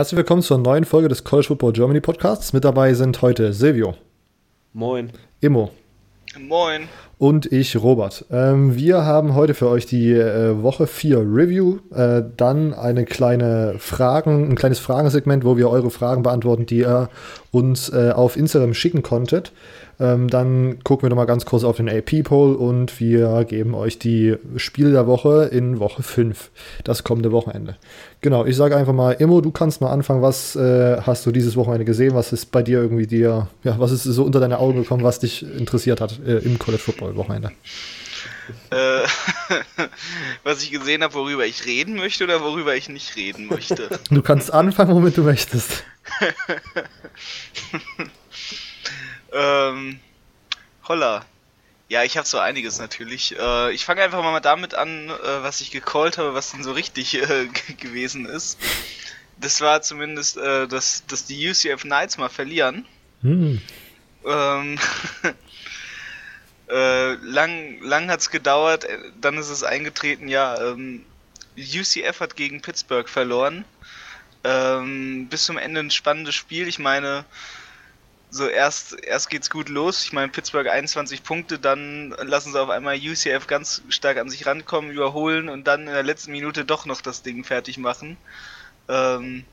[0.00, 2.54] Herzlich willkommen zur neuen Folge des College Football Germany Podcasts.
[2.54, 3.96] Mit dabei sind heute Silvio.
[4.72, 5.12] Moin.
[5.40, 5.72] Immo.
[6.38, 6.88] Moin.
[7.18, 8.24] Und ich, Robert.
[8.30, 13.74] Ähm, wir haben heute für euch die äh, Woche 4 Review, äh, dann eine kleine
[13.78, 17.10] Fragen, ein kleines Fragensegment, wo wir eure Fragen beantworten, die ihr
[17.50, 19.52] uns äh, auf Instagram schicken konntet.
[20.00, 24.36] Ähm, dann gucken wir nochmal ganz kurz auf den AP-Poll und wir geben euch die
[24.56, 26.50] Spiele der Woche in Woche 5,
[26.84, 27.76] das kommende Wochenende.
[28.22, 30.22] Genau, ich sage einfach mal, Immo, du kannst mal anfangen.
[30.22, 32.14] Was äh, hast du dieses Wochenende gesehen?
[32.14, 35.18] Was ist bei dir irgendwie dir, ja, was ist so unter deine Augen gekommen, was
[35.18, 37.50] dich interessiert hat äh, im College Football Wochenende?
[38.70, 38.74] Äh,
[40.44, 43.90] was ich gesehen habe, worüber ich reden möchte oder worüber ich nicht reden möchte.
[44.10, 45.84] Du kannst anfangen, womit du möchtest.
[49.32, 50.00] ähm,
[50.88, 51.24] holla.
[51.88, 53.36] Ja, ich habe so einiges natürlich.
[53.36, 56.72] Äh, ich fange einfach mal damit an, äh, was ich gecallt habe, was denn so
[56.72, 57.48] richtig äh,
[57.78, 58.58] gewesen ist.
[59.38, 62.86] Das war zumindest, äh, dass, dass die UCF Knights mal verlieren.
[63.22, 63.60] Hm.
[64.24, 64.78] Ähm,
[66.70, 71.04] äh, lang lang hat es gedauert, äh, dann ist es eingetreten, ja, ähm,
[71.56, 73.64] UCF hat gegen Pittsburgh verloren.
[74.44, 76.68] Ähm, bis zum Ende ein spannendes Spiel.
[76.68, 77.24] Ich meine,
[78.30, 80.04] so erst, erst geht's gut los.
[80.04, 84.46] Ich meine, Pittsburgh 21 Punkte, dann lassen sie auf einmal UCF ganz stark an sich
[84.46, 88.16] rankommen, überholen und dann in der letzten Minute doch noch das Ding fertig machen.
[88.88, 89.44] Ähm,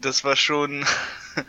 [0.00, 0.86] das war schon,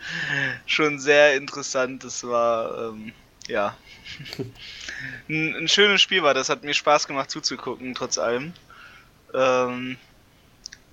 [0.66, 2.04] schon sehr interessant.
[2.04, 3.14] Das war, ähm,
[3.48, 3.78] ja,
[5.30, 6.50] ein, ein, schönes Spiel war das.
[6.50, 8.54] Hat mir Spaß gemacht zuzugucken, trotz allem.
[9.36, 9.98] Ähm,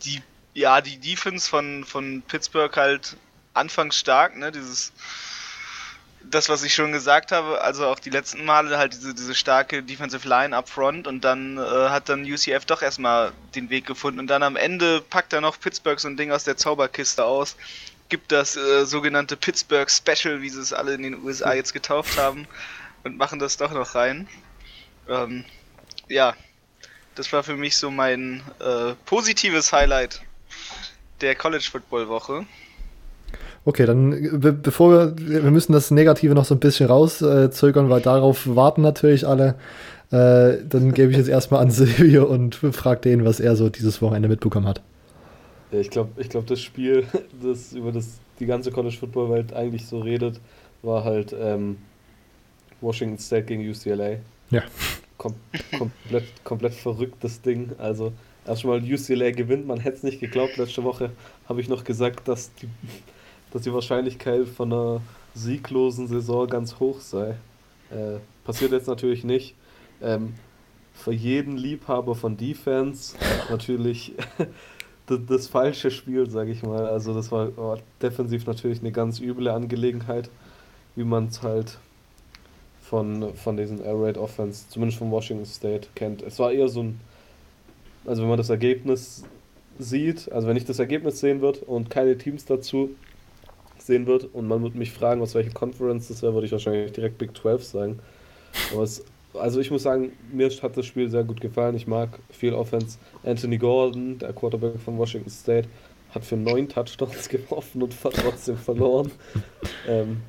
[0.05, 3.17] die, ja, die Defense von, von Pittsburgh halt
[3.55, 4.93] anfangs stark, ne, dieses
[6.31, 9.83] das, was ich schon gesagt habe, also auch die letzten Male halt diese, diese starke
[9.83, 14.21] Defensive Line up front und dann äh, hat dann UCF doch erstmal den Weg gefunden
[14.21, 17.57] und dann am Ende packt er noch Pittsburgh so ein Ding aus der Zauberkiste aus,
[18.09, 22.19] gibt das äh, sogenannte Pittsburgh Special, wie sie es alle in den USA jetzt getauft
[22.19, 22.47] haben
[23.05, 24.29] und machen das doch noch rein.
[25.09, 25.45] Ähm,
[26.09, 26.35] ja,
[27.15, 30.21] das war für mich so mein äh, positives Highlight
[31.21, 32.47] der College Football Woche.
[33.67, 37.91] Okay, dann be bevor wir, wir müssen das Negative noch so ein bisschen rauszögern, äh,
[37.91, 39.57] weil darauf warten natürlich alle.
[40.13, 44.01] Äh, dann gebe ich jetzt erstmal an Silvio und frage den, was er so dieses
[44.01, 44.83] Wochenende mitbekommen hat.
[45.73, 47.07] Ja, ich glaube, ich glaub, das Spiel,
[47.43, 50.39] das über das die ganze College Football Welt eigentlich so redet,
[50.83, 51.79] war halt ähm,
[52.81, 54.19] Washington State gegen UCLA.
[54.51, 54.63] Ja.
[55.19, 55.35] Kom
[55.77, 57.71] komplett, komplett verrücktes Ding.
[57.79, 58.13] Also
[58.47, 60.57] erstmal UCLA gewinnt, man hätte es nicht geglaubt.
[60.57, 61.11] Letzte Woche
[61.49, 62.69] habe ich noch gesagt, dass die
[63.53, 65.01] dass die Wahrscheinlichkeit von einer
[65.35, 67.37] sieglosen Saison ganz hoch sei.
[67.91, 69.55] Äh, passiert jetzt natürlich nicht.
[70.03, 70.35] Ähm,
[70.95, 73.17] für jeden Liebhaber von Defense
[73.51, 74.15] natürlich
[75.07, 76.87] das, falsche Spiel, sage ich mal.
[76.87, 80.31] Also das war oh, defensiv natürlich eine ganz üble Angelegenheit,
[80.97, 81.79] wie man es halt
[82.81, 86.23] von, von diesen Air Raid Offense, zumindest von Washington State, kennt.
[86.23, 87.01] Es war eher so ein,
[88.07, 89.25] also wenn man das Ergebnis
[89.79, 92.91] sieht, also wenn ich das Ergebnis sehen würde und keine Teams dazu,
[93.87, 96.93] sehen wird und man würde mich fragen, aus welcher Conference das wäre, würde ich wahrscheinlich
[96.93, 97.99] direkt Big 12 sagen.
[98.73, 99.05] Aber es,
[99.35, 101.77] also ich muss sagen, mir hat das Spiel sehr gut gefallen.
[101.77, 102.99] Ich mag viel Offense.
[103.25, 105.69] Anthony Gordon, der Quarterback von Washington State,
[106.11, 109.11] hat für neun Touchdowns geworfen und hat trotzdem verloren.
[109.87, 110.23] Ähm,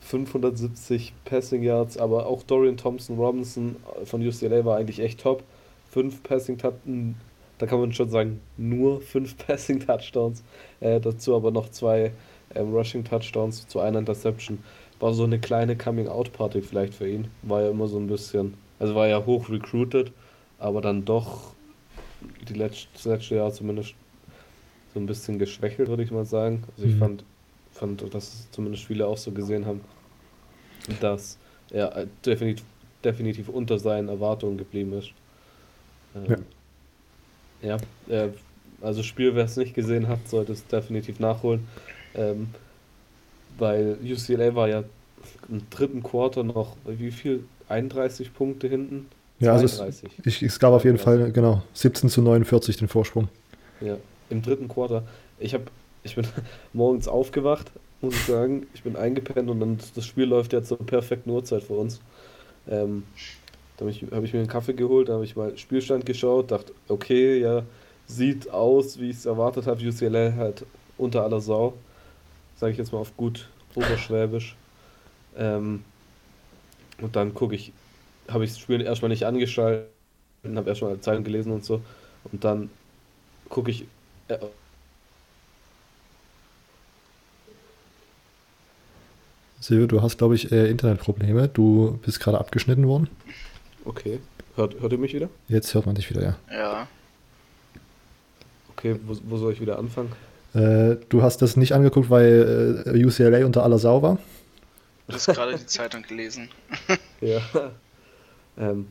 [0.00, 5.42] 570 Passing Yards, aber auch Dorian Thompson Robinson von UCLA war eigentlich echt top.
[5.90, 7.16] Fünf Passing Touchdowns,
[7.58, 10.44] da kann man schon sagen, nur fünf Passing Touchdowns.
[10.80, 12.12] Äh, dazu aber noch zwei
[12.54, 14.58] ähm, Rushing Touchdowns zu einer Interception.
[14.98, 17.28] War so eine kleine Coming-out-Party vielleicht für ihn.
[17.42, 20.12] War ja immer so ein bisschen, also war ja hoch recruited,
[20.58, 21.52] aber dann doch
[22.48, 23.94] die letzte, das letzte Jahr zumindest
[24.94, 26.64] so ein bisschen geschwächelt, würde ich mal sagen.
[26.76, 26.98] Also ich mhm.
[26.98, 27.24] fand,
[27.72, 29.82] fand, dass zumindest viele auch so gesehen haben,
[31.00, 31.38] dass
[31.70, 32.64] er definitiv,
[33.04, 35.10] definitiv unter seinen Erwartungen geblieben ist.
[36.14, 36.44] Ähm,
[37.60, 37.76] ja.
[38.08, 38.30] ja äh,
[38.80, 41.66] also Spiel, wer es nicht gesehen hat, sollte es definitiv nachholen.
[42.16, 42.48] Ähm,
[43.58, 44.84] weil UCLA war ja
[45.48, 47.44] im dritten Quarter noch, wie viel?
[47.68, 49.08] 31 Punkte hinten?
[49.38, 53.28] Ja, also es, ich, es gab auf jeden Fall, genau, 17 zu 49 den Vorsprung.
[53.80, 53.96] Ja,
[54.30, 55.02] im dritten Quarter.
[55.38, 55.62] Ich, hab,
[56.04, 56.26] ich bin
[56.72, 57.70] morgens aufgewacht,
[58.00, 58.66] muss ich sagen.
[58.72, 62.00] Ich bin eingepennt und dann das Spiel läuft ja zur perfekten Uhrzeit für uns.
[62.68, 63.02] Ähm,
[63.76, 66.50] da habe ich, hab ich mir einen Kaffee geholt, da habe ich mal Spielstand geschaut,
[66.50, 67.62] dachte, okay, ja,
[68.06, 69.86] sieht aus, wie ich es erwartet habe.
[69.86, 70.64] UCLA halt
[70.96, 71.74] unter aller Sau
[72.56, 74.56] sage ich jetzt mal auf gut Oberschwäbisch.
[75.36, 75.84] Ähm,
[77.00, 77.72] und dann gucke ich,
[78.28, 79.90] habe ich das Spiel erstmal nicht angeschaltet,
[80.54, 81.82] habe erstmal Zeilen gelesen und so.
[82.32, 82.70] Und dann
[83.48, 83.84] gucke ich.
[84.28, 84.38] Äh,
[89.60, 91.48] Silvio, du hast, glaube ich, äh, Internetprobleme.
[91.48, 93.08] Du bist gerade abgeschnitten worden.
[93.84, 94.20] Okay.
[94.54, 95.28] Hört, hört ihr mich wieder?
[95.48, 96.36] Jetzt hört man dich wieder, ja.
[96.50, 96.88] Ja.
[98.70, 100.12] Okay, wo, wo soll ich wieder anfangen?
[100.56, 104.18] Äh, du hast das nicht angeguckt, weil äh, UCLA unter aller Sau war.
[105.06, 106.48] Du hast gerade die Zeitung gelesen.
[107.22, 107.40] Ja.
[108.58, 108.88] Ähm,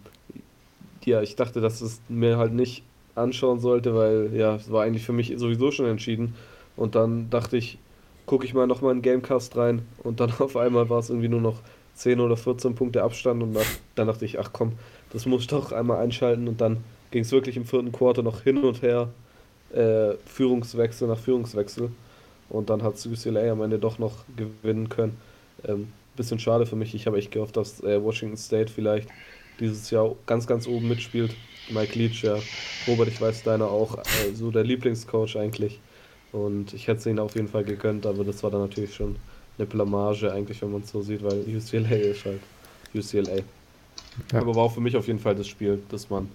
[1.06, 2.83] ja, ich dachte, dass es mir halt nicht
[3.13, 6.33] anschauen sollte, weil ja, es war eigentlich für mich sowieso schon entschieden.
[6.75, 7.77] Und dann dachte ich,
[8.25, 11.41] gucke ich mal nochmal in Gamecast rein und dann auf einmal war es irgendwie nur
[11.41, 11.61] noch
[11.94, 14.73] 10 oder 14 Punkte Abstand und dann, dann dachte ich, ach komm,
[15.11, 18.41] das muss ich doch einmal einschalten und dann ging es wirklich im vierten Quarter noch
[18.41, 19.09] hin und her,
[19.75, 21.92] äh, Führungswechsel nach Führungswechsel
[22.50, 25.18] und dann hat UCLA am Ende doch noch gewinnen können.
[25.68, 29.10] Ähm, bisschen schade für mich, ich habe echt gehofft, dass äh, Washington State vielleicht
[29.60, 31.36] dieses Jahr ganz, ganz oben mitspielt.
[31.69, 32.38] Mike Leach, ja.
[32.88, 35.80] Robert, ich weiß deiner auch, äh, so der Lieblingscoach eigentlich.
[36.31, 39.16] Und ich hätte es ihnen auf jeden Fall gegönnt, aber das war dann natürlich schon
[39.57, 42.42] eine Blamage eigentlich, wenn man es so sieht, weil UCLA ist halt
[42.94, 43.38] UCLA.
[44.31, 44.42] Ja.
[44.42, 46.30] Aber war auch für mich auf jeden Fall das Spiel, das man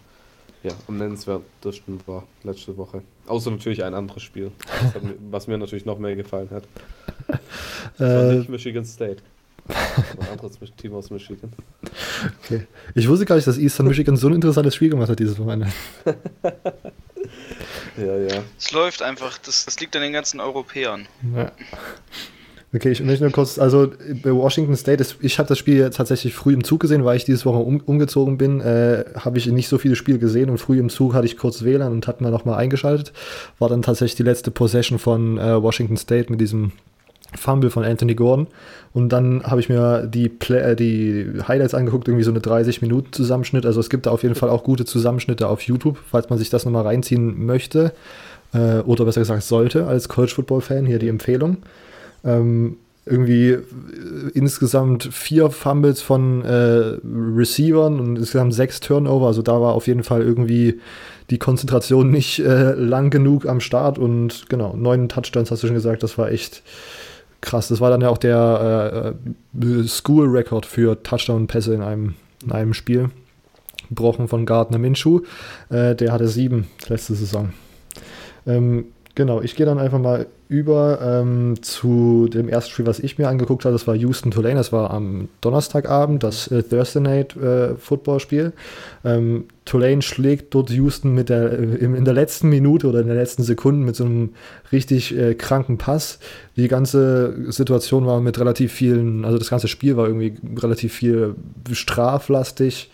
[0.62, 3.02] ja, am nennenswertesten war letzte Woche.
[3.26, 4.50] Außer natürlich ein anderes Spiel,
[4.92, 6.64] das mir, was mir natürlich noch mehr gefallen hat.
[7.98, 9.22] Das war Äh, nicht Michigan State.
[9.68, 11.52] Ein anderes Team aus Michigan.
[12.42, 12.66] okay.
[12.94, 15.68] Ich wusste gar nicht, dass Eastern Michigan so ein interessantes Spiel gemacht hat dieses Wochenende.
[17.96, 18.42] Ja, ja.
[18.58, 21.06] Es läuft einfach, das, das liegt an den ganzen Europäern.
[21.34, 21.52] Ja.
[22.72, 23.90] Okay, ich möchte nur kurz, also
[24.22, 27.24] bei Washington State, ist, ich habe das Spiel tatsächlich früh im Zug gesehen, weil ich
[27.24, 30.78] dieses Woche um, umgezogen bin, äh, habe ich nicht so viele Spiele gesehen und früh
[30.78, 33.12] im Zug hatte ich kurz WLAN und hat mir nochmal eingeschaltet.
[33.58, 36.70] War dann tatsächlich die letzte Possession von äh, Washington State mit diesem
[37.34, 38.46] Fumble von Anthony Gordon.
[38.92, 43.66] Und dann habe ich mir die, Play äh, die Highlights angeguckt, irgendwie so eine 30-Minuten-Zusammenschnitt.
[43.66, 46.50] Also es gibt da auf jeden Fall auch gute Zusammenschnitte auf YouTube, falls man sich
[46.50, 47.92] das nochmal reinziehen möchte.
[48.52, 50.86] Äh, oder besser gesagt sollte, als College-Football-Fan.
[50.86, 51.58] Hier die Empfehlung.
[52.24, 52.76] Ähm,
[53.06, 53.62] irgendwie äh,
[54.34, 56.98] insgesamt vier Fumbles von äh,
[57.36, 59.26] Receivern und insgesamt sechs Turnover.
[59.26, 60.80] Also da war auf jeden Fall irgendwie
[61.30, 65.74] die Konzentration nicht äh, lang genug am Start und genau, neun Touchdowns hast du schon
[65.74, 66.62] gesagt, das war echt
[67.40, 67.68] krass.
[67.68, 69.14] Das war dann ja auch der
[69.60, 72.14] äh, School-Record für Touchdown-Pässe in einem,
[72.44, 73.10] in einem Spiel.
[73.88, 75.22] Gebrochen von Gardner Minshew.
[75.68, 77.52] Äh, der hatte sieben letzte Saison.
[78.46, 83.18] Ähm, genau, ich gehe dann einfach mal über ähm, zu dem ersten Spiel, was ich
[83.18, 83.72] mir angeguckt habe.
[83.72, 84.56] Das war Houston Tulane.
[84.56, 88.52] Das war am Donnerstagabend, das äh, Thursday Night äh, Football-Spiel.
[89.04, 93.06] Ähm, Tulane schlägt dort Houston mit der, äh, in in der letzten Minute oder in
[93.06, 94.30] der letzten Sekunde mit so einem
[94.72, 96.18] richtig äh, kranken Pass.
[96.56, 101.36] Die ganze Situation war mit relativ vielen, also das ganze Spiel war irgendwie relativ viel
[101.70, 102.90] straflastig.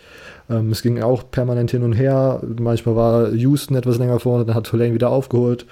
[0.47, 2.39] Ähm, es ging auch permanent hin und her.
[2.59, 5.65] Manchmal war Houston etwas länger vorne, dann hat Tulane wieder aufgeholt.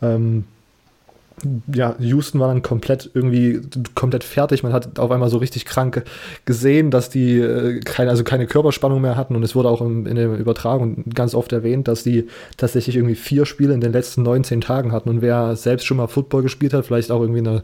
[0.00, 0.44] Ähm,
[1.72, 3.60] ja, Houston war dann komplett irgendwie
[3.94, 4.62] komplett fertig.
[4.62, 6.04] Man hat auf einmal so richtig krank
[6.44, 9.36] gesehen, dass die äh, keine, also keine Körperspannung mehr hatten.
[9.36, 13.14] Und es wurde auch in, in der Übertragung ganz oft erwähnt, dass die tatsächlich irgendwie
[13.14, 15.08] vier Spiele in den letzten 19 Tagen hatten.
[15.08, 17.62] Und wer selbst schon mal Football gespielt hat, vielleicht auch irgendwie eine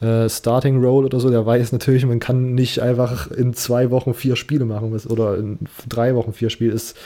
[0.00, 4.14] äh, Starting Role oder so, der weiß natürlich, man kann nicht einfach in zwei Wochen
[4.14, 5.58] vier Spiele machen oder in
[5.88, 6.72] drei Wochen vier Spiele.
[6.72, 6.96] Ist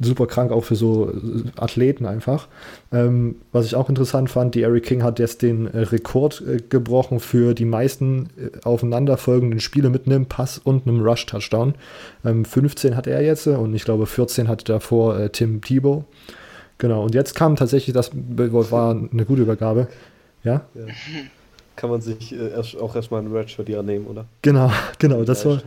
[0.00, 2.48] super krank auch für so äh, Athleten einfach.
[2.90, 6.58] Ähm, was ich auch interessant fand, die Eric King hat jetzt den äh, Rekord äh,
[6.68, 11.74] gebrochen für die meisten äh, aufeinanderfolgenden Spiele mit einem Pass und einem Rush-Touchdown.
[12.24, 16.04] Ähm, 15 hat er jetzt äh, und ich glaube 14 hatte davor äh, Tim Tebow.
[16.78, 19.88] Genau, und jetzt kam tatsächlich, das war eine gute Übergabe.
[20.42, 20.62] Ja,
[21.76, 24.24] Kann man sich äh, erst, auch erstmal ein Redshirt ja nehmen, oder?
[24.40, 25.60] genau, genau, das war,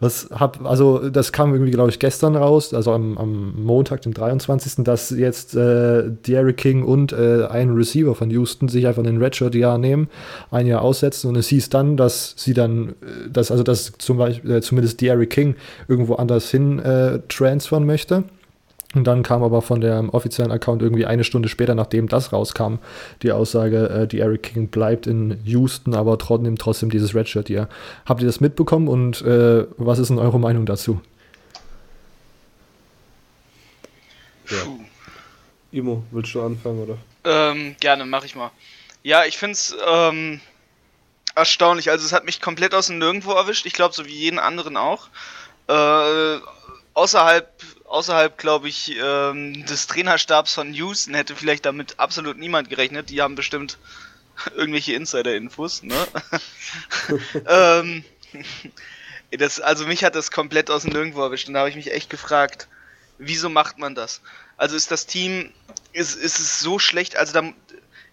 [0.00, 4.12] Was hab, also das kam irgendwie, glaube ich, gestern raus, also am, am Montag, den
[4.12, 9.18] 23., dass jetzt äh, Derrick King und äh, ein Receiver von Houston sich einfach ein
[9.18, 10.08] Redshirt-Jahr nehmen,
[10.50, 14.18] ein Jahr aussetzen und es hieß dann, dass sie dann, äh, dass, also dass zum
[14.18, 15.56] Beispiel, äh, zumindest Derrick King
[15.88, 18.24] irgendwo anders hin äh, transfern möchte.
[18.96, 22.76] Und dann kam aber von dem offiziellen Account irgendwie eine Stunde später, nachdem das rauskam,
[23.20, 27.68] die Aussage, äh, die Eric King bleibt in Houston, aber trotzdem, trotzdem dieses Redshirt hier.
[28.06, 31.02] Habt ihr das mitbekommen und äh, was ist denn eure Meinung dazu?
[34.48, 34.56] Ja.
[35.72, 36.96] Imo, willst du anfangen, oder?
[37.24, 38.50] Ähm, gerne, mach ich mal.
[39.02, 40.40] Ja, ich find's ähm,
[41.34, 41.90] erstaunlich.
[41.90, 43.66] Also es hat mich komplett aus dem Nirgendwo erwischt.
[43.66, 45.08] Ich glaube, so wie jeden anderen auch.
[45.68, 46.38] Äh,
[46.94, 47.52] außerhalb,
[47.88, 53.10] außerhalb, glaube ich, ähm, des Trainerstabs von Houston hätte vielleicht damit absolut niemand gerechnet.
[53.10, 53.78] Die haben bestimmt
[54.56, 56.06] irgendwelche Insider-Infos, ne?
[57.46, 58.04] ähm,
[59.30, 61.92] das, also mich hat das komplett aus dem Nirgendwo erwischt und da habe ich mich
[61.92, 62.68] echt gefragt,
[63.18, 64.20] wieso macht man das?
[64.56, 65.52] Also ist das Team,
[65.92, 67.52] ist, ist es so schlecht, also da,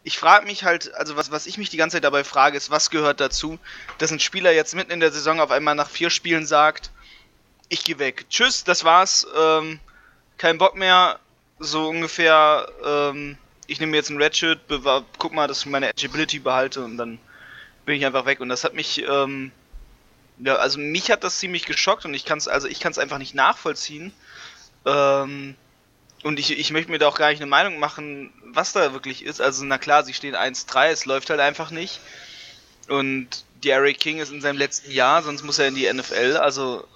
[0.03, 2.69] ich frage mich halt, also was, was ich mich die ganze Zeit dabei frage, ist,
[2.69, 3.59] was gehört dazu,
[3.97, 6.91] dass ein Spieler jetzt mitten in der Saison auf einmal nach vier Spielen sagt,
[7.73, 8.25] ich gehe weg.
[8.29, 9.27] Tschüss, das war's.
[9.35, 9.79] Ähm,
[10.37, 11.19] kein Bock mehr.
[11.59, 13.37] So ungefähr, ähm,
[13.67, 14.59] ich nehme jetzt ein Redshirt,
[15.17, 17.19] guck mal, dass ich meine Agility behalte und dann
[17.85, 18.39] bin ich einfach weg.
[18.39, 19.51] Und das hat mich, ähm,
[20.39, 22.97] ja, also mich hat das ziemlich geschockt und ich kann es, also ich kann es
[22.97, 24.13] einfach nicht nachvollziehen.
[24.85, 25.55] Ähm,
[26.23, 29.25] und ich, ich möchte mir da auch gar nicht eine Meinung machen, was da wirklich
[29.25, 29.41] ist.
[29.41, 31.99] Also, na klar, sie stehen 1-3, es läuft halt einfach nicht.
[32.87, 36.37] Und Derek King ist in seinem letzten Jahr, sonst muss er in die NFL.
[36.37, 36.87] Also,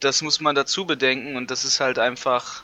[0.00, 2.62] das muss man dazu bedenken und das ist halt einfach.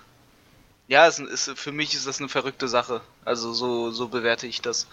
[0.88, 3.00] Ja, es ist, für mich ist das eine verrückte Sache.
[3.24, 4.88] Also, so, so bewerte ich das.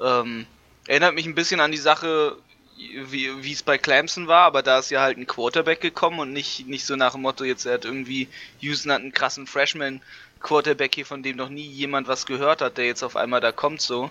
[0.00, 0.46] Ähm,
[0.86, 2.36] erinnert mich ein bisschen an die Sache,
[2.76, 6.66] wie, es bei Clemson war, aber da ist ja halt ein Quarterback gekommen und nicht,
[6.66, 8.28] nicht so nach dem Motto, jetzt er hat irgendwie,
[8.60, 10.00] Houston hat einen krassen Freshman
[10.40, 13.52] Quarterback hier, von dem noch nie jemand was gehört hat, der jetzt auf einmal da
[13.52, 14.10] kommt so.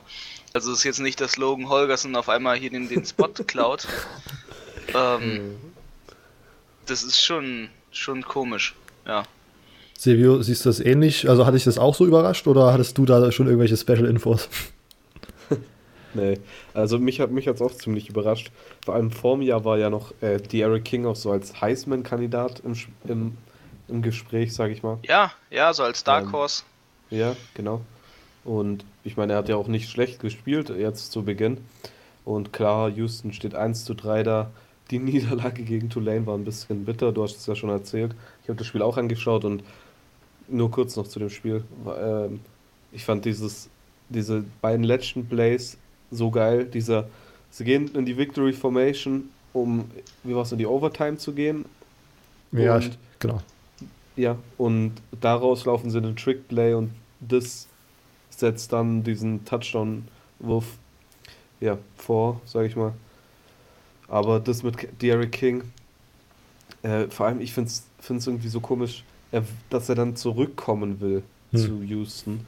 [0.53, 3.87] Also ist jetzt nicht, dass Logan Holgerson auf einmal hier den, den Spot klaut.
[4.93, 5.70] ähm, mhm.
[6.85, 9.23] Das ist schon, schon komisch, ja.
[9.97, 11.29] Silvio, siehst du das ähnlich?
[11.29, 14.49] Also hatte ich das auch so überrascht oder hattest du da schon irgendwelche Special Infos?
[16.13, 16.39] Nee,
[16.73, 18.51] also mich hat mich auch ziemlich überrascht.
[18.83, 22.61] Vor allem vor mir Jahr war ja noch äh, Eric King auch so als Heisman-Kandidat
[22.65, 22.75] im,
[23.07, 23.37] im,
[23.87, 24.99] im Gespräch, sag ich mal.
[25.03, 26.63] Ja, ja, so als Dark ähm, Horse.
[27.11, 27.81] Ähm, ja, genau.
[28.43, 31.59] Und ich meine, er hat ja auch nicht schlecht gespielt jetzt zu Beginn.
[32.25, 34.51] Und klar, Houston steht 1 zu 3 da.
[34.91, 38.13] Die Niederlage gegen Tulane war ein bisschen bitter, du hast es ja schon erzählt.
[38.43, 39.63] Ich habe das Spiel auch angeschaut und
[40.49, 41.63] nur kurz noch zu dem Spiel.
[41.97, 42.41] Ähm,
[42.91, 43.69] ich fand dieses,
[44.09, 45.77] diese beiden letzten Plays
[46.11, 46.65] so geil.
[46.65, 47.07] Dieser,
[47.49, 49.89] sie gehen in die Victory Formation, um,
[50.23, 51.65] wie war es, in die Overtime zu gehen.
[52.51, 53.41] Ja, und, genau.
[54.17, 57.67] Ja, und daraus laufen sie in den Trick-Play und das
[58.29, 60.65] setzt dann diesen Touchdown-Wurf
[61.61, 62.93] ja, vor, sage ich mal.
[64.11, 65.63] Aber das mit Derek King,
[66.83, 71.23] äh, vor allem, ich finde es irgendwie so komisch, er, dass er dann zurückkommen will
[71.51, 71.59] hm.
[71.59, 72.45] zu Houston.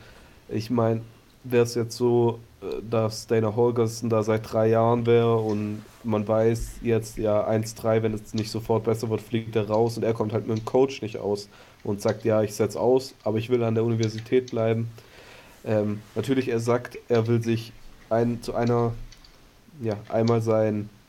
[0.50, 1.00] Ich meine,
[1.46, 6.27] wäre es jetzt so, äh, dass Dana Holgerson da seit drei Jahren wäre und man
[6.27, 10.13] weiß jetzt ja 1-3, wenn es nicht sofort besser wird, fliegt er raus und er
[10.13, 11.48] kommt halt mit dem Coach nicht aus
[11.86, 14.89] und sagt, ja, ich setze aus, aber ich will an der Universität bleiben.
[15.63, 17.72] Ähm, natürlich, er sagt, er will sich
[18.10, 18.91] ein, zu einer,
[19.82, 21.02] ja, einmal seinen äh,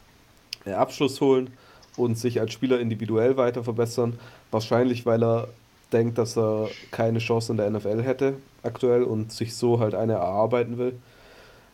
[0.72, 1.50] Abschluss holen
[1.96, 4.18] und sich als Spieler individuell weiter verbessern.
[4.50, 5.48] Wahrscheinlich, weil er
[5.92, 10.14] denkt, dass er keine Chance in der NFL hätte aktuell und sich so halt eine
[10.14, 10.94] erarbeiten will.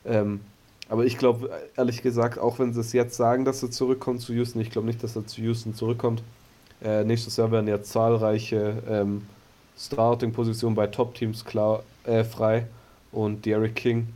[0.04, 0.40] Ähm,
[0.88, 4.32] aber ich glaube, ehrlich gesagt, auch wenn sie es jetzt sagen, dass er zurückkommt zu
[4.35, 6.23] Houston, ich glaube nicht, dass er zu Houston zurückkommt.
[6.82, 9.26] Äh, nächstes Jahr werden ja zahlreiche ähm,
[9.78, 11.44] Starting-Positionen bei Top-Teams
[12.04, 12.66] äh, frei
[13.12, 14.09] und Derek King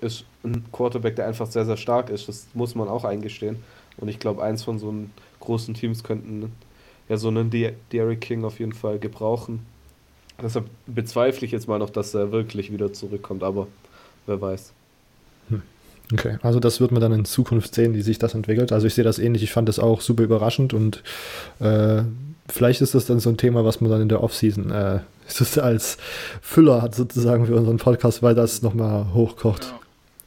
[0.00, 2.28] ist ein Quarterback, der einfach sehr, sehr stark ist.
[2.28, 3.62] Das muss man auch eingestehen.
[4.00, 6.52] Und ich glaube, eins von so einen großen Teams könnten
[7.08, 9.60] ja so einen Derek King auf jeden Fall gebrauchen.
[10.42, 13.66] Deshalb bezweifle ich jetzt mal noch, dass er wirklich wieder zurückkommt, aber
[14.26, 14.72] wer weiß.
[15.50, 15.62] Hm.
[16.12, 18.72] Okay, also das wird man dann in Zukunft sehen, wie sich das entwickelt.
[18.72, 21.02] Also ich sehe das ähnlich, ich fand das auch super überraschend und
[21.58, 22.02] äh,
[22.48, 25.00] vielleicht ist das dann so ein Thema, was man dann in der Offseason äh,
[25.60, 25.98] als
[26.40, 29.64] Füller hat sozusagen für unseren Podcast, weil das nochmal hochkocht.
[29.64, 29.79] Ja.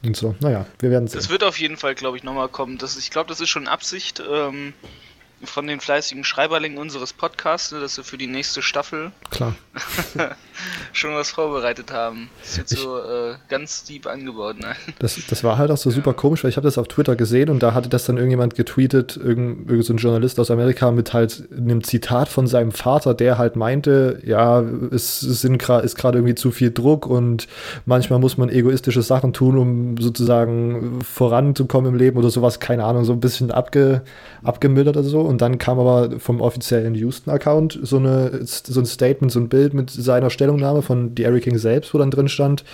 [0.04, 1.18] Und so, naja, wir werden sehen.
[1.18, 2.78] Das wird auf jeden Fall, glaube ich, nochmal kommen.
[2.78, 4.22] Das, ich glaube, das ist schon Absicht.
[4.26, 4.74] Ähm
[5.46, 9.54] von den fleißigen Schreiberlingen unseres Podcasts, ne, dass wir für die nächste Staffel Klar.
[10.92, 12.30] schon was vorbereitet haben.
[12.40, 14.58] Das wird so äh, ganz deep angebaut.
[14.58, 14.74] Ne?
[14.98, 16.16] Das, das war halt auch so super ja.
[16.16, 19.16] komisch, weil ich habe das auf Twitter gesehen und da hatte das dann irgendjemand getweetet,
[19.16, 23.38] irgend, irgend so ein Journalist aus Amerika mit halt einem Zitat von seinem Vater, der
[23.38, 27.48] halt meinte, ja, es sind ist gerade irgendwie zu viel Druck und
[27.86, 33.04] manchmal muss man egoistische Sachen tun, um sozusagen voranzukommen im Leben oder sowas, keine Ahnung,
[33.04, 34.02] so ein bisschen abge,
[34.42, 35.20] abgemildert oder so.
[35.20, 38.00] Und dann kam aber vom offiziellen Houston-Account so,
[38.44, 42.10] so ein Statement, so ein Bild mit seiner Stellungnahme von Derek King selbst, wo dann
[42.10, 42.64] drin stand,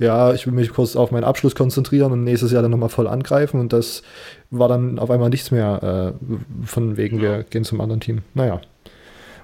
[0.00, 3.06] ja, ich will mich kurz auf meinen Abschluss konzentrieren und nächstes Jahr dann nochmal voll
[3.06, 3.60] angreifen.
[3.60, 4.02] Und das
[4.50, 8.22] war dann auf einmal nichts mehr äh, von wegen, wir gehen zum anderen Team.
[8.34, 8.60] Naja,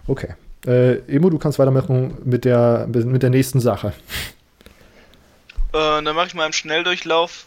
[0.09, 0.35] okay.
[0.67, 3.93] Äh, Emo, du kannst weitermachen mit der, mit der nächsten Sache.
[5.73, 7.47] Äh, dann mache ich mal im Schnelldurchlauf.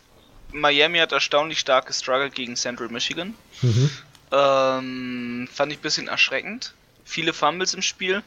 [0.54, 3.34] Miami hat erstaunlich stark gestruggelt gegen Central Michigan.
[3.62, 3.90] Mhm.
[4.32, 6.74] Ähm, fand ich ein bisschen erschreckend.
[7.04, 8.24] Viele Fumbles im Spiel.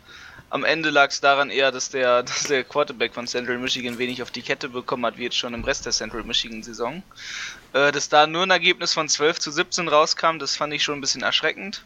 [0.53, 4.21] Am Ende lag es daran eher, dass der, dass der Quarterback von Central Michigan wenig
[4.23, 7.03] auf die Kette bekommen hat, wie jetzt schon im Rest der Central Michigan Saison.
[7.73, 10.99] Äh, dass da nur ein Ergebnis von 12 zu 17 rauskam, das fand ich schon
[10.99, 11.83] ein bisschen erschreckend.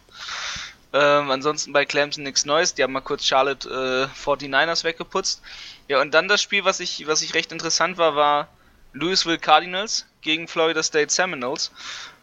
[0.92, 2.74] Ähm, ansonsten bei Clemson nichts Neues.
[2.74, 5.42] Die haben mal kurz Charlotte äh, 49ers weggeputzt.
[5.86, 8.48] Ja, und dann das Spiel, was ich, was ich recht interessant war, war
[8.94, 11.70] Louisville Cardinals gegen Florida State Seminoles.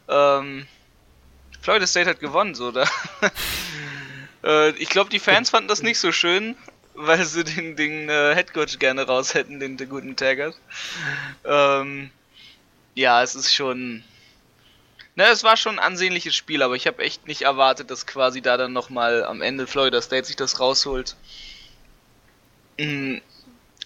[0.09, 0.67] Ähm,
[1.62, 2.85] Florida State hat gewonnen, so da.
[4.43, 6.55] äh, ich glaube, die Fans fanden das nicht so schön,
[6.93, 10.55] weil sie den, den äh, Headcoach gerne raus hätten, den, den guten Taggart.
[11.45, 12.12] Ähm,
[12.95, 14.03] ja, es ist schon.
[15.15, 18.41] Ne, es war schon ein ansehnliches Spiel, aber ich habe echt nicht erwartet, dass quasi
[18.41, 21.15] da dann nochmal am Ende Florida State sich das rausholt.
[22.79, 23.21] Mhm.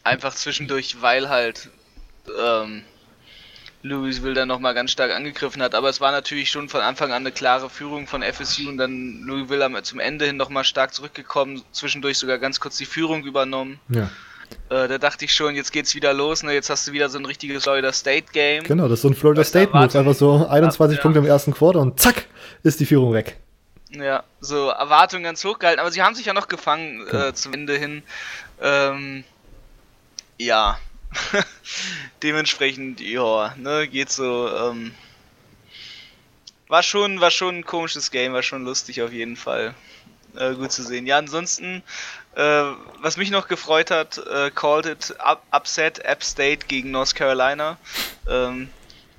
[0.03, 1.69] Einfach zwischendurch, weil halt
[2.39, 2.85] ähm,
[3.83, 5.75] Louisville dann nochmal ganz stark angegriffen hat.
[5.75, 9.21] Aber es war natürlich schon von Anfang an eine klare Führung von FSU und dann
[9.23, 13.79] Louisville zum Ende hin nochmal stark zurückgekommen, zwischendurch sogar ganz kurz die Führung übernommen.
[13.89, 14.09] Ja.
[14.69, 16.53] Äh, da dachte ich schon, jetzt geht's wieder los, ne?
[16.53, 18.63] jetzt hast du wieder so ein richtiges Florida State Game.
[18.63, 21.01] Genau, das ist so ein Florida State Move, einfach so 21 ja.
[21.01, 22.25] Punkte im ersten Quarter und zack,
[22.63, 23.37] ist die Führung weg.
[23.91, 27.53] Ja, so Erwartungen ganz hoch gehalten, aber sie haben sich ja noch gefangen äh, zum
[27.53, 28.03] Ende hin.
[28.61, 29.23] Ähm,
[30.37, 30.77] ja,
[32.23, 34.49] dementsprechend, ja, ne, geht so.
[34.49, 34.93] Ähm,
[36.67, 39.73] war schon, war schon ein komisches Game, war schon lustig auf jeden Fall.
[40.35, 41.07] Äh, gut zu sehen.
[41.07, 41.81] Ja, ansonsten,
[42.35, 42.63] äh,
[43.01, 47.77] was mich noch gefreut hat, äh, called it up, Upset App State gegen North Carolina.
[48.29, 48.69] Ähm,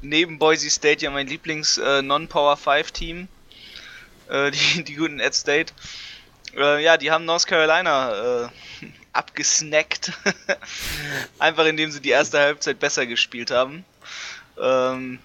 [0.01, 3.29] neben Boise State ja mein Lieblings äh, Non-Power 5 Team.
[4.29, 5.73] Äh, die, die guten App State.
[6.55, 8.51] Äh, ja, die haben North Carolina
[9.19, 10.13] abgesnackt.
[11.39, 13.85] Einfach indem sie die erste Halbzeit besser gespielt haben.
[14.61, 15.19] Ähm,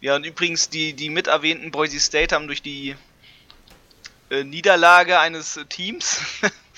[0.00, 2.96] ja, und übrigens, die, die mit erwähnten Boise State haben durch die
[4.30, 6.20] äh, Niederlage eines Teams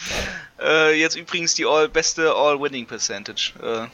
[0.61, 3.53] äh, jetzt übrigens die all, beste All-Winning Percentage.
[3.61, 3.89] Äh,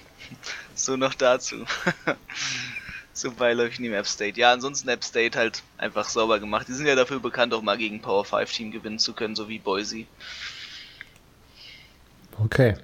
[0.75, 1.65] so noch dazu.
[3.15, 4.39] so beiläufig neben App State.
[4.39, 6.69] Ja, ansonsten App State halt einfach sauber gemacht.
[6.69, 9.49] Die sind ja dafür bekannt, auch mal gegen Power 5 Team gewinnen zu können, so
[9.49, 10.05] wie Boise.
[12.45, 12.75] Okay.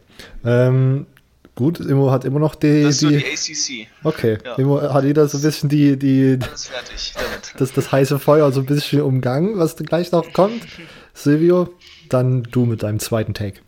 [0.44, 1.06] Ähm,
[1.54, 2.82] gut, Immo hat immer noch die.
[2.82, 3.88] Das ist die, die ACC.
[4.04, 4.54] Okay, Ja.
[4.56, 7.54] Immo hat jeder so ein bisschen die, die, Alles fertig damit.
[7.58, 10.66] das, das heiße Feuer so ein bisschen umgangen, was gleich noch kommt.
[11.12, 11.72] Silvio,
[12.08, 13.60] dann du mit deinem zweiten Take.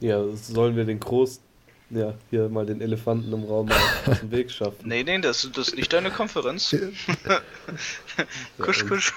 [0.00, 1.40] Ja, sollen wir den groß,
[1.90, 4.76] ja, hier mal den Elefanten im Raum mal aus dem Weg schaffen.
[4.84, 6.74] Nee, nee, das, das ist nicht deine Konferenz.
[8.58, 9.14] kusch, kusch.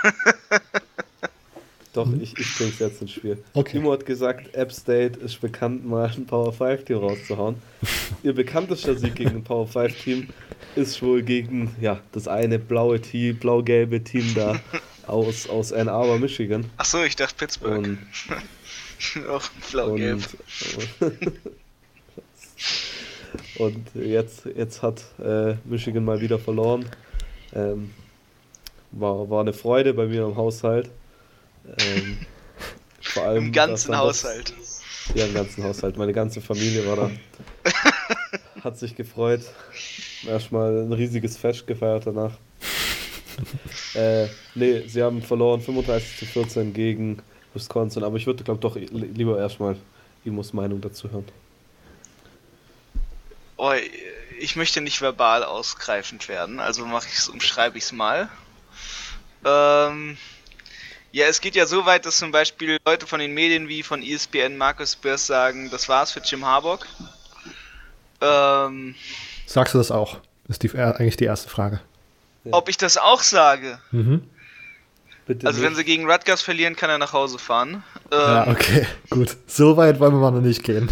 [1.94, 3.44] Doch, ich, ich bring's jetzt ins Spiel.
[3.54, 3.78] Okay.
[3.78, 7.56] Timo hat gesagt, App State ist bekannt, mal ein Power 5 Team rauszuhauen.
[8.24, 10.28] Ihr bekanntester Sieg gegen ein Power 5 Team
[10.76, 14.60] ist wohl gegen, ja, das eine blaue Team, blau-gelbe Team da
[15.08, 16.66] aus, aus Ann Arbor, Michigan.
[16.78, 17.78] Achso, ich dachte Pittsburgh.
[17.78, 18.00] Und,
[19.30, 20.22] Auch blau-gelb.
[21.00, 21.14] und,
[23.96, 26.86] und jetzt, jetzt hat äh, Michigan mal wieder verloren.
[27.54, 27.92] Ähm,
[28.92, 30.90] war, war eine Freude bei mir im Haushalt.
[31.78, 32.18] Ähm,
[33.02, 34.54] vor allem, Im ganzen dann das- Haushalt.
[35.16, 35.98] Ja, im ganzen Haushalt.
[35.98, 37.12] Meine ganze Familie war da.
[38.64, 39.42] Hat sich gefreut.
[40.28, 42.34] Erstmal ein riesiges Fest gefeiert danach.
[43.96, 47.22] äh, nee, sie haben verloren 35 zu 14 gegen
[47.54, 49.78] Wisconsin, aber ich würde, glaube doch li- lieber erstmal
[50.26, 51.26] Imos Meinung dazu hören.
[53.58, 53.74] Oh,
[54.40, 58.30] ich möchte nicht verbal ausgreifend werden, also mache ich's, umschreibe ich es mal.
[59.46, 60.18] Ähm,
[61.12, 64.04] ja, es geht ja so weit, dass zum Beispiel Leute von den Medien wie von
[64.04, 66.86] ESPN, Marcus Spears sagen, das war's für Jim Harbaugh.
[68.22, 68.96] Ähm,
[69.46, 70.18] Sagst du das auch?
[70.48, 71.80] Ist die, äh, eigentlich die erste Frage.
[72.46, 72.54] Ja.
[72.54, 73.80] ob ich das auch sage?
[73.92, 74.24] Mhm.
[75.26, 75.78] Bitte Also wenn nicht.
[75.78, 77.84] sie gegen Rutgers verlieren, kann er nach Hause fahren.
[78.12, 79.36] Ähm, Ja, okay, gut.
[79.46, 80.92] So weit wollen wir mal noch nicht gehen.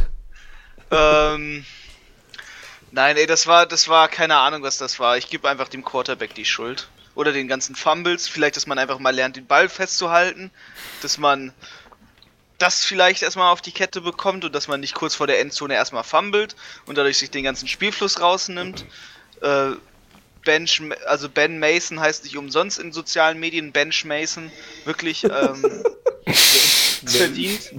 [0.92, 1.66] Ähm,
[2.92, 5.18] nein, ey, das war, das war keine Ahnung, was das war.
[5.18, 6.88] Ich gebe einfach dem Quarterback die Schuld.
[7.18, 8.28] Oder den ganzen Fumbles.
[8.28, 10.52] Vielleicht, dass man einfach mal lernt, den Ball festzuhalten.
[11.02, 11.52] Dass man
[12.60, 15.74] das vielleicht erstmal auf die Kette bekommt und dass man nicht kurz vor der Endzone
[15.74, 18.86] erstmal fummelt und dadurch sich den ganzen Spielfluss rausnimmt.
[19.42, 19.72] Äh,
[20.46, 24.52] Bench, also Ben Mason heißt nicht umsonst in sozialen Medien Bench Mason.
[24.86, 25.84] Wirklich, ähm,
[27.06, 27.72] verdient.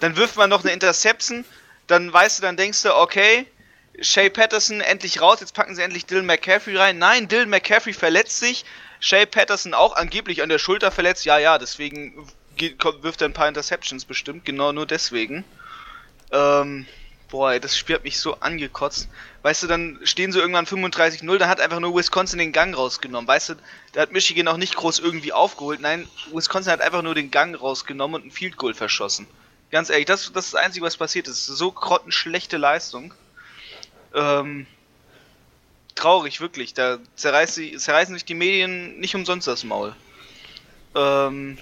[0.00, 1.44] Dann wirft man noch eine Interception,
[1.88, 3.44] dann weißt du, dann denkst du, okay,
[4.00, 6.98] Shay Patterson endlich raus, jetzt packen sie endlich Dylan McCaffrey rein.
[6.98, 8.64] Nein, Dylan McCaffrey verletzt sich,
[9.00, 11.24] Shay Patterson auch angeblich an der Schulter verletzt.
[11.24, 15.44] Ja, ja, deswegen wirft er ein paar Interceptions bestimmt, genau nur deswegen.
[16.32, 16.86] Ähm,
[17.28, 19.08] boah, das Spiel hat mich so angekotzt.
[19.42, 23.28] Weißt du, dann stehen sie irgendwann 35-0, dann hat einfach nur Wisconsin den Gang rausgenommen.
[23.28, 23.54] Weißt du,
[23.92, 25.80] da hat Michigan auch nicht groß irgendwie aufgeholt.
[25.80, 29.26] Nein, Wisconsin hat einfach nur den Gang rausgenommen und ein Field Goal verschossen.
[29.70, 31.46] Ganz ehrlich, das, das ist das Einzige, was passiert ist.
[31.46, 33.12] So grottenschlechte Leistung.
[34.14, 34.66] Ähm,
[35.94, 36.74] traurig, wirklich.
[36.74, 39.94] Da zerreißt sie, zerreißen sich die Medien nicht umsonst das Maul.
[40.94, 41.58] Ähm,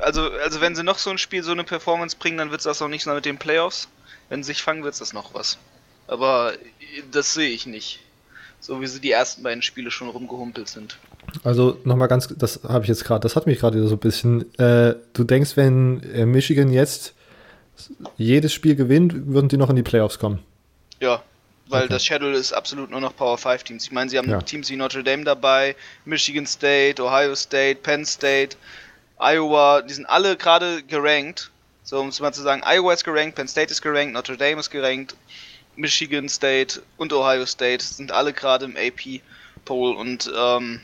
[0.00, 2.64] also, also wenn sie noch so ein Spiel, so eine Performance bringen, dann wird es
[2.64, 3.88] das auch nicht mehr mit den Playoffs.
[4.28, 5.58] Wenn sie sich fangen, wird es das noch was.
[6.06, 6.52] Aber
[7.10, 8.00] das sehe ich nicht.
[8.60, 10.98] So wie sie die ersten beiden Spiele schon rumgehumpelt sind.
[11.42, 14.54] Also nochmal ganz, das habe ich jetzt gerade, das hat mich gerade so ein bisschen.
[14.58, 17.14] Äh, du denkst, wenn äh, Michigan jetzt
[18.16, 20.38] jedes Spiel gewinnt, würden die noch in die Playoffs kommen?
[21.04, 21.22] Ja,
[21.68, 21.92] weil okay.
[21.92, 23.84] das Schedule ist absolut nur noch Power 5 Teams.
[23.84, 24.40] Ich meine, sie haben ja.
[24.40, 28.56] Teams wie Notre Dame dabei, Michigan State, Ohio State, Penn State,
[29.18, 31.50] Iowa, die sind alle gerade gerankt.
[31.82, 34.60] So, um es mal zu sagen, Iowa ist gerankt, Penn State ist gerankt, Notre Dame
[34.60, 35.14] ist gerankt,
[35.76, 40.80] Michigan State und Ohio State sind alle gerade im AP-Poll und ähm,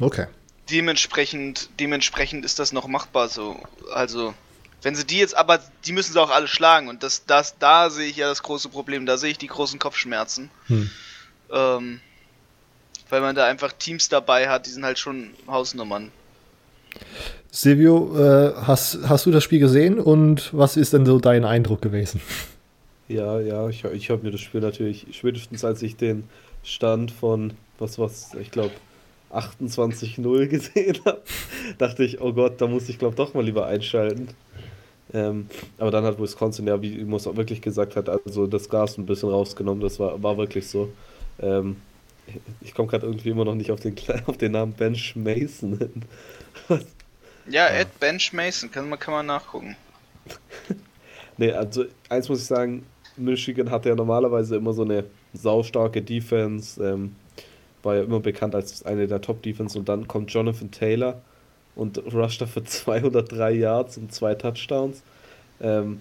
[0.00, 0.26] okay.
[0.70, 3.60] dementsprechend, dementsprechend ist das noch machbar so.
[3.92, 4.34] Also,
[4.82, 7.90] wenn sie die jetzt, aber die müssen sie auch alle schlagen und das, das, da
[7.90, 10.50] sehe ich ja das große Problem, da sehe ich die großen Kopfschmerzen.
[10.66, 10.90] Hm.
[11.52, 12.00] Ähm,
[13.08, 16.12] weil man da einfach Teams dabei hat, die sind halt schon Hausnummern.
[17.50, 21.82] Silvio, äh, hast, hast du das Spiel gesehen und was ist denn so dein Eindruck
[21.82, 22.20] gewesen?
[23.08, 26.24] Ja, ja, ich, ich habe mir das Spiel natürlich, spätestens als ich den
[26.62, 28.72] Stand von, was was, ich glaube,
[29.32, 31.20] 28-0 gesehen habe,
[31.78, 34.28] dachte ich, oh Gott, da muss ich glaube doch mal lieber einschalten.
[35.12, 38.96] Ähm, aber dann hat Wisconsin ja, wie Muss auch wirklich gesagt hat, also das Gas
[38.98, 40.92] ein bisschen rausgenommen, das war, war wirklich so.
[41.40, 41.76] Ähm,
[42.60, 43.96] ich komme gerade irgendwie immer noch nicht auf den,
[44.26, 46.02] auf den Namen Bench Mason hin.
[47.48, 49.76] ja, Ed Bench Mason, kann man, kann man nachgucken.
[51.36, 52.84] nee, also eins muss ich sagen,
[53.16, 57.16] Michigan hat ja normalerweise immer so eine saustarke Defense, ähm,
[57.82, 61.20] war ja immer bekannt als eine der Top-Defense und dann kommt Jonathan Taylor
[61.76, 65.02] und rusht da für 203 Yards und zwei Touchdowns.
[65.60, 66.00] Ähm,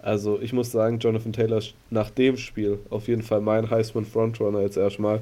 [0.00, 4.60] also ich muss sagen, Jonathan Taylor nach dem Spiel auf jeden Fall mein Heisman Frontrunner
[4.60, 5.20] jetzt erstmal.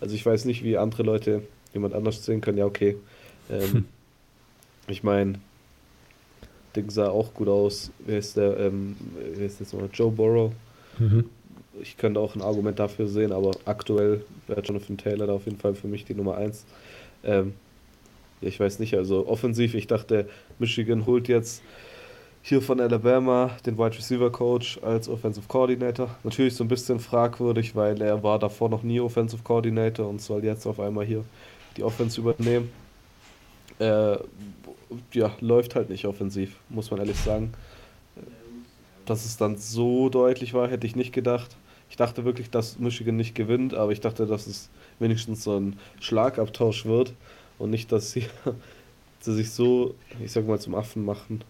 [0.00, 1.42] Also ich weiß nicht, wie andere Leute
[1.74, 2.58] jemand anders sehen können.
[2.58, 2.96] Ja, okay.
[3.50, 3.84] Ähm, hm.
[4.88, 5.34] Ich meine,
[6.74, 7.92] Ding sah auch gut aus.
[8.00, 8.58] Wer ist der?
[8.58, 8.96] Ähm,
[9.34, 9.88] wer ist jetzt mal?
[9.92, 10.52] Joe Burrow.
[10.98, 11.26] Mhm.
[11.80, 15.58] Ich könnte auch ein Argument dafür sehen, aber aktuell wäre Jonathan Taylor da auf jeden
[15.58, 16.64] Fall für mich die Nummer 1.
[17.22, 17.54] Ähm,
[18.40, 21.62] ich weiß nicht, also offensiv, ich dachte, Michigan holt jetzt
[22.42, 26.08] hier von Alabama den Wide Receiver Coach als Offensive Coordinator.
[26.24, 30.44] Natürlich so ein bisschen fragwürdig, weil er war davor noch nie Offensive Coordinator und soll
[30.44, 31.24] jetzt auf einmal hier
[31.76, 32.70] die Offense übernehmen.
[33.78, 34.16] Äh,
[35.12, 37.52] ja, läuft halt nicht offensiv, muss man ehrlich sagen.
[39.04, 41.56] Dass es dann so deutlich war, hätte ich nicht gedacht.
[41.90, 45.78] Ich dachte wirklich, dass Michigan nicht gewinnt, aber ich dachte, dass es wenigstens so ein
[46.00, 47.12] Schlagabtausch wird
[47.60, 48.26] und nicht, dass sie,
[49.20, 49.94] sie sich so,
[50.24, 51.44] ich sag mal, zum Affen machen.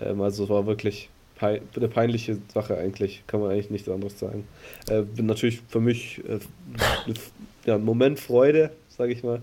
[0.00, 4.18] Ähm, also es war wirklich pei eine peinliche Sache eigentlich, kann man eigentlich nichts anderes
[4.18, 4.46] sagen.
[4.88, 6.38] Äh, natürlich für mich äh,
[7.64, 9.40] ja, ein Moment Freude, sage ich mal,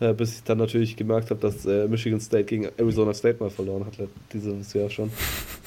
[0.00, 3.50] äh, bis ich dann natürlich gemerkt habe, dass äh, Michigan State gegen Arizona State mal
[3.50, 5.10] verloren hat dieses Jahr schon.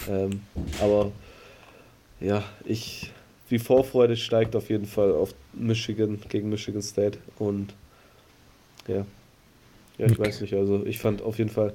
[0.10, 0.42] Ähm,
[0.82, 1.12] aber
[2.20, 3.12] ja, ich
[3.50, 7.74] die Vorfreude steigt auf jeden Fall auf Michigan gegen Michigan State und
[8.88, 9.06] ja,
[9.98, 10.28] ja, ich okay.
[10.28, 11.74] weiß nicht, also ich fand auf jeden Fall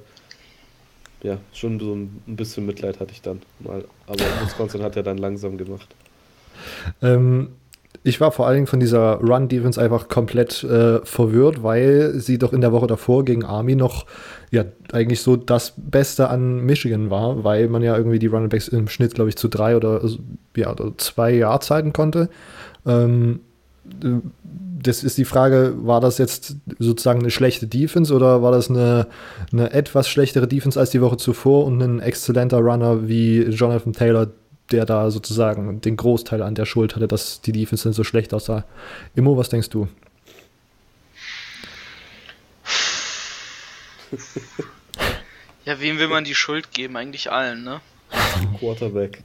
[1.23, 3.85] ja, schon so ein bisschen Mitleid hatte ich dann mal.
[4.07, 5.87] Aber Wisconsin hat ja dann langsam gemacht.
[7.01, 7.49] Ähm,
[8.03, 12.51] ich war vor allen Dingen von dieser Run-Defense einfach komplett äh, verwirrt, weil sie doch
[12.51, 14.05] in der Woche davor gegen Army noch
[14.51, 18.89] ja eigentlich so das Beste an Michigan war, weil man ja irgendwie die Runningbacks im
[18.89, 20.01] Schnitt, glaube ich, zu drei oder
[20.55, 22.29] ja, oder zwei Jahrzeiten konnte.
[22.85, 23.39] Ähm,
[24.83, 29.07] das ist die Frage, war das jetzt sozusagen eine schlechte Defense oder war das eine,
[29.51, 34.27] eine etwas schlechtere Defense als die Woche zuvor und ein exzellenter Runner wie Jonathan Taylor,
[34.71, 38.33] der da sozusagen den Großteil an der Schuld hatte, dass die Defense dann so schlecht
[38.33, 38.65] aussah.
[39.15, 39.87] Immo, was denkst du?
[45.65, 46.97] Ja, wem will man die Schuld geben?
[46.97, 47.79] Eigentlich allen, ne?
[48.59, 49.23] Quarterback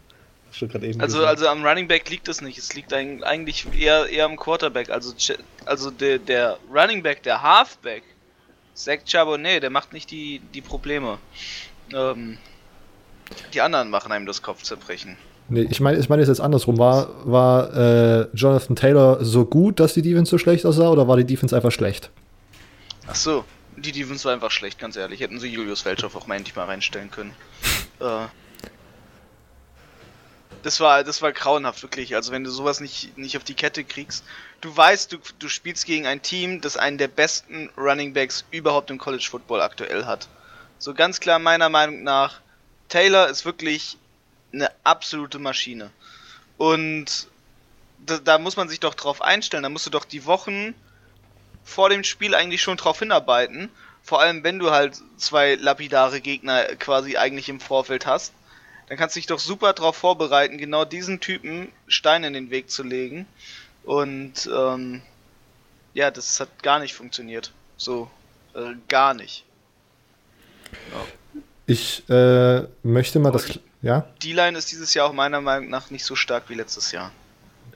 [0.98, 2.58] also, also am Running Back liegt es nicht.
[2.58, 4.90] Es liegt eigentlich eher, eher am Quarterback.
[4.90, 5.12] Also,
[5.66, 8.02] also der, der Running Back, der Halfback,
[8.74, 11.18] Zach Charbonnet, der macht nicht die, die Probleme.
[11.92, 12.38] Ähm,
[13.52, 15.16] die anderen machen einem das Kopfzerbrechen.
[15.50, 16.78] Nee, ich meine, ich meine es jetzt andersrum.
[16.78, 21.16] War, war äh, Jonathan Taylor so gut, dass die Defense so schlecht aussah, oder war
[21.16, 22.10] die Defense einfach schlecht?
[23.06, 23.44] Ach so,
[23.76, 25.20] die Defense war einfach schlecht, ganz ehrlich.
[25.20, 27.32] Hätten sie Julius Welchow auch mal endlich mal reinstellen können.
[28.00, 28.26] äh,
[30.62, 32.14] das war, das war grauenhaft, wirklich.
[32.14, 34.24] Also wenn du sowas nicht, nicht auf die Kette kriegst.
[34.60, 38.90] Du weißt, du, du spielst gegen ein Team, das einen der besten Running Backs überhaupt
[38.90, 40.28] im College Football aktuell hat.
[40.78, 42.40] So ganz klar meiner Meinung nach,
[42.88, 43.98] Taylor ist wirklich
[44.52, 45.90] eine absolute Maschine.
[46.56, 47.28] Und
[48.04, 49.62] da, da muss man sich doch drauf einstellen.
[49.62, 50.74] Da musst du doch die Wochen
[51.64, 53.70] vor dem Spiel eigentlich schon drauf hinarbeiten.
[54.02, 58.32] Vor allem, wenn du halt zwei lapidare Gegner quasi eigentlich im Vorfeld hast
[58.88, 62.70] dann kannst du dich doch super darauf vorbereiten, genau diesen Typen Stein in den Weg
[62.70, 63.26] zu legen.
[63.84, 65.02] Und ähm,
[65.94, 67.52] ja, das hat gar nicht funktioniert.
[67.76, 68.10] So,
[68.54, 69.44] äh, gar nicht.
[70.72, 71.04] Ja.
[71.66, 73.58] Ich äh, möchte mal Aber das.
[73.82, 74.06] Ja?
[74.22, 77.12] Die Line ist dieses Jahr auch meiner Meinung nach nicht so stark wie letztes Jahr.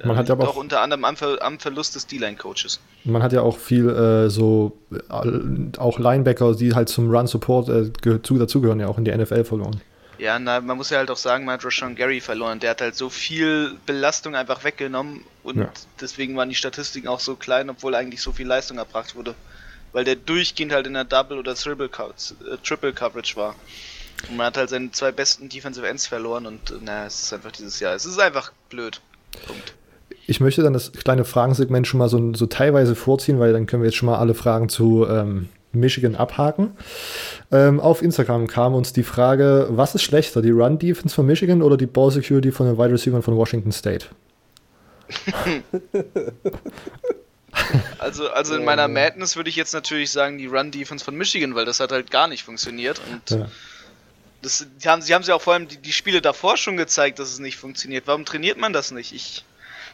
[0.03, 2.81] Man hat ja aber auch, auch unter anderem am, Ver am Verlust des D-Line-Coaches.
[3.05, 8.19] Man hat ja auch viel äh, so, äh, auch Linebacker, die halt zum Run-Support äh,
[8.39, 9.81] dazugehören, ja auch in die NFL verloren.
[10.23, 12.61] Ja, na, man muss ja halt auch sagen, man hat Rashawn Gary verloren.
[12.61, 15.73] Der hat halt so viel Belastung einfach weggenommen und ja.
[16.01, 19.35] deswegen waren die Statistiken auch so klein, obwohl eigentlich so viel Leistung erbracht wurde.
[19.93, 23.57] Weil der durchgehend halt in der Double- oder Triple, äh, Triple Coverage war.
[24.29, 27.51] Und man hat halt seine zwei besten Defensive Ends verloren und na, es ist einfach
[27.51, 27.97] dieses Jahr.
[27.97, 29.01] Es ist einfach blöd.
[29.45, 29.75] Punkt.
[30.29, 33.83] Ich möchte dann das kleine Fragensegment schon mal so, so teilweise vorziehen, weil dann können
[33.83, 36.77] wir jetzt schon mal alle Fragen zu ähm, Michigan abhaken.
[37.51, 41.77] Ähm, auf Instagram kam uns die Frage, was ist schlechter, die Run-Defense von Michigan oder
[41.77, 44.07] die Ball-Security von den Wide Receivers von Washington State?
[47.99, 51.65] also, also in meiner Madness würde ich jetzt natürlich sagen, die Run-Defense von Michigan, weil
[51.65, 53.01] das hat halt gar nicht funktioniert.
[53.11, 53.49] Und ja.
[54.41, 57.19] das, die haben, sie haben ja auch vor allem die, die Spiele davor schon gezeigt,
[57.19, 58.07] dass es nicht funktioniert.
[58.07, 59.13] Warum trainiert man das nicht?
[59.13, 59.45] Ich,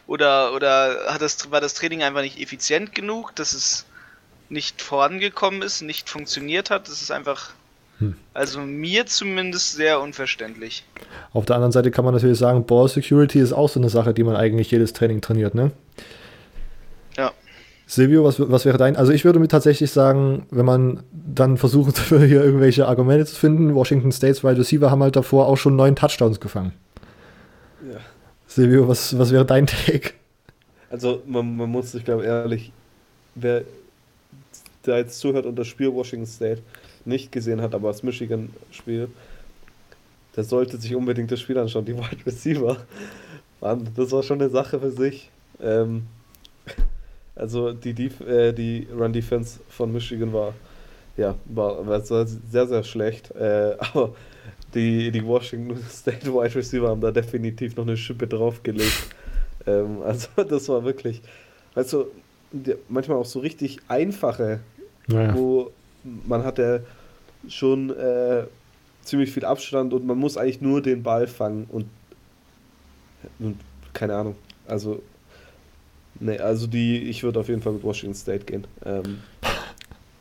[0.07, 3.85] oder oder hat das, war das Training einfach nicht effizient genug, dass es
[4.49, 6.89] nicht vorangekommen ist, nicht funktioniert hat.
[6.89, 7.51] Das ist einfach,
[7.99, 8.17] hm.
[8.35, 10.85] also mir zumindest sehr unverständlich.
[11.33, 14.15] Auf der anderen Seite kann man natürlich sagen, Ball Security ist auch so eine Sache,
[14.15, 15.73] die man eigentlich jedes Training trainiert, ne?
[17.17, 17.33] Ja.
[17.87, 18.97] Silvio, was, was wäre dein?
[18.97, 23.75] Also ich würde mir tatsächlich sagen, wenn man dann versucht, hier irgendwelche Argumente zu finden,
[23.75, 26.73] Washington States Wide Receiver haben halt davor auch schon neun Touchdowns gefangen.
[27.91, 27.99] Ja.
[28.47, 30.13] Silvio, was, was wäre dein Take?
[30.91, 32.73] Also man, man muss sich, glaube ehrlich,
[33.35, 33.63] wer
[34.89, 36.63] der jetzt zuhört und das Spiel Washington State
[37.05, 39.09] nicht gesehen hat, aber das Michigan-Spiel,
[40.37, 41.85] der sollte sich unbedingt das Spiel anschauen.
[41.85, 42.77] Die Wide Receiver,
[43.61, 45.31] Mann, das war schon eine Sache für sich.
[45.61, 46.07] Ähm,
[47.35, 50.55] also die, Def äh, die Run-Defense von Michigan war,
[51.17, 52.27] ja, war, war sehr,
[52.67, 53.31] sehr schlecht.
[53.33, 54.15] Äh, aber
[54.75, 59.09] die, die Washington State Wide Receiver haben da definitiv noch eine Schippe draufgelegt.
[59.67, 61.23] ähm, also das war wirklich,
[61.75, 62.11] also
[62.89, 64.61] manchmal auch so richtig einfache
[65.09, 65.35] naja.
[65.35, 65.71] wo
[66.27, 66.79] man hat ja
[67.49, 68.45] schon äh,
[69.03, 71.87] ziemlich viel Abstand und man muss eigentlich nur den Ball fangen und,
[73.39, 73.59] und
[73.93, 74.37] keine Ahnung.
[74.67, 75.03] Also,
[76.21, 78.67] ne, also die, ich würde auf jeden Fall mit Washington State gehen.
[78.85, 79.19] Ähm,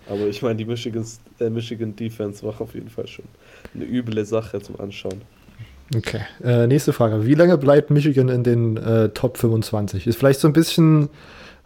[0.09, 1.05] aber ich meine, die Michigan,
[1.39, 3.25] äh, Michigan Defense war auf jeden Fall schon
[3.73, 5.21] eine üble Sache zum Anschauen.
[5.95, 7.25] Okay, äh, nächste Frage.
[7.25, 10.07] Wie lange bleibt Michigan in den äh, Top 25?
[10.07, 11.09] Ist vielleicht so ein bisschen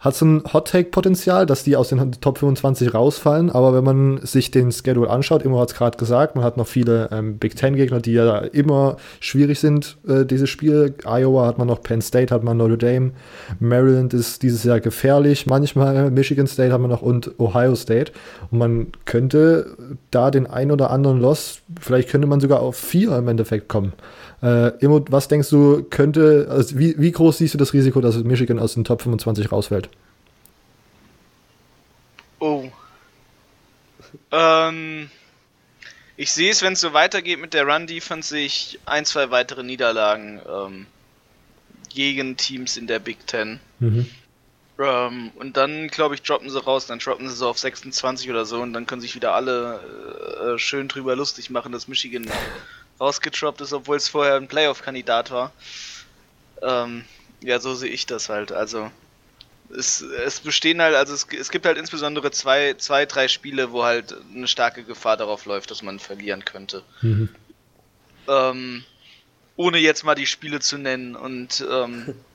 [0.02, 3.50] hat so ein Hot-Take-Potenzial, dass die aus den Top 25 rausfallen.
[3.50, 6.66] Aber wenn man sich den Schedule anschaut, Immo hat es gerade gesagt, man hat noch
[6.66, 10.94] viele ähm, Big Ten-Gegner, die ja immer schwierig sind, äh, dieses Spiel.
[11.04, 13.12] Iowa hat man noch, Penn State hat man Notre Dame,
[13.60, 18.10] Maryland ist dieses Jahr gefährlich, manchmal Michigan State hat man noch und Ohio State.
[18.50, 19.76] Und man könnte
[20.10, 23.92] da den ein oder anderen Loss, vielleicht könnte man sogar auf vier im Endeffekt kommen.
[24.42, 28.16] Äh, Immo, was denkst du, könnte, also wie, wie groß siehst du das Risiko, dass
[28.16, 29.88] Michigan aus den Top 25 rausfällt?
[32.40, 32.64] Oh.
[34.32, 35.08] ähm,
[36.16, 39.62] ich sehe es, wenn es so weitergeht mit der Run-Defense, sehe ich ein, zwei weitere
[39.62, 40.86] Niederlagen ähm,
[41.88, 43.60] gegen Teams in der Big Ten.
[43.78, 44.06] Mhm.
[44.80, 48.44] Ähm, und dann, glaube ich, droppen sie raus, dann droppen sie so auf 26 oder
[48.44, 52.26] so und dann können sich wieder alle äh, schön drüber lustig machen, dass Michigan
[53.02, 55.52] rausgetroppt ist, obwohl es vorher ein Playoff-Kandidat war.
[56.62, 57.04] Ähm,
[57.42, 58.52] ja, so sehe ich das halt.
[58.52, 58.90] Also
[59.76, 63.82] es, es bestehen halt, also es, es gibt halt insbesondere zwei, zwei, drei Spiele, wo
[63.82, 66.82] halt eine starke Gefahr darauf läuft, dass man verlieren könnte.
[67.00, 67.28] Mhm.
[68.28, 68.84] Ähm,
[69.56, 72.14] ohne jetzt mal die Spiele zu nennen und ähm,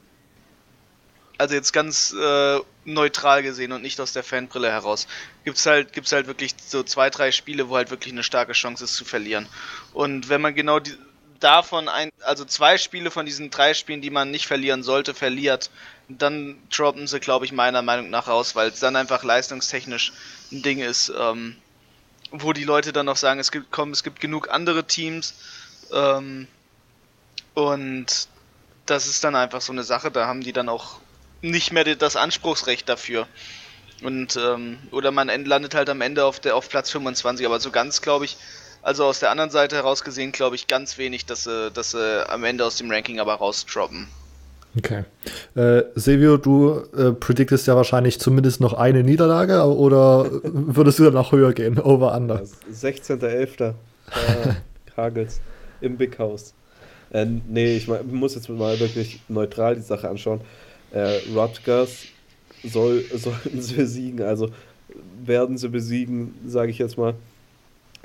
[1.38, 5.08] also jetzt ganz äh, neutral gesehen und nicht aus der Fanbrille heraus,
[5.44, 8.84] gibt's halt, gibt's halt wirklich so zwei, drei Spiele, wo halt wirklich eine starke Chance
[8.84, 9.48] ist zu verlieren.
[9.94, 10.96] Und wenn man genau die,
[11.40, 15.70] davon ein, also zwei Spiele von diesen drei Spielen, die man nicht verlieren sollte, verliert,
[16.10, 20.14] dann droppen sie, glaube ich, meiner Meinung nach raus, weil es dann einfach leistungstechnisch
[20.52, 21.56] ein Ding ist, ähm,
[22.32, 25.36] wo die Leute dann noch sagen, es gibt, komm, es gibt genug andere Teams,
[25.92, 26.48] ähm,
[27.54, 28.28] und
[28.86, 31.00] das ist dann einfach so eine Sache, da haben die dann auch
[31.42, 33.28] nicht mehr das Anspruchsrecht dafür.
[34.04, 37.72] Und, ähm, oder man landet halt am Ende auf, der, auf Platz 25, aber so
[37.72, 38.38] ganz, glaube ich,
[38.84, 42.30] also aus der anderen Seite heraus gesehen, glaube ich ganz wenig, dass sie, dass sie
[42.30, 44.08] am Ende aus dem Ranking aber rausdroppen.
[44.78, 45.06] Okay.
[45.56, 51.16] Äh, Silvio, du äh, prediktest ja wahrscheinlich zumindest noch eine Niederlage oder würdest du dann
[51.16, 51.80] noch höher gehen?
[51.80, 52.44] Over, under?
[52.72, 53.70] 16.11.
[53.70, 53.74] Äh,
[54.98, 55.42] Hagels
[55.82, 56.54] im Big House.
[57.10, 60.42] Äh, nee, ich mein, muss jetzt mal wirklich neutral die Sache anschauen.
[60.92, 62.06] Äh, Rutgers
[62.64, 64.50] soll, sollten sie besiegen, also
[65.24, 67.16] werden sie besiegen, sage ich jetzt mal.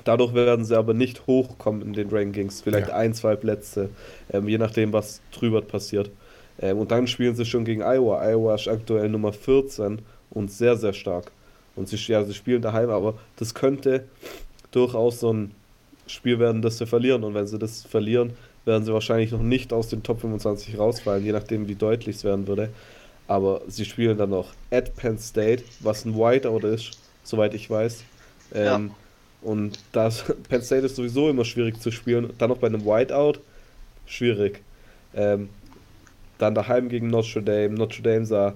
[0.05, 2.97] Dadurch werden sie aber nicht hochkommen in den Rankings, vielleicht ja.
[2.97, 3.91] ein, zwei Plätze,
[4.33, 6.11] ähm, je nachdem, was drüber passiert.
[6.59, 8.27] Ähm, und dann spielen sie schon gegen Iowa.
[8.29, 11.31] Iowa ist aktuell Nummer 14 und sehr, sehr stark.
[11.77, 14.05] Und sie, ja, sie spielen daheim, aber das könnte
[14.73, 15.53] durchaus so ein
[16.07, 17.25] Spiel werden, das sie verlieren.
[17.25, 18.33] Und wenn sie das verlieren,
[18.65, 22.25] werden sie wahrscheinlich noch nicht aus den Top 25 rausfallen, je nachdem, wie deutlich es
[22.25, 22.71] werden würde.
[23.27, 28.05] Aber sie spielen dann noch at Penn State, was ein Whiteout ist, soweit ich weiß.
[28.55, 28.81] Ähm, ja.
[29.43, 32.33] Und das, Penn State ist sowieso immer schwierig zu spielen.
[32.39, 33.41] Dann noch bei einem Whiteout,
[34.07, 34.61] schwierig.
[35.15, 35.49] Ähm,
[36.39, 37.71] dann daheim gegen Notre Dame.
[37.71, 38.55] Notre Dame sah,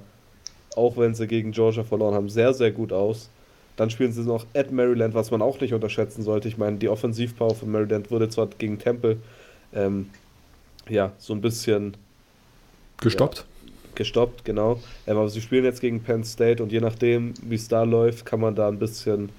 [0.74, 3.30] auch wenn sie gegen Georgia verloren haben, sehr, sehr gut aus.
[3.76, 6.48] Dann spielen sie noch at Maryland, was man auch nicht unterschätzen sollte.
[6.48, 9.18] Ich meine, die Offensivpower von Maryland wurde zwar gegen Temple
[9.76, 10.10] ähm,
[10.88, 11.96] ja, so ein bisschen
[13.00, 13.38] gestoppt.
[13.38, 13.44] Ja,
[13.94, 14.80] gestoppt, genau.
[15.06, 18.24] Ähm, aber sie spielen jetzt gegen Penn State und je nachdem, wie es da läuft,
[18.24, 19.30] kann man da ein bisschen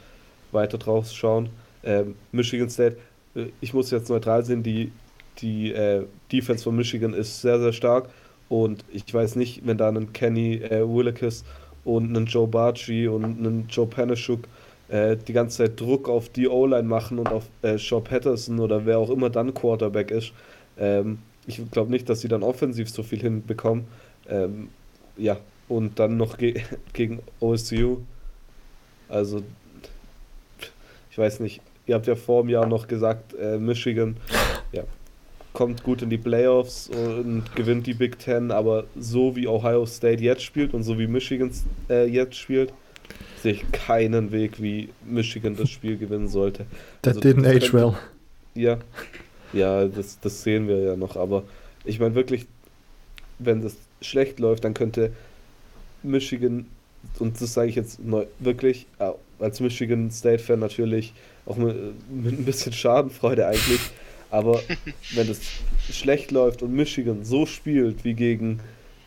[0.51, 1.49] weiter drauf schauen.
[1.83, 2.97] Ähm, Michigan State,
[3.35, 4.91] äh, ich muss jetzt neutral sehen, die,
[5.39, 8.09] die äh, Defense von Michigan ist sehr, sehr stark
[8.49, 11.43] und ich weiß nicht, wenn da ein Kenny äh, Willekes
[11.83, 14.41] und ein Joe Barchi und ein Joe Panashuk
[14.89, 18.85] äh, die ganze Zeit Druck auf die O-Line machen und auf äh, Shaw Patterson oder
[18.85, 20.31] wer auch immer dann Quarterback ist.
[20.77, 23.85] Ähm, ich glaube nicht, dass sie dann offensiv so viel hinbekommen.
[24.29, 24.69] Ähm,
[25.17, 26.61] ja, und dann noch ge
[26.93, 27.99] gegen OSU.
[29.09, 29.41] Also,
[31.09, 34.17] ich weiß nicht, ihr habt ja vor dem Jahr noch gesagt, äh, Michigan
[34.71, 34.83] ja,
[35.53, 40.21] kommt gut in die Playoffs und gewinnt die Big Ten, aber so wie Ohio State
[40.23, 41.51] jetzt spielt und so wie Michigan
[41.89, 42.73] äh, jetzt spielt,
[43.47, 46.65] sehe ich keinen Weg, wie Michigan das Spiel gewinnen sollte.
[47.01, 47.93] That also, didn't das age well.
[48.55, 48.77] Ja,
[49.53, 51.43] ja das, das sehen wir ja noch, aber
[51.85, 52.45] ich meine wirklich,
[53.39, 55.13] wenn das schlecht läuft, dann könnte
[56.03, 56.65] Michigan,
[57.19, 61.13] und das sage ich jetzt neu, wirklich äh, als Michigan State-Fan natürlich
[61.45, 61.77] auch mit,
[62.09, 63.79] mit ein bisschen Schadenfreude eigentlich,
[64.29, 64.61] aber
[65.15, 65.39] wenn es
[65.89, 68.59] schlecht läuft und Michigan so spielt wie gegen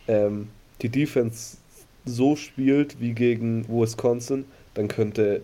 [0.08, 0.48] ähm,
[0.80, 1.58] die Defense
[2.04, 5.42] so spielt wie gegen Wisconsin, dann könnte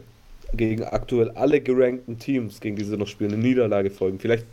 [0.55, 4.19] gegen aktuell alle gerankten Teams, gegen die sie noch spielen, eine Niederlage folgen.
[4.19, 4.47] Vielleicht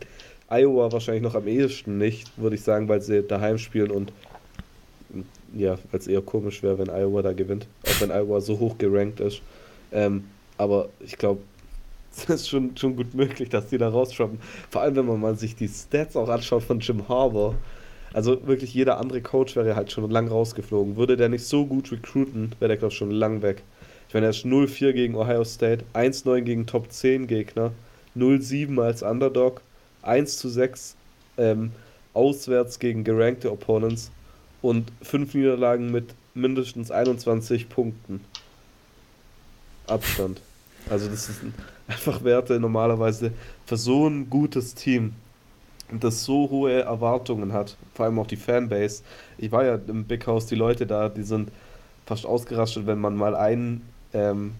[0.48, 4.12] Iowa wahrscheinlich noch am ehesten nicht, würde ich sagen, weil sie daheim spielen und
[5.56, 8.76] ja, weil es eher komisch wäre, wenn Iowa da gewinnt, auch wenn Iowa so hoch
[8.76, 9.40] gerankt ist.
[9.92, 10.24] Ähm,
[10.58, 11.40] aber ich glaube,
[12.16, 14.38] es ist schon, schon gut möglich, dass die da rausschaffen.
[14.70, 17.54] Vor allem, wenn man sich die Stats auch anschaut von Jim Harbour.
[18.14, 20.96] Also wirklich jeder andere Coach wäre halt schon lang rausgeflogen.
[20.96, 23.62] Würde der nicht so gut recruiten, wäre der, glaube ich, schon lang weg.
[24.06, 27.72] Ich meine, er ist 0-4 gegen Ohio State, 1-9 gegen Top 10 Gegner,
[28.16, 29.62] 0-7 als Underdog,
[30.04, 30.94] 1-6
[31.38, 31.72] ähm,
[32.12, 34.12] auswärts gegen gerankte Opponents
[34.62, 38.20] und 5 Niederlagen mit mindestens 21 Punkten.
[39.88, 40.40] Abstand.
[40.88, 41.52] Also das sind
[41.88, 43.32] einfach Werte normalerweise
[43.66, 45.14] für so ein gutes Team
[46.00, 49.02] das so hohe Erwartungen hat, vor allem auch die Fanbase.
[49.38, 51.50] Ich war ja im Big House, die Leute da, die sind
[52.06, 54.54] fast ausgerastet, wenn man mal ein ähm,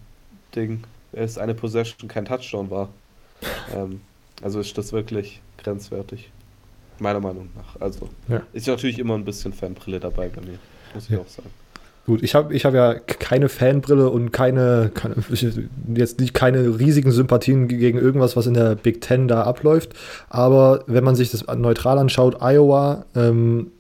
[0.54, 2.88] Ding, es eine Possession, kein Touchdown war.
[3.74, 4.00] ähm,
[4.42, 6.30] also ist das wirklich grenzwertig.
[6.98, 7.80] Meiner Meinung nach.
[7.80, 8.42] Also ja.
[8.52, 10.58] ist natürlich immer ein bisschen Fanbrille dabei bei mir,
[10.94, 11.18] muss ich ja.
[11.18, 11.50] auch sagen.
[12.06, 15.14] Gut, ich habe ich hab ja keine Fanbrille und keine, keine,
[15.94, 19.94] jetzt nicht keine riesigen Sympathien gegen irgendwas, was in der Big Ten da abläuft.
[20.28, 23.70] Aber wenn man sich das neutral anschaut, Iowa, ähm,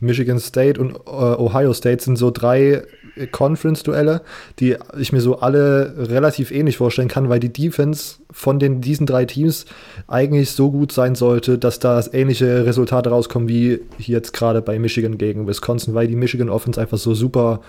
[0.00, 2.82] Michigan State und äh, Ohio State sind so drei
[3.30, 4.22] Conference-Duelle,
[4.58, 9.06] die ich mir so alle relativ ähnlich vorstellen kann, weil die Defense von den, diesen
[9.06, 9.66] drei Teams
[10.06, 15.18] eigentlich so gut sein sollte, dass da ähnliche Resultate rauskommen wie jetzt gerade bei Michigan
[15.18, 17.60] gegen Wisconsin, weil die Michigan Offense einfach so super,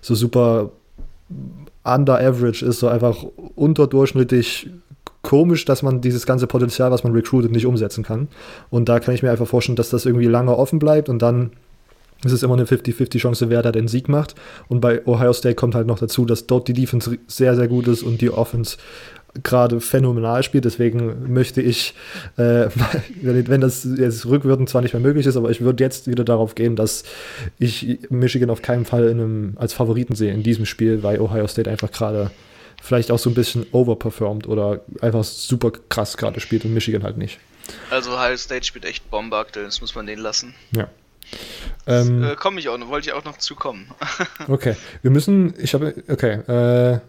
[0.00, 0.70] so super
[1.82, 3.24] under average ist, so einfach
[3.56, 4.70] unterdurchschnittlich
[5.22, 8.28] komisch, dass man dieses ganze Potenzial, was man recruitet, nicht umsetzen kann.
[8.70, 11.50] Und da kann ich mir einfach vorstellen, dass das irgendwie lange offen bleibt und dann
[12.24, 14.34] es ist immer eine 50-50 Chance, wer da den Sieg macht.
[14.68, 17.88] Und bei Ohio State kommt halt noch dazu, dass dort die Defense sehr, sehr gut
[17.88, 18.76] ist und die Offense
[19.42, 20.64] gerade phänomenal spielt.
[20.64, 21.94] Deswegen möchte ich,
[22.36, 22.68] äh,
[23.22, 26.54] wenn das jetzt rückwirkend zwar nicht mehr möglich ist, aber ich würde jetzt wieder darauf
[26.54, 27.04] gehen, dass
[27.58, 31.70] ich Michigan auf keinen Fall einem, als Favoriten sehe in diesem Spiel, weil Ohio State
[31.70, 32.30] einfach gerade
[32.80, 37.16] vielleicht auch so ein bisschen overperformed oder einfach super krass gerade spielt und Michigan halt
[37.16, 37.38] nicht.
[37.90, 40.54] Also Ohio State spielt echt Bombe aktuell, das muss man denen lassen.
[40.72, 40.88] Ja.
[41.86, 43.90] Ähm, äh, komme ich auch noch, wollte ich auch noch zukommen.
[44.48, 47.00] okay, wir müssen, ich habe, okay, äh, ja.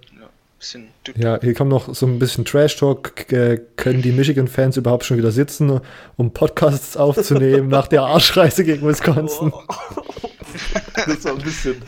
[0.60, 0.90] bisschen.
[1.16, 3.32] Ja, hier kommt noch so ein bisschen Trash-Talk.
[3.32, 5.80] Äh, können die Michigan-Fans überhaupt schon wieder sitzen,
[6.18, 9.54] um Podcasts aufzunehmen nach der Arschreise gegen Wisconsin?
[11.06, 11.82] das war ein bisschen.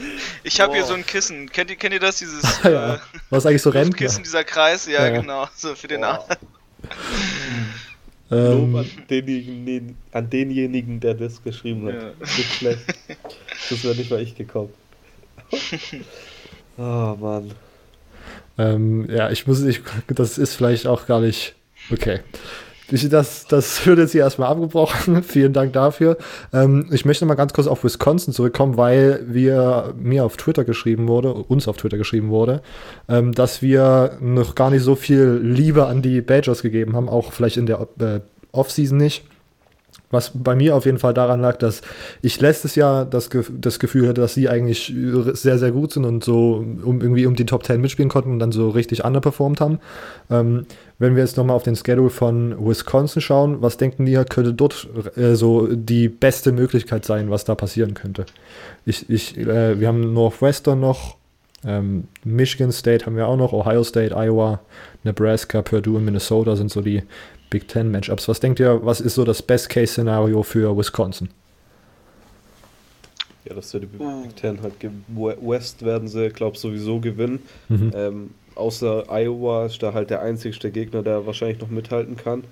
[0.43, 1.49] Ich habe hier so ein Kissen.
[1.51, 2.17] Kennt ihr, kennt ihr das?
[2.17, 2.95] Dieses Ah, ja.
[2.95, 2.99] äh,
[3.29, 3.97] Was eigentlich so rennt?
[3.97, 4.85] Kissen, dieser Kreis?
[4.85, 5.21] Ja, Ja, ja.
[5.21, 5.47] genau.
[5.55, 6.25] So für den Boah.
[8.29, 8.39] Arm.
[8.39, 11.93] Lob Ähm, an denjenigen, an denjenigen, der das geschrieben hat.
[11.95, 12.11] Ja.
[12.19, 12.85] Nicht schlecht.
[13.69, 14.73] Das wäre nicht mal ich gekommen.
[16.77, 17.51] Oh Mann.
[18.57, 21.55] ähm, ja, ich muss, ich, das ist vielleicht auch gar nicht
[21.91, 22.19] okay.
[22.89, 25.23] Das, das wird jetzt hier erstmal abgebrochen.
[25.23, 26.17] Vielen Dank dafür.
[26.53, 31.07] Ähm, ich möchte mal ganz kurz auf Wisconsin zurückkommen, weil wir mir auf Twitter geschrieben
[31.07, 32.61] wurde, uns auf Twitter geschrieben wurde,
[33.09, 37.33] ähm, dass wir noch gar nicht so viel Liebe an die Badgers gegeben haben, auch
[37.33, 38.19] vielleicht in der äh,
[38.51, 39.25] Offseason nicht.
[40.09, 41.81] Was bei mir auf jeden Fall daran lag, dass
[42.21, 44.93] ich letztes Jahr das, Ge das Gefühl hatte, dass sie eigentlich
[45.33, 48.39] sehr, sehr gut sind und so um, irgendwie um die Top 10 mitspielen konnten und
[48.39, 49.79] dann so richtig underperformed haben.
[50.29, 50.65] Ähm,
[50.97, 54.87] wenn wir jetzt nochmal auf den Schedule von Wisconsin schauen, was denken ihr, könnte dort
[55.17, 58.25] äh, so die beste Möglichkeit sein, was da passieren könnte?
[58.85, 61.17] Ich, ich, äh, wir haben Northwestern noch,
[61.65, 64.61] ähm, Michigan State haben wir auch noch, Ohio State, Iowa,
[65.03, 67.03] Nebraska, Purdue und Minnesota sind so die
[67.49, 68.27] Big Ten Matchups.
[68.27, 71.29] Was denkt ihr, was ist so das Best-Case-Szenario für Wisconsin?
[73.45, 74.27] Ja, dass wir die Big Uh.
[74.35, 74.73] Ten halt
[75.15, 77.39] West werden sie, glaube sowieso gewinnen.
[77.69, 77.91] Mhm.
[77.95, 82.43] Ähm, außer Iowa ist da halt der einzigste Gegner, der wahrscheinlich noch mithalten kann.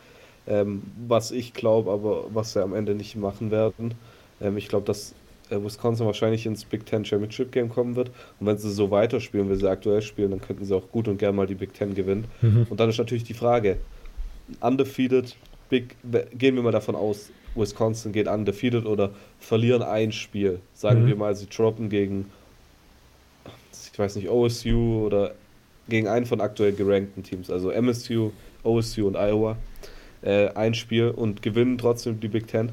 [0.47, 3.95] Ähm, was ich glaube, aber was sie am Ende nicht machen werden.
[4.39, 5.13] Ähm, ich glaube, dass
[5.49, 8.11] äh, Wisconsin wahrscheinlich ins Big Ten Championship Game kommen wird.
[8.39, 11.17] Und wenn sie so weiterspielen, wie sie aktuell spielen, dann könnten sie auch gut und
[11.17, 12.25] gern mal die Big Ten gewinnen.
[12.41, 12.67] Mhm.
[12.69, 13.77] Und dann ist natürlich die Frage,
[14.61, 15.35] undefeated,
[15.69, 15.95] Big,
[16.37, 20.59] gehen wir mal davon aus, Wisconsin geht undefeated oder verlieren ein Spiel.
[20.73, 21.07] Sagen Mhm.
[21.07, 22.25] wir mal, sie droppen gegen,
[23.91, 25.33] ich weiß nicht, OSU oder
[25.87, 28.31] gegen einen von aktuell gerankten Teams, also MSU,
[28.63, 29.55] OSU und Iowa,
[30.21, 32.71] äh, ein Spiel und gewinnen trotzdem die Big Ten,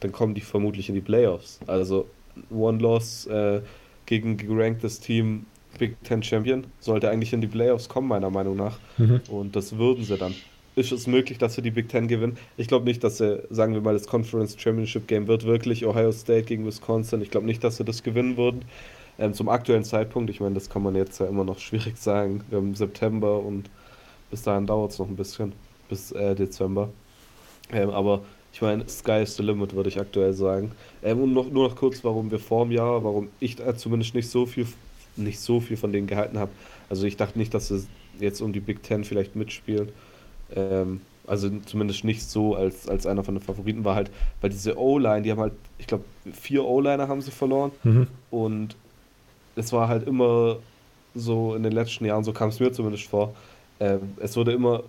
[0.00, 1.60] dann kommen die vermutlich in die Playoffs.
[1.66, 2.08] Also
[2.50, 3.60] One Loss äh,
[4.06, 5.46] gegen geranktes Team,
[5.78, 8.78] Big Ten Champion, sollte eigentlich in die Playoffs kommen, meiner Meinung nach.
[8.98, 9.20] Mhm.
[9.28, 10.34] Und das würden sie dann.
[10.76, 12.36] Ist es möglich, dass sie die Big Ten gewinnen?
[12.56, 16.10] Ich glaube nicht, dass sie, sagen wir mal, das Conference Championship Game wird wirklich Ohio
[16.10, 17.22] State gegen Wisconsin.
[17.22, 18.64] Ich glaube nicht, dass sie das gewinnen würden.
[19.18, 22.42] Ähm, zum aktuellen Zeitpunkt, ich meine, das kann man jetzt ja immer noch schwierig sagen.
[22.50, 23.70] Wir haben September und
[24.30, 25.52] bis dahin dauert es noch ein bisschen,
[25.88, 26.88] bis äh, Dezember.
[27.70, 28.22] Ähm, aber
[28.52, 30.72] ich meine, Sky is the limit, würde ich aktuell sagen.
[31.04, 34.14] Ähm, und noch, nur noch kurz, warum wir vor dem Jahr, warum ich äh, zumindest
[34.16, 34.66] nicht so viel,
[35.14, 36.50] nicht so viel von denen gehalten habe.
[36.88, 37.86] Also ich dachte nicht, dass sie
[38.18, 39.90] jetzt um die Big Ten vielleicht mitspielen.
[40.54, 44.78] Ähm, also zumindest nicht so als, als einer von den Favoriten war halt, weil diese
[44.78, 48.08] O-Line, die haben halt, ich glaube, vier O-Liner haben sie verloren Mhm.
[48.30, 48.76] und
[49.56, 50.56] es war halt immer
[51.14, 53.34] so in den letzten Jahren, so kam es mir zumindest vor,
[53.80, 54.82] ähm, es wurde immer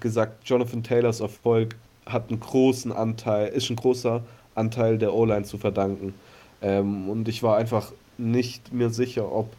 [0.00, 1.76] gesagt, Jonathan Taylors Erfolg
[2.06, 4.22] hat einen großen Anteil, ist ein großer
[4.54, 6.14] Anteil der O-Line zu verdanken.
[6.60, 9.52] Ähm, und ich war einfach nicht mir sicher, ob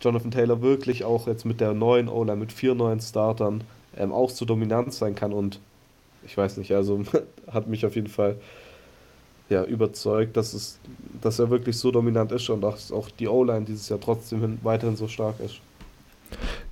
[0.00, 3.64] Jonathan Taylor wirklich auch jetzt mit der neuen O-Line, mit vier neuen Startern,
[3.98, 5.32] ähm, auch so dominant sein kann.
[5.32, 5.60] Und
[6.24, 7.02] ich weiß nicht, also
[7.50, 8.36] hat mich auf jeden Fall
[9.48, 10.78] ja, überzeugt, dass, es,
[11.22, 14.58] dass er wirklich so dominant ist und dass auch die O-Line dieses Jahr trotzdem hin,
[14.62, 15.60] weiterhin so stark ist.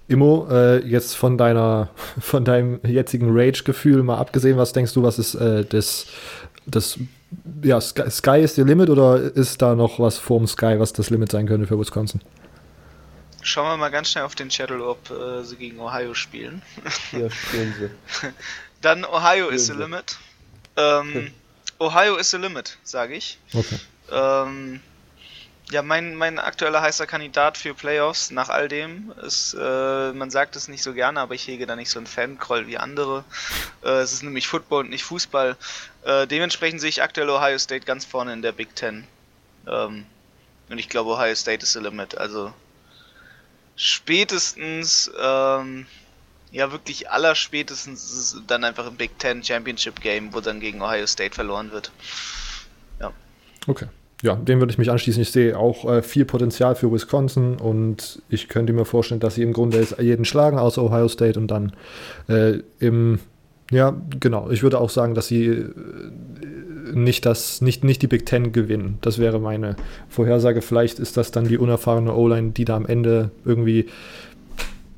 [0.08, 5.18] Immo, äh, jetzt von deiner, von deinem jetzigen Rage-Gefühl mal abgesehen, was denkst du, was
[5.18, 6.06] ist äh, das,
[6.66, 6.98] das,
[7.62, 11.10] ja, Sky, Sky ist der Limit oder ist da noch was vorm Sky, was das
[11.10, 12.20] Limit sein könnte für Wisconsin?
[13.44, 16.62] Schauen wir mal ganz schnell auf den Schedule, ob äh, sie gegen Ohio spielen.
[17.10, 18.30] Hier spielen sie.
[18.80, 20.16] Dann Ohio is the limit.
[20.76, 21.30] Ähm,
[21.78, 23.38] Ohio is the limit, sage ich.
[23.52, 23.78] Okay.
[24.10, 24.80] Ähm,
[25.70, 30.56] ja, mein, mein aktueller heißer Kandidat für Playoffs nach all dem ist, äh, man sagt
[30.56, 33.24] es nicht so gerne, aber ich hege da nicht so einen Fankroll wie andere.
[33.82, 35.56] Äh, es ist nämlich Football und nicht Fußball.
[36.04, 39.06] Äh, dementsprechend sehe ich aktuell Ohio State ganz vorne in der Big Ten.
[39.66, 40.06] Ähm,
[40.70, 42.16] und ich glaube, Ohio State ist the limit.
[42.16, 42.52] Also
[43.76, 45.86] spätestens, ähm,
[46.50, 50.82] ja wirklich allerspätestens ist es dann einfach im Big Ten Championship Game, wo dann gegen
[50.82, 51.90] Ohio State verloren wird.
[53.66, 53.86] Okay.
[54.22, 55.20] Ja, dem würde ich mich anschließen.
[55.20, 59.42] Ich sehe auch äh, viel Potenzial für Wisconsin und ich könnte mir vorstellen, dass sie
[59.42, 61.72] im Grunde jeden schlagen, außer Ohio State und dann
[62.28, 63.18] äh, im,
[63.70, 64.50] ja, genau.
[64.50, 65.70] Ich würde auch sagen, dass sie äh,
[66.92, 68.98] nicht, das, nicht, nicht die Big Ten gewinnen.
[69.00, 69.76] Das wäre meine
[70.08, 70.62] Vorhersage.
[70.62, 73.86] Vielleicht ist das dann die unerfahrene O-Line, die da am Ende irgendwie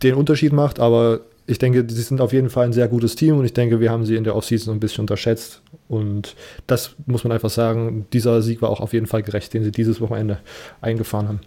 [0.02, 3.38] den Unterschied macht, aber ich denke, sie sind auf jeden Fall ein sehr gutes Team
[3.38, 5.62] und ich denke, wir haben sie in der Offseason ein bisschen unterschätzt.
[5.88, 6.34] Und
[6.66, 9.70] das muss man einfach sagen, dieser Sieg war auch auf jeden Fall gerecht, den sie
[9.70, 10.40] dieses Wochenende
[10.80, 11.40] eingefahren haben.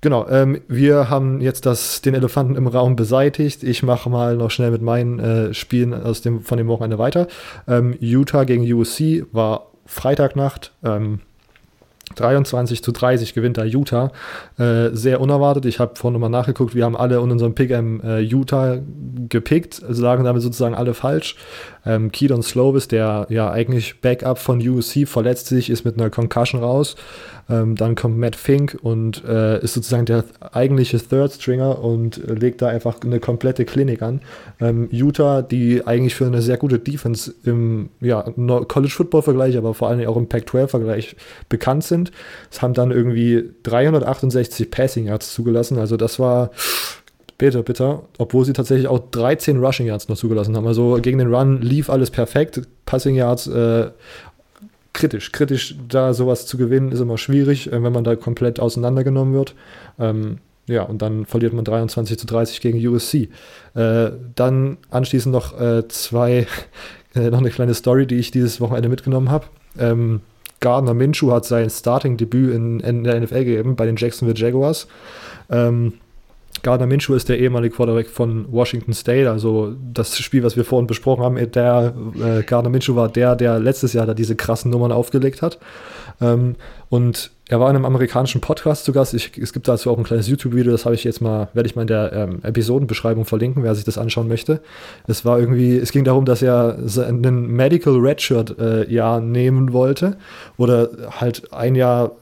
[0.00, 3.62] Genau, ähm, wir haben jetzt das, den Elefanten im Raum beseitigt.
[3.62, 7.28] Ich mache mal noch schnell mit meinen äh, Spielen aus dem, von dem Wochenende weiter.
[7.68, 10.72] Ähm, Utah gegen USC war Freitagnacht.
[10.82, 11.20] Ähm,
[12.14, 14.10] 23 zu 30 gewinnt da Utah.
[14.58, 15.64] Äh, sehr unerwartet.
[15.66, 16.74] Ich habe vorhin nochmal nachgeguckt.
[16.74, 18.78] Wir haben alle in unserem Pick'em äh, Utah
[19.28, 21.36] gepickt, also lagen damit sozusagen alle falsch.
[21.84, 26.62] Ähm, Keaton Slovis, der ja eigentlich Backup von USC, verletzt sich, ist mit einer Concussion
[26.62, 26.96] raus.
[27.50, 32.34] Ähm, dann kommt Matt Fink und äh, ist sozusagen der eigentliche Third Stringer und äh,
[32.34, 34.20] legt da einfach eine komplette Klinik an.
[34.60, 39.74] Ähm, Utah, die eigentlich für eine sehr gute Defense im ja, College Football Vergleich, aber
[39.74, 41.16] vor allem auch im Pac-12 Vergleich
[41.48, 42.12] bekannt sind,
[42.50, 45.78] es haben dann irgendwie 368 Passing Yards zugelassen.
[45.78, 46.50] Also das war
[47.42, 50.64] bitter, bitter, obwohl sie tatsächlich auch 13 Rushing Yards noch zugelassen haben.
[50.64, 52.62] Also gegen den Run lief alles perfekt.
[52.86, 53.90] Passing Yards äh,
[54.92, 55.32] kritisch.
[55.32, 59.56] Kritisch, da sowas zu gewinnen, ist immer schwierig, äh, wenn man da komplett auseinandergenommen wird.
[59.98, 60.38] Ähm,
[60.68, 63.28] ja, und dann verliert man 23 zu 30 gegen USC.
[63.74, 66.46] Äh, dann anschließend noch äh, zwei,
[67.16, 69.46] äh, noch eine kleine Story, die ich dieses Wochenende mitgenommen habe.
[69.76, 70.20] Ähm,
[70.60, 74.86] Gardner Minshew hat sein Starting-Debüt in, in, der NFL gegeben bei den Jacksonville Jaguars.
[75.50, 75.94] Ähm,
[76.62, 80.86] Gardner Minshew ist der ehemalige Quarterback von Washington State, also das Spiel, was wir vorhin
[80.86, 84.92] besprochen haben, der äh, Gardner Minshew war der, der letztes Jahr da diese krassen Nummern
[84.92, 85.58] aufgelegt hat.
[86.20, 86.54] Ähm,
[86.88, 89.12] und er war in einem amerikanischen Podcast zu Gast.
[89.12, 91.76] Ich, es gibt dazu auch ein kleines YouTube-Video, das habe ich jetzt mal, werde ich
[91.76, 94.62] mal in der ähm, Episodenbeschreibung verlinken, wer sich das anschauen möchte.
[95.06, 100.16] Es war irgendwie, es ging darum, dass er einen Medical Redshirt äh, Jahr nehmen wollte
[100.56, 100.88] oder
[101.20, 102.12] halt ein Jahr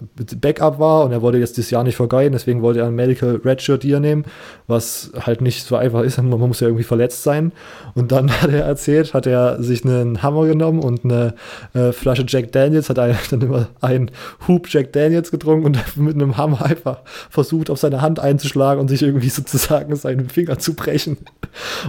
[0.41, 3.41] Backup war und er wollte jetzt das Jahr nicht vergeuden, deswegen wollte er ein Medical
[3.45, 4.25] Redshirt Year nehmen,
[4.67, 7.53] was halt nicht so einfach ist, man muss ja irgendwie verletzt sein.
[7.95, 11.35] Und dann hat er erzählt, hat er sich einen Hammer genommen und eine
[11.73, 14.11] äh, Flasche Jack Daniels, hat er dann immer einen
[14.49, 17.01] Hub Jack Daniels jetzt getrunken und mit einem Hammer einfach
[17.31, 21.19] versucht, auf seine Hand einzuschlagen und sich irgendwie sozusagen seinen Finger zu brechen,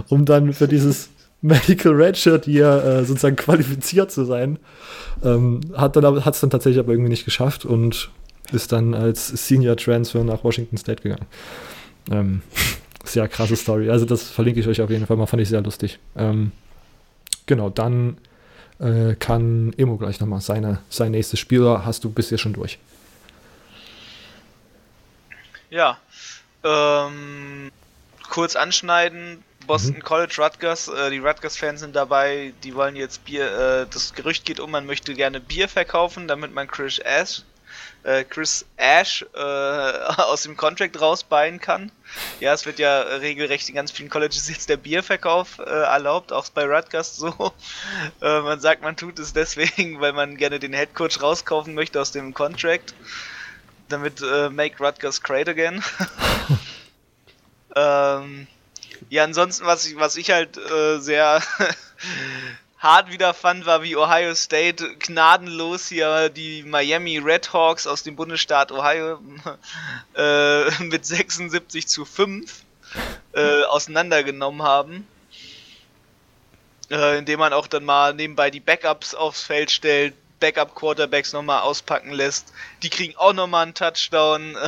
[0.08, 1.10] um dann für dieses
[1.42, 4.58] Medical Redshirt hier äh, sozusagen qualifiziert zu sein.
[5.24, 8.10] Ähm, hat dann es dann tatsächlich aber irgendwie nicht geschafft und
[8.52, 11.26] ist dann als Senior Transfer nach Washington State gegangen.
[12.10, 12.42] Ähm,
[13.04, 13.90] sehr krasse Story.
[13.90, 15.98] Also das verlinke ich euch auf jeden Fall mal, fand ich sehr lustig.
[16.16, 16.52] Ähm,
[17.46, 18.16] genau, dann
[18.78, 22.78] äh, kann Emo gleich nochmal seine, sein nächstes Spiel, hast du bisher schon durch.
[25.72, 25.96] Ja.
[26.62, 27.72] Ähm,
[28.28, 29.42] kurz anschneiden.
[29.66, 30.02] Boston mhm.
[30.02, 34.58] College Rutgers, äh, die Rutgers-Fans sind dabei, die wollen jetzt Bier, äh, das Gerücht geht
[34.58, 37.42] um, man möchte gerne Bier verkaufen, damit man Chris Ash,
[38.02, 41.92] äh, Chris Ash äh, aus dem Contract rausbeien kann.
[42.40, 46.48] Ja, es wird ja regelrecht in ganz vielen Colleges jetzt der Bierverkauf äh, erlaubt, auch
[46.50, 47.52] bei Rutgers so.
[48.20, 52.10] Äh, man sagt, man tut es deswegen, weil man gerne den Headcoach rauskaufen möchte aus
[52.10, 52.94] dem Contract
[53.88, 55.82] damit äh, Make Rutgers Great Again.
[57.76, 58.46] ähm,
[59.10, 61.42] ja, ansonsten, was ich, was ich halt äh, sehr
[62.78, 68.72] hart wieder fand, war wie Ohio State gnadenlos hier die Miami Redhawks aus dem Bundesstaat
[68.72, 69.20] Ohio
[70.16, 72.64] äh, mit 76 zu 5
[73.34, 75.06] äh, auseinandergenommen haben.
[76.90, 82.10] Äh, indem man auch dann mal nebenbei die Backups aufs Feld stellt, Backup-Quarterbacks nochmal auspacken
[82.10, 82.52] lässt.
[82.82, 84.56] Die kriegen auch nochmal einen Touchdown.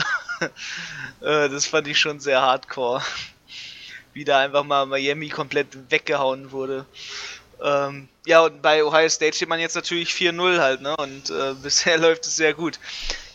[1.21, 3.01] Äh, das fand ich schon sehr hardcore.
[4.13, 6.85] Wie da einfach mal Miami komplett weggehauen wurde.
[7.63, 10.95] Ähm, ja, und bei Ohio State steht man jetzt natürlich 4-0 halt, ne?
[10.97, 12.79] Und äh, bisher läuft es sehr gut.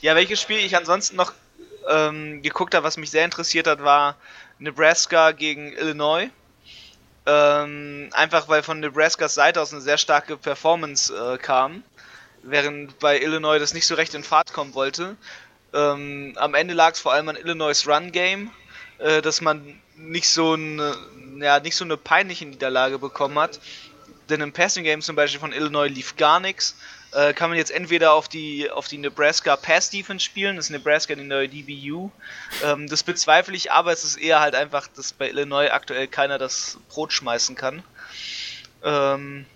[0.02, 1.34] Ja, welches Spiel ich ansonsten noch
[1.88, 4.16] ähm, geguckt habe, was mich sehr interessiert hat, war
[4.60, 6.30] Nebraska gegen Illinois.
[7.26, 11.84] Ähm, einfach weil von Nebraskas Seite aus eine sehr starke Performance äh, kam
[12.44, 15.16] während bei Illinois das nicht so recht in Fahrt kommen wollte.
[15.74, 18.52] Ähm, am Ende lag es vor allem an Illinois Run Game,
[18.98, 20.96] äh, dass man nicht so eine,
[21.40, 23.60] ja, nicht so eine peinliche Niederlage bekommen hat.
[24.30, 26.76] Denn im Passing Game zum Beispiel von Illinois lief gar nichts.
[27.12, 30.72] Äh, kann man jetzt entweder auf die, auf die Nebraska Pass Defense spielen, das ist
[30.72, 32.12] Nebraska die neue DBU.
[32.64, 36.38] Ähm, das bezweifle ich, aber es ist eher halt einfach, dass bei Illinois aktuell keiner
[36.38, 37.82] das Brot schmeißen kann.
[38.84, 39.48] Ähm,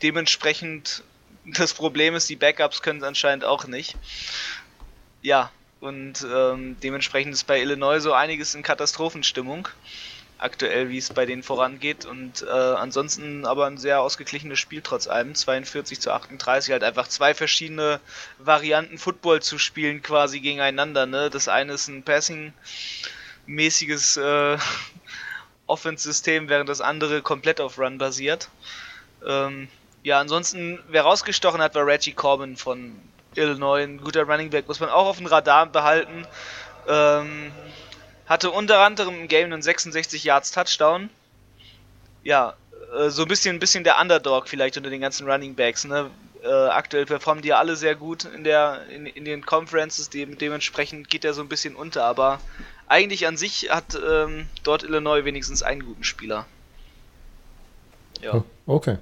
[0.00, 1.02] dementsprechend
[1.44, 3.96] das Problem ist, die Backups können es anscheinend auch nicht.
[5.22, 9.66] Ja, und ähm, dementsprechend ist bei Illinois so einiges in Katastrophenstimmung.
[10.38, 12.04] Aktuell, wie es bei denen vorangeht.
[12.04, 15.34] Und äh, ansonsten aber ein sehr ausgeglichenes Spiel trotz allem.
[15.34, 17.98] 42 zu 38, halt einfach zwei verschiedene
[18.38, 21.06] Varianten Football zu spielen quasi gegeneinander.
[21.06, 21.30] Ne?
[21.30, 24.58] Das eine ist ein Passing-mäßiges äh,
[25.66, 28.48] Offense-System, während das andere komplett auf Run basiert.
[29.26, 29.68] Ähm,
[30.02, 32.96] ja, ansonsten, wer rausgestochen hat, war Reggie Corbin von
[33.34, 33.82] Illinois.
[33.82, 36.26] Ein guter Running Back, muss man auch auf dem Radar behalten.
[36.88, 37.52] Ähm,
[38.26, 41.08] hatte unter anderem im Game einen 66 Yards Touchdown.
[42.24, 42.54] Ja,
[42.96, 45.84] äh, so ein bisschen, ein bisschen der Underdog vielleicht unter den ganzen Running Backs.
[45.84, 46.10] Ne?
[46.42, 50.26] Äh, aktuell performen die ja alle sehr gut in, der, in, in den Conferences, de
[50.26, 52.40] dementsprechend geht er so ein bisschen unter, aber
[52.88, 56.46] eigentlich an sich hat ähm, dort Illinois wenigstens einen guten Spieler.
[58.20, 58.32] Ja.
[58.34, 58.98] Hm, okay.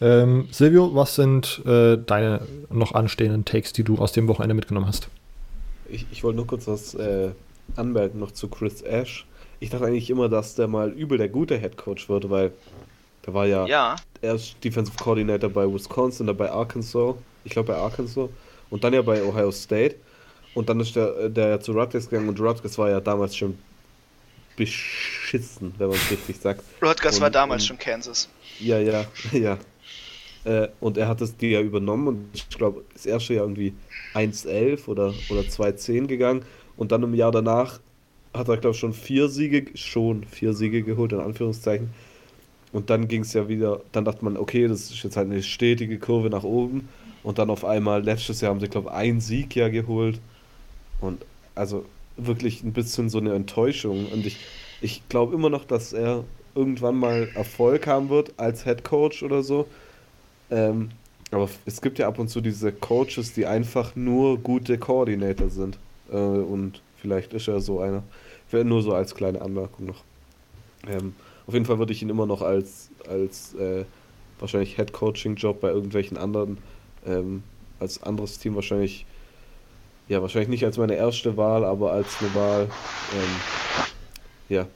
[0.00, 4.86] Ähm, Silvio, was sind äh, deine noch anstehenden Takes, die du aus dem Wochenende mitgenommen
[4.86, 5.08] hast?
[5.88, 7.30] Ich, ich wollte nur kurz was äh,
[7.76, 9.26] anmerken noch zu Chris Ash.
[9.60, 12.52] Ich dachte eigentlich immer, dass der mal übel der gute Head Coach wird, weil
[13.24, 13.96] der war ja, ja.
[14.20, 18.28] erst Defensive Coordinator bei Wisconsin, dann bei Arkansas, ich glaube bei Arkansas
[18.70, 19.96] und dann ja bei Ohio State.
[20.54, 23.58] Und dann ist der, der zu Rutgers gegangen und Rutgers war ja damals schon
[24.56, 26.62] beschissen, wenn man es richtig sagt.
[26.82, 28.28] Rutgers und, war damals und, schon Kansas.
[28.60, 29.58] Ja, ja, ja.
[30.44, 33.72] Äh, und er hat das die ja übernommen und ich glaube, das erste Jahr irgendwie
[34.14, 36.44] 1-11 oder, oder 2-10 gegangen.
[36.76, 37.80] Und dann im Jahr danach
[38.34, 41.90] hat er, glaube ich, schon vier Siege, schon vier Siege geholt, in Anführungszeichen.
[42.72, 45.42] Und dann ging es ja wieder, dann dachte man, okay, das ist jetzt halt eine
[45.42, 46.88] stetige Kurve nach oben.
[47.22, 50.20] Und dann auf einmal, letztes Jahr haben sie, glaube ich, einen Sieg ja geholt.
[51.00, 51.24] Und
[51.54, 51.84] also
[52.16, 54.06] wirklich ein bisschen so eine Enttäuschung.
[54.06, 54.38] Und ich,
[54.80, 56.24] ich glaube immer noch, dass er
[56.54, 59.66] irgendwann mal Erfolg haben wird als Head Coach oder so.
[60.50, 60.90] Ähm,
[61.30, 65.78] aber es gibt ja ab und zu diese Coaches, die einfach nur gute Koordinator sind.
[66.10, 68.02] Äh, und vielleicht ist er so einer.
[68.52, 70.04] Nur so als kleine Anmerkung noch.
[70.86, 71.14] Ähm,
[71.46, 73.84] auf jeden Fall würde ich ihn immer noch als, als äh,
[74.38, 76.58] wahrscheinlich Head-Coaching-Job bei irgendwelchen anderen,
[77.04, 77.42] ähm,
[77.80, 79.06] als anderes Team wahrscheinlich,
[80.08, 82.62] ja, wahrscheinlich nicht als meine erste Wahl, aber als eine Wahl,
[83.12, 83.36] ähm,
[84.48, 84.66] ja,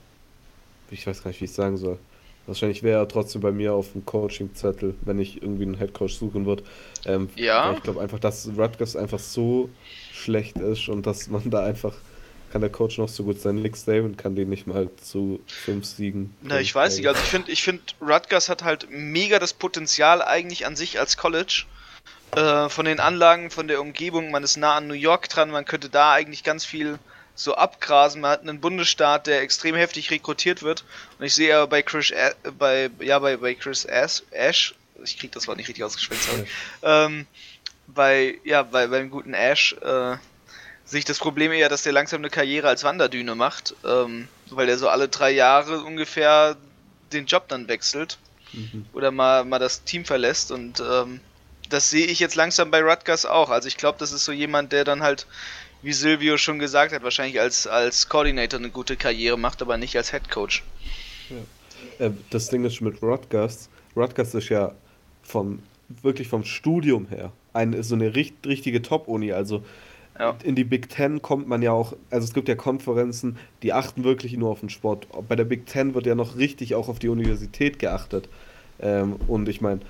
[0.90, 1.98] ich weiß gar nicht, wie ich sagen soll.
[2.46, 6.46] Wahrscheinlich wäre er trotzdem bei mir auf dem Coaching-Zettel, wenn ich irgendwie einen Headcoach suchen
[6.46, 6.62] würde.
[7.04, 7.74] Ähm, ja.
[7.74, 9.68] Ich glaube einfach, dass Rutgers einfach so
[10.12, 11.92] schlecht ist und dass man da einfach
[12.50, 13.56] kann der Coach noch so gut sein.
[13.56, 16.34] Nick Saban kann den nicht mal zu fünf Siegen.
[16.40, 17.06] Na, ich weiß nicht.
[17.06, 21.16] Also ich finde, ich find, Rutgers hat halt mega das Potenzial eigentlich an sich als
[21.18, 21.64] College.
[22.36, 25.64] Äh, von den Anlagen, von der Umgebung, man ist nah an New York dran, man
[25.64, 26.98] könnte da eigentlich ganz viel
[27.38, 28.20] so abgrasen.
[28.20, 30.84] Man hat einen Bundesstaat, der extrem heftig rekrutiert wird.
[31.18, 34.74] Und ich sehe ja bei Chris, äh, bei, ja, bei, bei Chris Ash, Ash,
[35.04, 36.46] ich krieg das Wort nicht richtig ausgesprochen, sorry.
[36.82, 37.26] Ähm,
[37.86, 40.16] bei, ja, bei, beim guten Ash, äh,
[40.84, 44.66] sehe ich das Problem eher, dass der langsam eine Karriere als Wanderdüne macht, ähm, weil
[44.66, 46.56] der so alle drei Jahre ungefähr
[47.12, 48.18] den Job dann wechselt
[48.52, 48.84] mhm.
[48.92, 51.20] oder mal, mal das Team verlässt und ähm,
[51.68, 53.50] das sehe ich jetzt langsam bei Rutgers auch.
[53.50, 55.26] Also ich glaube, das ist so jemand, der dann halt,
[55.82, 59.96] wie Silvio schon gesagt hat, wahrscheinlich als, als Coordinator eine gute Karriere macht, aber nicht
[59.96, 60.64] als Head Coach.
[61.28, 62.06] Ja.
[62.06, 64.72] Äh, das Ding ist mit Rutgers, Rutgers ist ja
[65.22, 65.60] vom,
[66.02, 69.62] wirklich vom Studium her eine, so eine richt, richtige Top-Uni, also
[70.18, 70.36] ja.
[70.42, 74.02] In die Big Ten kommt man ja auch, also es gibt ja Konferenzen, die achten
[74.02, 75.06] wirklich nur auf den Sport.
[75.28, 78.28] Bei der Big Ten wird ja noch richtig auch auf die Universität geachtet.
[78.80, 79.80] Ähm, und ich meine,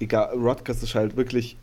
[0.00, 1.56] egal, Rutgers ist halt wirklich,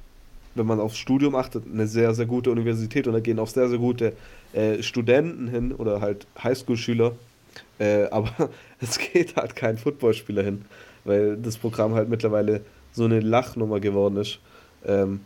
[0.55, 3.69] wenn man aufs Studium achtet, eine sehr, sehr gute Universität und da gehen auch sehr,
[3.69, 4.13] sehr gute
[4.53, 7.13] äh, Studenten hin oder halt Highschool-Schüler.
[7.79, 8.49] Äh, aber
[8.79, 10.65] es geht halt kein Footballspieler hin,
[11.05, 14.39] weil das Programm halt mittlerweile so eine Lachnummer geworden ist.
[14.85, 15.21] Ähm,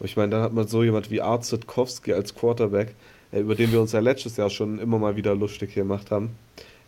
[0.00, 2.94] ich meine, dann hat man so jemand wie Art Zitkowski als Quarterback,
[3.32, 6.30] äh, über den wir uns ja letztes Jahr schon immer mal wieder lustig gemacht haben.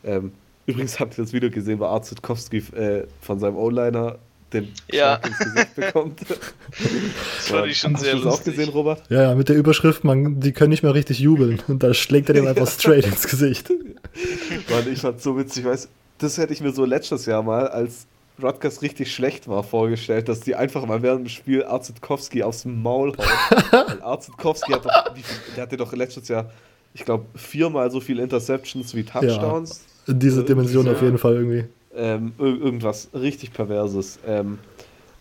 [0.04, 0.32] Ähm,
[0.66, 4.18] übrigens habt ihr das Video gesehen, wo Art Zitkowski äh, von seinem O-Liner
[4.52, 5.16] den ja.
[5.16, 6.20] ins Gesicht bekommt.
[6.28, 8.14] das fand ich schon Hast sehr lustig.
[8.14, 9.02] Hast du das auch gesehen, Robert?
[9.08, 11.62] Ja, ja, mit der Überschrift, man, die können nicht mehr richtig jubeln.
[11.68, 13.70] Und da schlägt er dem einfach straight ins Gesicht.
[14.70, 15.88] Mann, ich fand so witzig, weiß,
[16.18, 18.06] das hätte ich mir so letztes Jahr mal als
[18.42, 23.12] Rutgers richtig schlecht war, vorgestellt, dass die einfach mal während dem Spiel Arzitkowski aufs Maul
[23.16, 24.00] hauen.
[24.02, 25.14] Arzitkowski hat doch,
[25.56, 26.50] der hatte doch letztes Jahr,
[26.94, 29.84] ich glaube, viermal so viele Interceptions wie Touchdowns.
[30.06, 31.64] Ja, in dieser Dimension auf jeden Fall irgendwie.
[31.96, 34.18] Ähm, irgendwas richtig Perverses.
[34.26, 34.58] Ähm,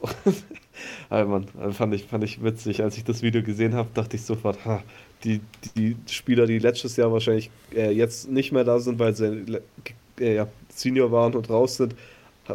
[1.10, 2.84] also man, fand ich, fand ich witzig.
[2.84, 4.84] Als ich das Video gesehen habe, dachte ich sofort, ha,
[5.24, 5.42] die,
[5.76, 9.60] die Spieler, die letztes Jahr wahrscheinlich äh, jetzt nicht mehr da sind, weil sie
[10.20, 11.96] äh, ja, Senior waren und raus sind,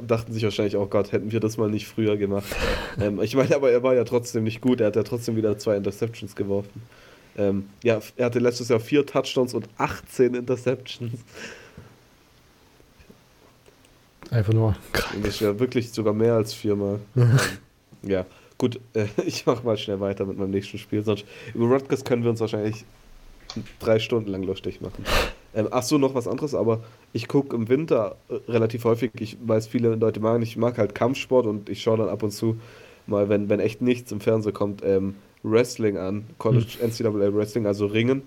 [0.07, 2.47] dachten sich wahrscheinlich auch, Gott, hätten wir das mal nicht früher gemacht.
[3.01, 4.81] ähm, ich meine, aber er war ja trotzdem nicht gut.
[4.81, 6.83] Er hat ja trotzdem wieder zwei Interceptions geworfen.
[7.37, 11.21] Ähm, ja, er hatte letztes Jahr vier Touchdowns und 18 Interceptions.
[14.31, 15.17] Einfach nur krank.
[15.17, 17.01] Und das ist ja wirklich sogar mehr als viermal.
[18.03, 18.27] ja,
[18.59, 21.03] gut, äh, ich mache mal schnell weiter mit meinem nächsten Spiel.
[21.03, 21.25] Sonst
[21.55, 22.85] über Rutgers können wir uns wahrscheinlich
[23.81, 25.05] drei Stunden lang lustig machen.
[25.55, 26.81] Ähm, ach so, noch was anderes, aber
[27.13, 30.95] ich gucke im Winter äh, relativ häufig, ich weiß, viele Leute machen, ich mag halt
[30.95, 32.61] Kampfsport und ich schaue dann ab und zu
[33.09, 36.91] mal, wenn, wenn echt nichts im Fernsehen kommt, ähm, Wrestling an, College hm.
[36.91, 38.23] NCAA Wrestling, also Ringen.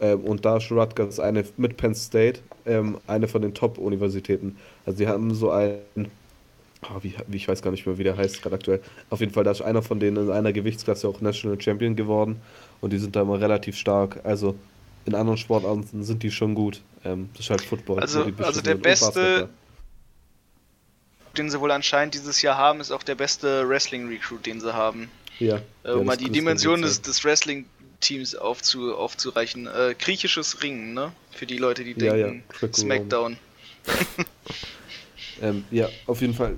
[0.00, 4.56] Ähm, und da ist Rutgers eine mit Penn State ähm, eine von den Top-Universitäten.
[4.86, 8.16] Also sie haben so ein, oh, wie, wie, ich weiß gar nicht mehr, wie der
[8.16, 8.80] heißt gerade aktuell.
[9.10, 12.40] Auf jeden Fall, da ist einer von denen in einer Gewichtsklasse auch National Champion geworden
[12.80, 14.20] und die sind da immer relativ stark.
[14.24, 14.56] Also
[15.04, 16.80] in anderen Sportarten sind die schon gut.
[17.04, 18.00] Ähm, das ist halt Football.
[18.00, 19.48] Also, also der beste,
[21.36, 25.10] den sie wohl anscheinend dieses Jahr haben, ist auch der beste Wrestling-Recruit, den sie haben.
[25.38, 25.60] Ja.
[25.84, 27.24] Äh, um mal die Dimension des, des
[28.00, 29.66] Wrestling-Teams aufzu, aufzureichen.
[29.66, 31.12] Äh, griechisches Ringen, ne?
[31.30, 32.68] Für die Leute, die denken, ja.
[32.72, 33.36] Smackdown.
[35.42, 36.56] ähm, ja, auf jeden Fall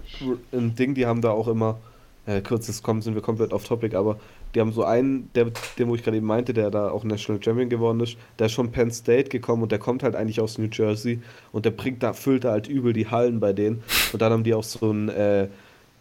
[0.52, 1.80] ein Ding, die haben da auch immer,
[2.26, 4.18] äh, kurz, jetzt kommen, sind wir komplett off topic, aber
[4.54, 7.42] die haben so einen, der, den, wo ich gerade eben meinte, der da auch National
[7.42, 10.58] Champion geworden ist, der ist schon Penn State gekommen und der kommt halt eigentlich aus
[10.58, 11.20] New Jersey
[11.52, 13.82] und der bringt da, füllt da halt übel die Hallen bei denen.
[14.12, 15.48] Und dann haben die auch so ein äh,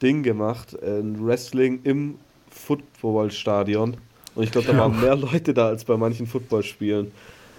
[0.02, 2.20] Ding gemacht, ein Wrestling im
[2.50, 3.98] Footballstadion.
[4.42, 7.12] Und ich glaube, da waren mehr Leute da als bei manchen Footballspielen.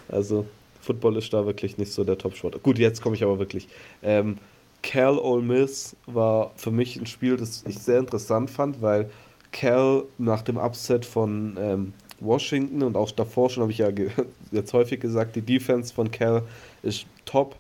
[0.08, 0.46] Also,
[0.80, 2.60] Football ist da wirklich nicht so der Top-Sport.
[2.64, 3.68] Gut, jetzt komme ich aber wirklich.
[4.02, 4.36] Ähm,
[4.82, 9.08] Cal Ole Miss war für mich ein Spiel, das ich sehr interessant fand, weil
[9.52, 13.90] Cal nach dem Upset von ähm, Washington und auch davor schon habe ich ja
[14.50, 16.42] jetzt häufig gesagt, die Defense von Cal
[16.82, 17.54] ist top.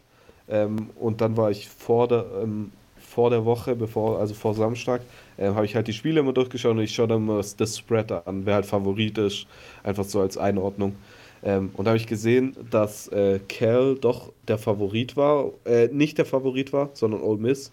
[0.48, 2.72] Ähm, und dann war ich vor der, ähm,
[3.12, 5.02] vor der Woche, bevor, also vor Samstag,
[5.38, 8.10] ähm, habe ich halt die Spiele immer durchgeschaut und ich schaue dann mal das Spread
[8.10, 9.46] an, wer halt Favorit ist,
[9.82, 10.94] einfach so als Einordnung.
[11.42, 16.16] Ähm, und da habe ich gesehen, dass äh, Cal doch der Favorit war, äh, nicht
[16.16, 17.70] der Favorit war, sondern Ole Miss.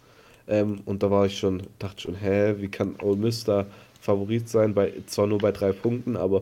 [0.48, 3.66] Ähm, und da war ich schon, dachte schon, hä, wie kann Ole Miss da
[4.02, 6.42] Favorit sein, bei, zwar nur bei drei Punkten, aber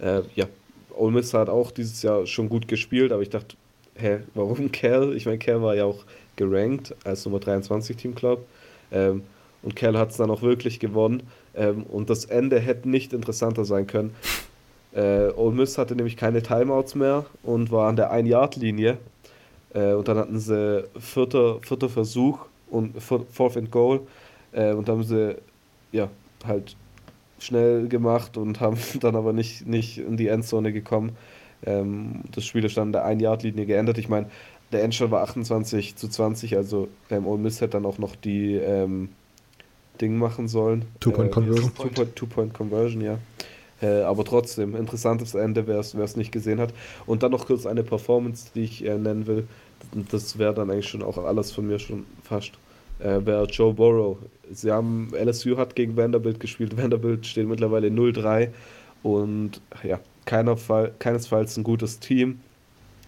[0.00, 0.46] äh, ja,
[0.96, 3.56] Ole Miss hat auch dieses Jahr schon gut gespielt, aber ich dachte,
[3.94, 5.14] hä, warum Cal?
[5.14, 6.04] Ich meine, Cal war ja auch
[6.36, 8.46] gerankt als Nummer 23 Team Club
[8.92, 9.22] ähm,
[9.62, 11.24] und Cal hat es dann auch wirklich gewonnen
[11.54, 14.14] ähm, und das Ende hätte nicht interessanter sein können.
[14.94, 18.98] Äh, Ole Miss hatte nämlich keine Timeouts mehr und war an der 1-Yard-Linie
[19.74, 24.00] äh, und dann hatten sie vierter, vierter Versuch und Fourth and Goal
[24.52, 25.36] äh, und haben sie
[25.92, 26.08] ja,
[26.46, 26.76] halt
[27.38, 31.16] schnell gemacht und haben dann aber nicht, nicht in die Endzone gekommen.
[31.64, 33.98] Ähm, das Spiel ist dann der Ein-Yard-Linie geändert.
[33.98, 34.30] Ich meine,
[34.72, 38.54] der Endstand war 28 zu 20, also ähm, Ole Miss hätte dann auch noch die
[38.54, 39.10] ähm,
[40.00, 40.84] Ding machen sollen.
[41.00, 41.72] Two-Point-Conversion.
[41.84, 43.18] Äh, Two-Point-Conversion, ja.
[43.80, 46.72] Äh, aber trotzdem, interessantes Ende, wer es nicht gesehen hat.
[47.06, 49.46] Und dann noch kurz eine Performance, die ich äh, nennen will.
[50.10, 52.52] Das wäre dann eigentlich schon auch alles von mir schon fast
[52.98, 54.18] äh, wäre Joe Burrow.
[54.50, 56.76] Sie haben, LSU hat gegen Vanderbilt gespielt.
[56.76, 58.48] Vanderbilt steht mittlerweile 0-3
[59.02, 62.40] und ja, keiner Fall, keinesfalls ein gutes Team.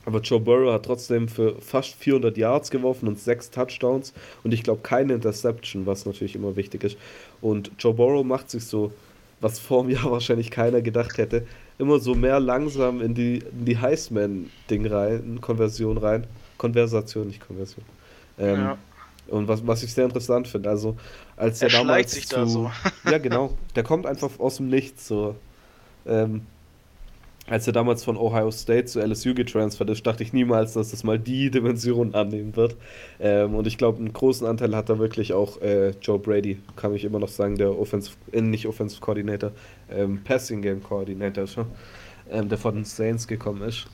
[0.08, 4.62] Aber Joe Burrow hat trotzdem für fast 400 Yards geworfen und sechs Touchdowns und ich
[4.62, 6.96] glaube keine Interception, was natürlich immer wichtig ist.
[7.42, 8.90] Und Joe Burrow macht sich so,
[9.42, 11.46] was vor mir wahrscheinlich keiner gedacht hätte,
[11.78, 16.26] immer so mehr langsam in die, in die Heisman-Ding rein, Konversion rein.
[16.56, 17.84] Konversation, nicht Konversion.
[18.38, 18.78] Ähm, ja.
[19.26, 20.96] Und was, was ich sehr interessant finde, also
[21.36, 22.70] als er, er damals sich zu, da so.
[23.04, 25.36] ja genau, der kommt einfach aus dem Nichts so.
[26.06, 26.46] Ähm,
[27.48, 31.04] als er damals von Ohio State zu LSU getransfert ist, dachte ich niemals, dass das
[31.04, 32.76] mal die Dimension annehmen wird.
[33.20, 36.94] Ähm, und ich glaube, einen großen Anteil hat da wirklich auch äh, Joe Brady, kann
[36.94, 39.52] ich immer noch sagen, der Offensive, äh, nicht Offensive Coordinator,
[39.90, 41.66] ähm, Passing Game Coordinator schon,
[42.30, 43.86] ähm, der von den Saints gekommen ist.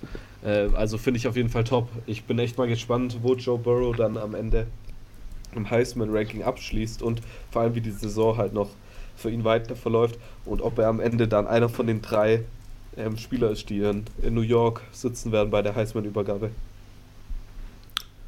[0.44, 1.88] Äh, also finde ich auf jeden Fall top.
[2.06, 4.66] Ich bin echt mal gespannt, wo Joe Burrow dann am Ende
[5.54, 8.70] im Heisman-Ranking abschließt und vor allem wie die Saison halt noch
[9.16, 12.40] für ihn weiter verläuft und ob er am Ende dann einer von den drei
[12.96, 16.50] ähm, Spieler ist, die in, in, New York sitzen werden bei der Heisman-Übergabe.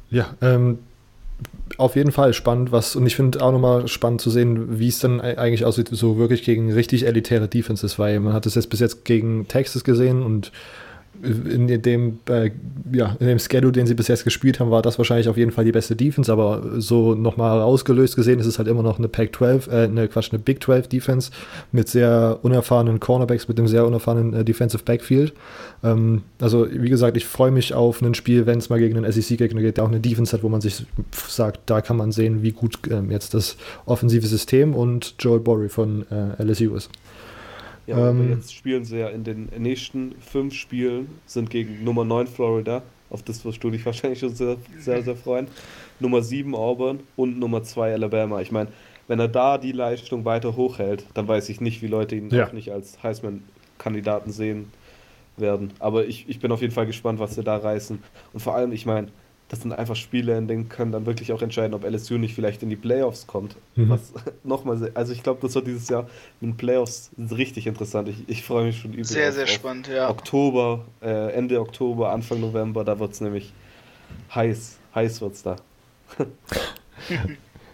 [0.09, 0.79] Ja, ähm,
[1.77, 4.99] auf jeden Fall spannend, was und ich finde auch nochmal spannend zu sehen, wie es
[4.99, 8.79] dann eigentlich aussieht, so wirklich gegen richtig elitäre Defenses, weil man hat es jetzt bis
[8.79, 10.51] jetzt gegen Texas gesehen und
[11.23, 12.51] in dem, äh,
[12.91, 15.51] ja, in dem Schedule, den sie bis jetzt gespielt haben, war das wahrscheinlich auf jeden
[15.51, 19.07] Fall die beste Defense, aber so nochmal rausgelöst gesehen ist es halt immer noch eine
[19.07, 21.31] Pac-12, äh, eine Quatsch, eine Big 12 Defense
[21.71, 25.33] mit sehr unerfahrenen Cornerbacks, mit einem sehr unerfahrenen äh, Defensive Backfield.
[25.83, 29.11] Ähm, also, wie gesagt, ich freue mich auf ein Spiel, wenn es mal gegen einen
[29.11, 30.85] SEC-Gegner geht, der auch eine Defense hat, wo man sich
[31.27, 35.69] sagt, da kann man sehen, wie gut ähm, jetzt das offensive System und Joel Borry
[35.69, 36.89] von äh, LSU ist.
[37.87, 42.05] Ja, ähm, aber jetzt spielen sie ja in den nächsten fünf Spielen, sind gegen Nummer
[42.05, 45.47] 9 Florida, auf das wirst du dich wahrscheinlich schon sehr, sehr, sehr freuen,
[45.99, 48.41] Nummer 7 Auburn und Nummer 2 Alabama.
[48.41, 48.69] Ich meine,
[49.07, 52.45] wenn er da die Leistung weiter hochhält, dann weiß ich nicht, wie Leute ihn ja.
[52.45, 54.71] auch nicht als Heisman-Kandidaten sehen
[55.37, 55.71] werden.
[55.79, 58.03] Aber ich, ich bin auf jeden Fall gespannt, was sie da reißen.
[58.33, 59.07] Und vor allem, ich meine,
[59.49, 62.63] das sind einfach Spiele, in denen können dann wirklich auch entscheiden, ob LSU nicht vielleicht
[62.63, 63.55] in die Playoffs kommt.
[63.75, 63.89] Mhm.
[63.89, 66.03] Was nochmal, also ich glaube, das wird dieses Jahr
[66.41, 68.09] mit den Playoffs richtig interessant.
[68.09, 70.09] Ich, ich freue mich schon über Sehr, sehr spannend, ja.
[70.09, 73.53] Oktober, äh, Ende Oktober, Anfang November, da wird es nämlich
[74.33, 74.77] heiß.
[74.93, 75.55] Heiß wird es da.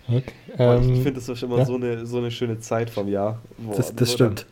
[0.08, 0.24] okay.
[0.58, 1.66] ähm, ich finde, das ist immer ja.
[1.66, 3.42] so, eine, so eine schöne Zeit vom Jahr.
[3.58, 4.46] Wo, das das stimmt.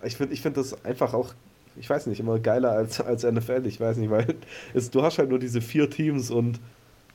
[0.00, 1.32] Dann, ich finde ich find das einfach auch
[1.76, 3.66] ich weiß nicht, immer geiler als, als NFL.
[3.66, 4.34] Ich weiß nicht, weil
[4.74, 6.60] es, du hast halt nur diese vier Teams und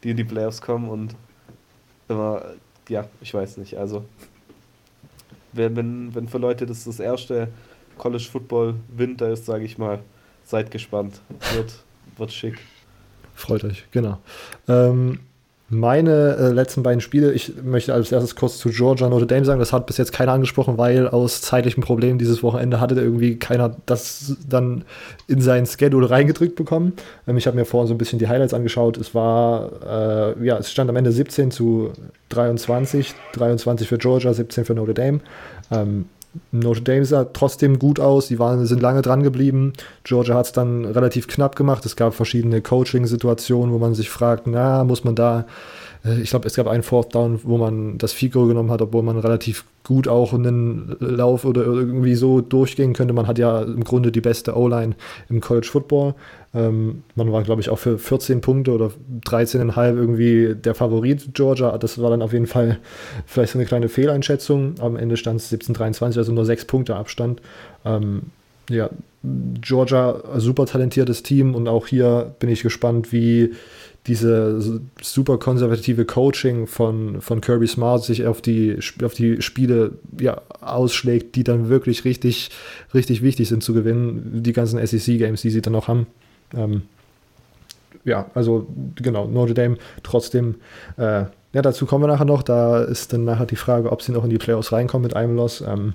[0.04, 1.16] die in die Playoffs kommen und
[2.08, 2.44] immer,
[2.90, 3.78] ja, ich weiß nicht.
[3.78, 4.06] Also,
[5.54, 7.50] wenn, wenn, für Leute das das erste
[7.98, 10.00] College Football Winter ist, sage ich mal,
[10.44, 11.22] seid gespannt.
[11.54, 11.84] Wird,
[12.18, 12.60] wird schick.
[13.34, 14.20] Freut euch, genau.
[14.68, 15.20] Ähm,
[15.70, 19.60] meine äh, letzten beiden Spiele, ich möchte als erstes kurz zu Georgia Notre Dame sagen,
[19.60, 23.76] das hat bis jetzt keiner angesprochen, weil aus zeitlichen Problemen dieses Wochenende hatte irgendwie keiner
[23.86, 24.86] das dann
[25.28, 26.94] in sein Schedule reingedrückt bekommen.
[27.28, 28.98] Ähm, ich habe mir vorher so ein bisschen die Highlights angeschaut.
[28.98, 31.92] Es war, äh, ja, es stand am Ende 17 zu
[32.30, 35.20] 23, 23 für Georgia, 17 für Notre Dame.
[35.70, 36.06] Ähm,
[36.52, 39.74] Notre Dame sah trotzdem gut aus, die waren, sind lange dran geblieben.
[40.04, 41.86] Georgia hat es dann relativ knapp gemacht.
[41.86, 45.46] Es gab verschiedene Coaching-Situationen, wo man sich fragt, na, muss man da,
[46.22, 49.18] ich glaube, es gab einen Fourth Down, wo man das Fico genommen hat, obwohl man
[49.18, 53.14] relativ gut auch einen Lauf oder irgendwie so durchgehen könnte.
[53.14, 54.96] Man hat ja im Grunde die beste O-Line
[55.30, 56.14] im College Football.
[56.54, 58.92] Ähm, man war, glaube ich, auch für 14 Punkte oder
[59.26, 61.78] 13,5 irgendwie der Favorit Georgia.
[61.78, 62.80] Das war dann auf jeden Fall
[63.26, 64.76] vielleicht so eine kleine Fehleinschätzung.
[64.80, 67.42] Am Ende stand es 17,23, also nur 6 Punkte Abstand.
[67.86, 68.24] Ähm,
[68.70, 68.90] ja,
[69.62, 73.54] Georgia, super talentiertes Team und auch hier bin ich gespannt, wie
[74.08, 74.62] diese
[75.02, 81.36] super konservative Coaching von, von Kirby Smart sich auf die, auf die Spiele ja, ausschlägt,
[81.36, 82.50] die dann wirklich richtig,
[82.94, 84.42] richtig wichtig sind zu gewinnen.
[84.44, 86.08] Die ganzen SEC-Games, die sie dann noch haben.
[86.56, 86.84] Ähm,
[88.06, 90.56] ja, also genau, Notre Dame trotzdem,
[90.98, 92.44] äh, ja, dazu kommen wir nachher noch.
[92.44, 95.36] Da ist dann nachher die Frage, ob sie noch in die Playoffs reinkommen mit einem
[95.36, 95.62] Loss.
[95.62, 95.94] Ähm,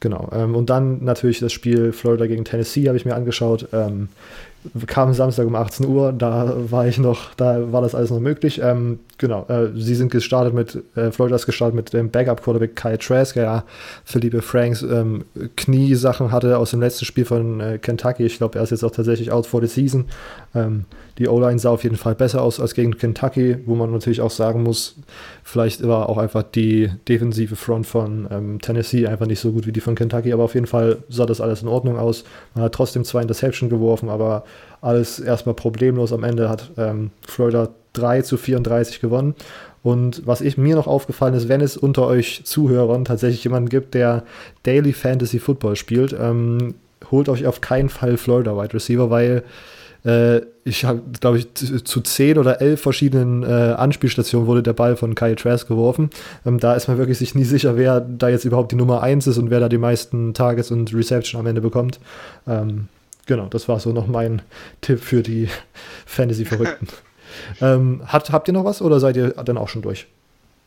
[0.00, 0.30] genau.
[0.32, 3.68] Ähm, und dann natürlich das Spiel Florida gegen Tennessee habe ich mir angeschaut.
[3.72, 4.08] Ähm,
[4.86, 8.60] kam Samstag um 18 Uhr, da war ich noch, da war das alles noch möglich.
[8.62, 12.98] Ähm, genau, äh, sie sind gestartet mit, äh, Florida ist gestartet mit dem Backup-Quarterback Kyle
[12.98, 13.64] Trask, der ja
[14.04, 15.24] Philippe Franks ähm,
[15.56, 18.24] Kniesachen hatte aus dem letzten Spiel von äh, Kentucky.
[18.24, 20.06] Ich glaube, er ist jetzt auch tatsächlich out for the season.
[20.54, 20.84] Ähm,
[21.18, 24.30] die O-Line sah auf jeden Fall besser aus als gegen Kentucky, wo man natürlich auch
[24.30, 24.96] sagen muss,
[25.42, 29.72] vielleicht war auch einfach die defensive Front von ähm, Tennessee einfach nicht so gut wie
[29.72, 32.24] die von Kentucky, aber auf jeden Fall sah das alles in Ordnung aus.
[32.54, 34.44] Man hat trotzdem zwei Interception geworfen, aber
[34.80, 36.12] alles erstmal problemlos.
[36.12, 39.34] Am Ende hat ähm, Florida 3 zu 34 gewonnen.
[39.82, 43.94] Und was ich, mir noch aufgefallen ist, wenn es unter euch Zuhörern tatsächlich jemanden gibt,
[43.94, 44.24] der
[44.62, 46.74] Daily Fantasy Football spielt, ähm,
[47.10, 49.44] holt euch auf keinen Fall Florida Wide Receiver, weil
[50.04, 54.96] äh, ich habe, glaube ich, zu zehn oder elf verschiedenen äh, Anspielstationen wurde der Ball
[54.96, 56.10] von Kyle Trask geworfen.
[56.46, 59.26] Ähm, da ist man wirklich sich nie sicher, wer da jetzt überhaupt die Nummer eins
[59.26, 62.00] ist und wer da die meisten Targets und Reception am Ende bekommt.
[62.46, 62.88] Ähm,
[63.26, 64.42] genau, das war so noch mein
[64.80, 65.48] Tipp für die
[66.06, 66.88] Fantasy-Verrückten.
[67.60, 70.06] Ähm, hat, habt ihr noch was oder seid ihr dann auch schon durch?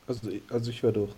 [0.07, 1.11] Also, also ich wäre durch.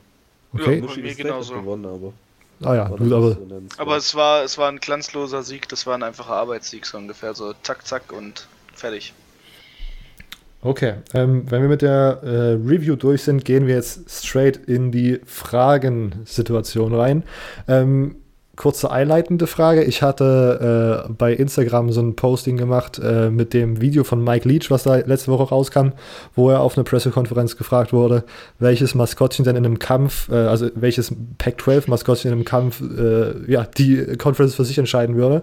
[0.53, 0.83] Okay.
[0.85, 1.53] Ja, mir genauso.
[1.53, 2.13] Gewonnen, aber.
[2.61, 3.37] Ah ja, gut, aber.
[3.77, 7.33] Aber es war, es war ein glanzloser Sieg, das war ein einfacher Arbeitssieg, so ungefähr.
[7.33, 9.13] So zack, zack und fertig.
[10.61, 14.91] Okay, ähm, wenn wir mit der äh, Review durch sind, gehen wir jetzt straight in
[14.91, 17.23] die Fragensituation rein.
[17.69, 18.17] Ähm,
[18.59, 19.85] kurze einleitende Frage.
[19.85, 24.47] Ich hatte äh, bei Instagram so ein Posting gemacht äh, mit dem Video von Mike
[24.47, 25.93] Leach, was da letzte Woche rauskam,
[26.35, 28.25] wo er auf einer Pressekonferenz gefragt wurde,
[28.59, 33.63] welches Maskottchen denn in einem Kampf, äh, also welches Pac-12-Maskottchen in einem Kampf, äh, ja,
[33.63, 35.41] die Conference für sich entscheiden würde.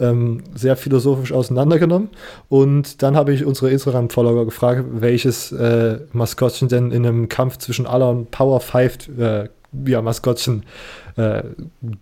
[0.00, 2.08] Ähm, sehr philosophisch auseinandergenommen.
[2.48, 7.86] Und dann habe ich unsere Instagram-Follower gefragt, welches äh, Maskottchen denn in einem Kampf zwischen
[7.86, 9.48] aller und Power 5 äh,
[9.86, 11.05] ja, Maskottchen äh,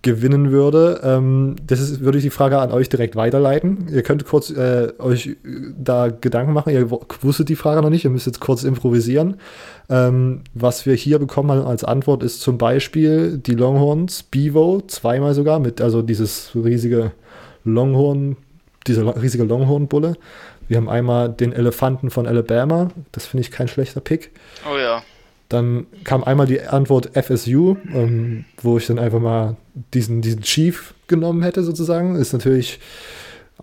[0.03, 1.01] gewinnen würde.
[1.05, 3.87] Ähm, das ist, würde ich die Frage an euch direkt weiterleiten.
[3.93, 5.37] Ihr könnt kurz äh, euch
[5.79, 6.73] da Gedanken machen.
[6.73, 9.37] Ihr wusstet die Frage noch nicht, ihr müsst jetzt kurz improvisieren.
[9.89, 15.61] Ähm, was wir hier bekommen als Antwort ist zum Beispiel die Longhorns, Bevo, zweimal sogar,
[15.61, 17.13] mit also dieses riesige
[17.65, 18.37] Longhorn,
[18.89, 20.15] dieser riesige Longhorn-Bulle.
[20.67, 24.33] Wir haben einmal den Elefanten von Alabama, das finde ich kein schlechter Pick.
[24.69, 25.03] Oh ja.
[25.55, 29.57] Dann kam einmal die Antwort FSU, ähm, wo ich dann einfach mal
[29.95, 32.17] diesen, diesen Chief genommen hätte, sozusagen.
[32.17, 32.81] Ist natürlich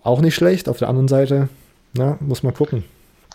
[0.02, 0.70] auch nicht schlecht.
[0.70, 1.50] Auf der anderen Seite,
[1.92, 2.84] na, muss man gucken.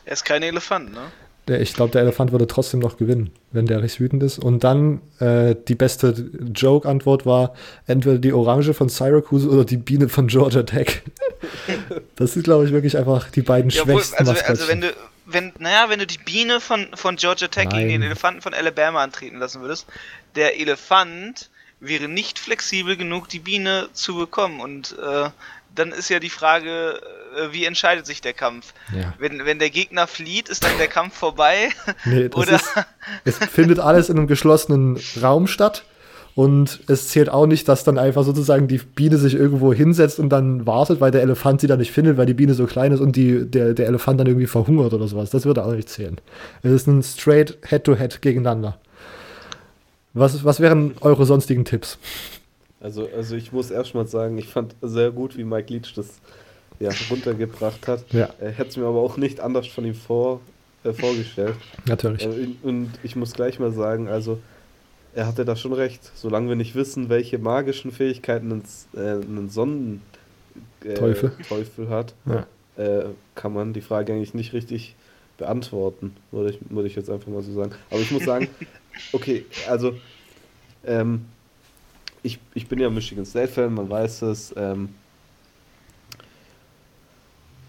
[0.05, 1.01] Er ist kein Elefant, ne?
[1.47, 4.39] Der, ich glaube, der Elefant würde trotzdem noch gewinnen, wenn der richtig wütend ist.
[4.39, 7.53] Und dann äh, die beste Joke-Antwort war
[7.85, 11.03] entweder die Orange von Syracuse oder die Biene von Georgia Tech.
[12.15, 14.87] das ist, glaube ich, wirklich einfach die beiden ja, schwächsten also, also wenn du
[15.27, 17.79] wenn, naja, wenn du die Biene von, von Georgia Tech Nein.
[17.79, 19.85] gegen den Elefanten von Alabama antreten lassen würdest,
[20.35, 21.49] der Elefant
[21.79, 24.61] wäre nicht flexibel genug, die Biene zu bekommen.
[24.61, 25.29] Und äh,
[25.75, 27.01] dann ist ja die Frage,
[27.35, 28.73] äh, wie entscheidet sich der Kampf?
[28.95, 29.13] Ja.
[29.19, 31.69] Wenn, wenn der Gegner flieht, ist dann der Kampf vorbei?
[32.05, 32.69] Nee, das Oder ist,
[33.25, 35.83] es findet alles in einem geschlossenen Raum statt.
[36.37, 40.29] Und es zählt auch nicht, dass dann einfach sozusagen die Biene sich irgendwo hinsetzt und
[40.29, 42.99] dann wartet, weil der Elefant sie dann nicht findet, weil die Biene so klein ist
[42.99, 45.31] und die, der, der Elefant dann irgendwie verhungert oder sowas.
[45.31, 46.17] Das würde auch nicht zählen.
[46.61, 48.77] Es ist ein straight Head-to-Head gegeneinander.
[50.13, 51.97] Was, was wären eure sonstigen Tipps?
[52.81, 56.19] Also, also ich muss erstmal sagen, ich fand sehr gut, wie Mike Leach das
[56.79, 58.05] ja, runtergebracht hat.
[58.11, 58.29] Ja.
[58.39, 60.41] Er hätte es mir aber auch nicht anders von ihm vor,
[60.83, 61.55] äh, vorgestellt.
[61.87, 62.27] Natürlich.
[62.27, 64.37] Äh, und ich muss gleich mal sagen, also
[65.17, 66.11] er hatte da schon recht.
[66.15, 68.63] Solange wir nicht wissen, welche magischen Fähigkeiten ein,
[68.95, 70.03] äh, ein Sonnen
[70.85, 70.95] äh,
[71.89, 72.45] hat, Ja.
[72.77, 74.95] äh, kann man die Frage eigentlich nicht richtig
[75.39, 77.71] beantworten, würde ich, würde ich jetzt einfach mal so sagen.
[77.89, 78.47] Aber ich muss sagen,
[79.11, 79.97] okay, also
[80.85, 81.25] ähm,
[82.21, 84.53] ich, ich bin ja Michigan State-Fan, man weiß es.
[84.55, 84.89] Ähm,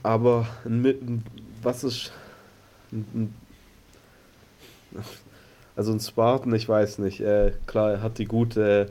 [0.03, 1.24] aber ein, ein,
[1.62, 2.12] was ist.
[2.92, 3.34] Ein,
[4.94, 5.05] ein,
[5.79, 7.20] also ein Spartan, ich weiß nicht.
[7.20, 8.91] Äh, klar, er hat die gute,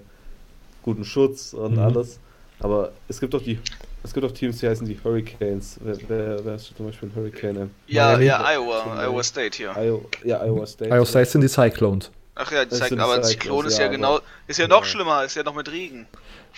[0.81, 1.79] guten Schutz und Mhm.
[1.79, 2.19] alles.
[2.59, 3.59] Aber es gibt doch die.
[4.03, 5.77] Es gibt auch Teams, die heißen die Hurricanes.
[5.83, 7.69] Wer, wer, wer ist zum Beispiel ein Hurricane?
[7.87, 8.25] Ja, Miami.
[8.25, 9.75] ja, Iowa, Iowa State hier.
[9.83, 10.89] Io, ja, Iowa State.
[10.89, 12.09] Iowa State sind die Cyclones.
[12.35, 14.59] Ach ja, die Das Cy- sind aber ein Cyclones, Zyklon ist ja, ja genau, ist
[14.59, 14.85] ja noch Ja.
[14.85, 16.05] schlimmer, ist ja noch mit Regen.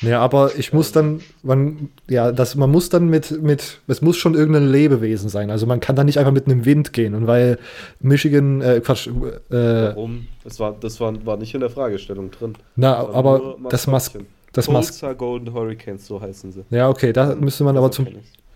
[0.02, 4.16] Ja, aber ich muss dann, man, ja, das, man muss dann mit, mit, es muss
[4.18, 5.52] schon irgendein Lebewesen sein.
[5.52, 7.14] Also man kann da nicht einfach mit einem Wind gehen.
[7.16, 7.60] Und weil
[8.00, 9.12] Michigan, äh, Quatsch, äh,
[9.52, 10.28] Warum?
[10.44, 12.56] Das war, das war, war nicht in der Fragestellung drin.
[12.76, 14.28] na, Das war aber das Mas Maskottchen.
[14.54, 16.64] das Mas Tulsa Golden Hurricanes, so heißen sie.
[16.70, 18.08] ja, okay, da müsste man aber Das zum,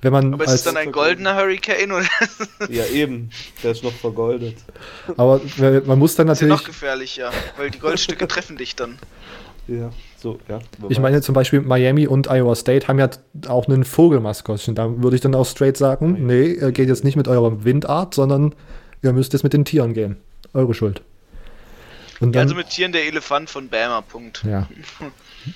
[0.02, 2.06] wenn man Aber ist es dann ein goldener Hurricane oder
[2.70, 3.30] Ja, eben.
[3.64, 4.56] Der ist noch vergoldet.
[5.18, 5.40] aber
[5.86, 8.98] man muss dann ist ja natürlich, noch gefährlicher, weil die Goldstücke treffen dich dann.
[9.68, 9.92] Ja.
[10.18, 10.60] So, ja.
[10.90, 13.10] ich meine zum Beispiel Miami und Iowa State haben ja
[13.48, 14.76] auch einen Vogelmaskottchen.
[14.76, 18.14] Da würde ich dann auch straight sagen, nee, ihr geht jetzt nicht mit eurer Windart,
[18.14, 18.54] sondern
[19.02, 20.18] ihr müsst jetzt mit den Tieren gehen.
[20.54, 21.02] Eure Schuld.
[22.20, 24.44] Und Ja, dann, also mit Tieren der Elefant von Bama, Punkt.
[24.44, 24.68] ja,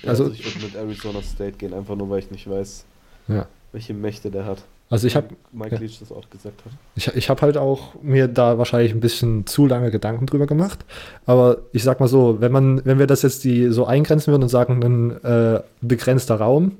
[0.02, 2.84] Ja, also- also, ich würde mit Arizona State gehen, einfach nur, weil ich nicht weiß,
[3.28, 3.46] ja.
[3.72, 4.64] welche Mächte der hat.
[4.90, 5.80] Also ich habe Mike ja.
[5.80, 6.72] Leach das auch gesagt hat.
[6.96, 10.84] Ich, ich habe halt auch mir da wahrscheinlich ein bisschen zu lange Gedanken drüber gemacht.
[11.26, 14.44] Aber ich sag mal so, wenn man, wenn wir das jetzt die so eingrenzen würden
[14.44, 16.72] und sagen, ein äh, begrenzter Raum,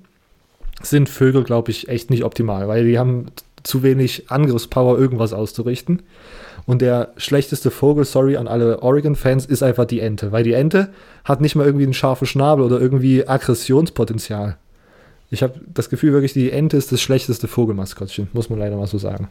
[0.81, 3.27] sind Vögel, glaube ich, echt nicht optimal, weil die haben
[3.63, 6.03] zu wenig Angriffspower, irgendwas auszurichten.
[6.67, 10.91] Und der schlechteste Vogel, sorry an alle Oregon-Fans, ist einfach die Ente, weil die Ente
[11.25, 14.57] hat nicht mal irgendwie einen scharfen Schnabel oder irgendwie Aggressionspotenzial.
[15.31, 18.87] Ich habe das Gefühl wirklich, die Ente ist das schlechteste Vogelmaskottchen, muss man leider mal
[18.87, 19.29] so sagen.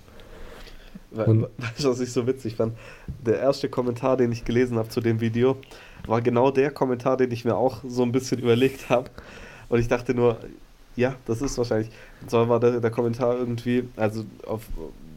[1.11, 2.77] Und- we- Weißt du, was ich so witzig fand?
[3.25, 5.57] Der erste Kommentar, den ich gelesen habe zu dem Video,
[6.05, 9.09] war genau der Kommentar, den ich mir auch so ein bisschen überlegt habe.
[9.69, 10.37] Und ich dachte nur,
[10.95, 11.89] ja, das ist wahrscheinlich.
[12.21, 14.63] Und zwar war der, der Kommentar irgendwie, also auf,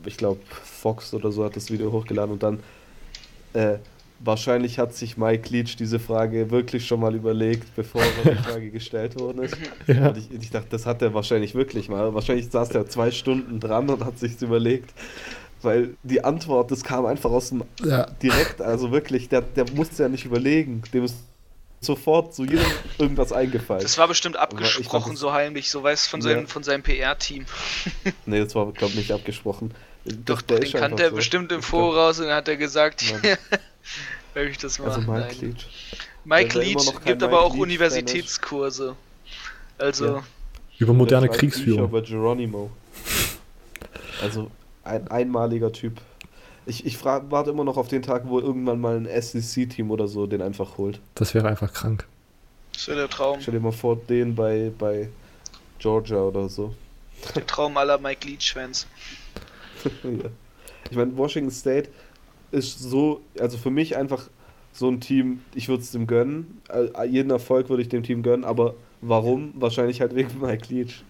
[0.06, 2.60] ich glaube, Fox oder so hat das Video hochgeladen und dann,
[3.52, 3.76] äh,
[4.22, 9.18] wahrscheinlich hat sich Mike Leach diese Frage wirklich schon mal überlegt, bevor die Frage gestellt
[9.18, 9.56] worden ist.
[9.86, 10.08] Ja.
[10.08, 12.14] Und ich, ich dachte, das hat er wahrscheinlich wirklich mal.
[12.14, 14.92] Wahrscheinlich saß der zwei Stunden dran und hat sich's überlegt.
[15.62, 20.02] Weil die Antwort, das kam einfach aus dem Ja, direkt, also wirklich, der, der musste
[20.04, 20.82] ja nicht überlegen.
[20.94, 21.16] Dem ist
[21.82, 22.60] sofort zu jedem
[22.98, 23.82] irgendwas eingefallen.
[23.82, 26.28] Das war bestimmt abgesprochen, das- so heimlich, so weiß von Ja.
[26.30, 27.44] seinem, von seinem PR-Team.
[28.26, 29.72] nee, das war, glaube ich, nicht abgesprochen.
[30.04, 31.16] Doch, Der den ist kannte er so.
[31.16, 33.04] bestimmt im Voraus und dann hat er gesagt,
[34.34, 34.88] wenn ich das mal.
[34.88, 35.36] Also Mike Nein.
[35.40, 35.66] Leach.
[36.24, 38.96] Mike Leach gibt aber Mike auch Leach-Fan Universitätskurse.
[39.78, 40.22] Also, Ja.
[40.78, 41.84] über moderne Kriegsführung.
[41.84, 42.70] über Geronimo.
[44.22, 44.50] Also
[44.84, 46.00] ein einmaliger Typ.
[46.66, 50.06] Ich, ich frag, warte immer noch auf den Tag, wo irgendwann mal ein SEC-Team oder
[50.08, 51.00] so den einfach holt.
[51.14, 52.06] Das wäre einfach krank.
[52.74, 53.40] das wäre der Traum.
[53.40, 55.08] Stell dir mal vor, den bei, bei
[55.78, 56.74] Georgia oder so.
[57.34, 58.86] Der Traum aller Mike Leach-Fans.
[60.04, 60.30] ja.
[60.90, 61.90] Ich meine, Washington State
[62.50, 64.28] ist so, also für mich einfach
[64.72, 66.60] so ein Team, ich würde es dem gönnen.
[66.68, 69.52] Äh, Jeden Erfolg würde ich dem Team gönnen, aber warum?
[69.56, 71.04] Wahrscheinlich halt wegen Mike Leach.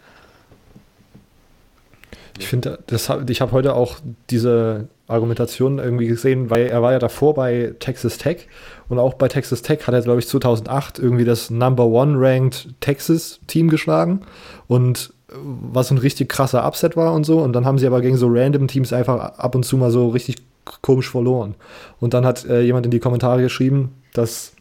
[2.39, 3.99] Ich finde, das ich habe heute auch
[4.31, 8.49] diese Argumentation irgendwie gesehen, weil er war ja davor bei Texas Tech
[8.89, 12.69] und auch bei Texas Tech hat er, glaube ich, 2008 irgendwie das Number One Ranked
[12.81, 14.21] Texas Team geschlagen
[14.69, 17.39] und was ein richtig krasser Upset war und so.
[17.39, 20.09] Und dann haben sie aber gegen so random Teams einfach ab und zu mal so
[20.09, 20.37] richtig
[20.83, 21.55] komisch verloren.
[21.99, 24.53] Und dann hat äh, jemand in die Kommentare geschrieben, dass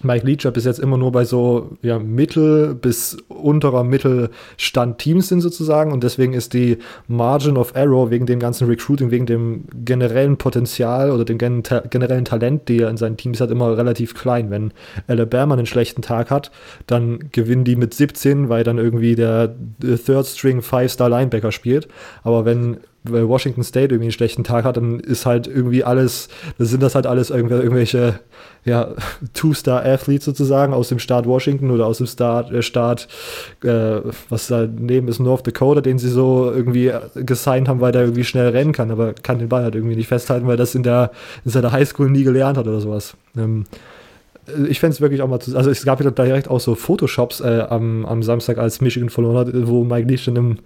[0.00, 5.92] Mike Leach bis jetzt immer nur bei so ja, Mittel- bis unterer Mittelstand-Teams sind sozusagen
[5.92, 6.78] und deswegen ist die
[7.08, 12.68] Margin of Error wegen dem ganzen Recruiting, wegen dem generellen Potenzial oder dem generellen Talent,
[12.68, 14.50] die er in seinen Teams hat, immer relativ klein.
[14.50, 14.72] Wenn
[15.06, 16.50] Alabama einen schlechten Tag hat,
[16.86, 21.86] dann gewinnen die mit 17, weil dann irgendwie der Third String Five-Star Linebacker spielt.
[22.24, 26.28] Aber wenn Washington State irgendwie einen schlechten Tag hat, dann ist halt irgendwie alles,
[26.58, 28.20] dann sind das halt alles irgendwelche
[28.64, 28.94] ja,
[29.34, 33.08] Two-Star-Athletes sozusagen aus dem Staat Washington oder aus dem Staat, äh, Staat
[33.64, 38.24] äh, was daneben ist, North Dakota, den sie so irgendwie gesigned haben, weil der irgendwie
[38.24, 41.10] schnell rennen kann, aber kann den Ball halt irgendwie nicht festhalten, weil das in der
[41.44, 43.16] in seiner Highschool nie gelernt hat oder sowas.
[43.36, 43.64] Ähm,
[44.68, 45.56] ich fände es wirklich auch mal zu.
[45.56, 49.36] Also, es gab ja direkt auch so Photoshops äh, am, am Samstag, als Michigan verloren
[49.36, 50.58] hat, wo Mike Leach in einem,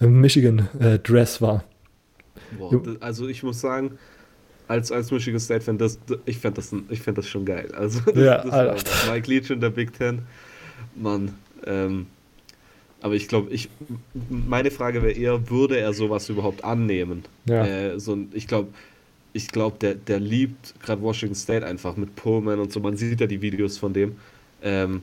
[0.00, 1.64] einem Michigan-Dress äh, war.
[2.56, 3.98] Boah, also ich muss sagen,
[4.68, 7.72] als, als Michigan State Fan, das, ich fände das, find das schon geil.
[7.74, 10.22] Also das, ja, das Mike Leach in der Big Ten.
[10.94, 11.34] Mann,
[11.66, 12.06] ähm,
[13.00, 13.68] aber ich glaube, ich,
[14.28, 17.24] meine Frage wäre eher, würde er sowas überhaupt annehmen?
[17.46, 17.64] Ja.
[17.64, 18.68] Äh, so, ich glaube,
[19.32, 22.80] ich glaube, der, der liebt gerade Washington State einfach mit Pullman und so.
[22.80, 24.16] Man sieht ja die Videos von dem.
[24.62, 25.02] Ähm,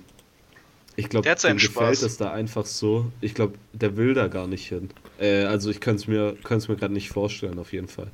[0.97, 3.11] ich glaube, dem gefällt es da einfach so.
[3.21, 4.89] Ich glaube, der will da gar nicht hin.
[5.19, 6.35] Äh, also ich könnte es mir,
[6.67, 8.07] mir gerade nicht vorstellen, auf jeden Fall.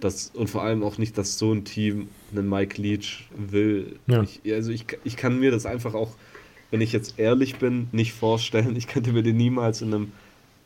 [0.00, 3.96] Das, und vor allem auch nicht, dass so ein Team einen Mike Leach will.
[4.06, 4.22] Ja.
[4.22, 6.12] Ich, also ich, ich kann mir das einfach auch,
[6.70, 8.76] wenn ich jetzt ehrlich bin, nicht vorstellen.
[8.76, 10.12] Ich könnte mir den niemals in einem.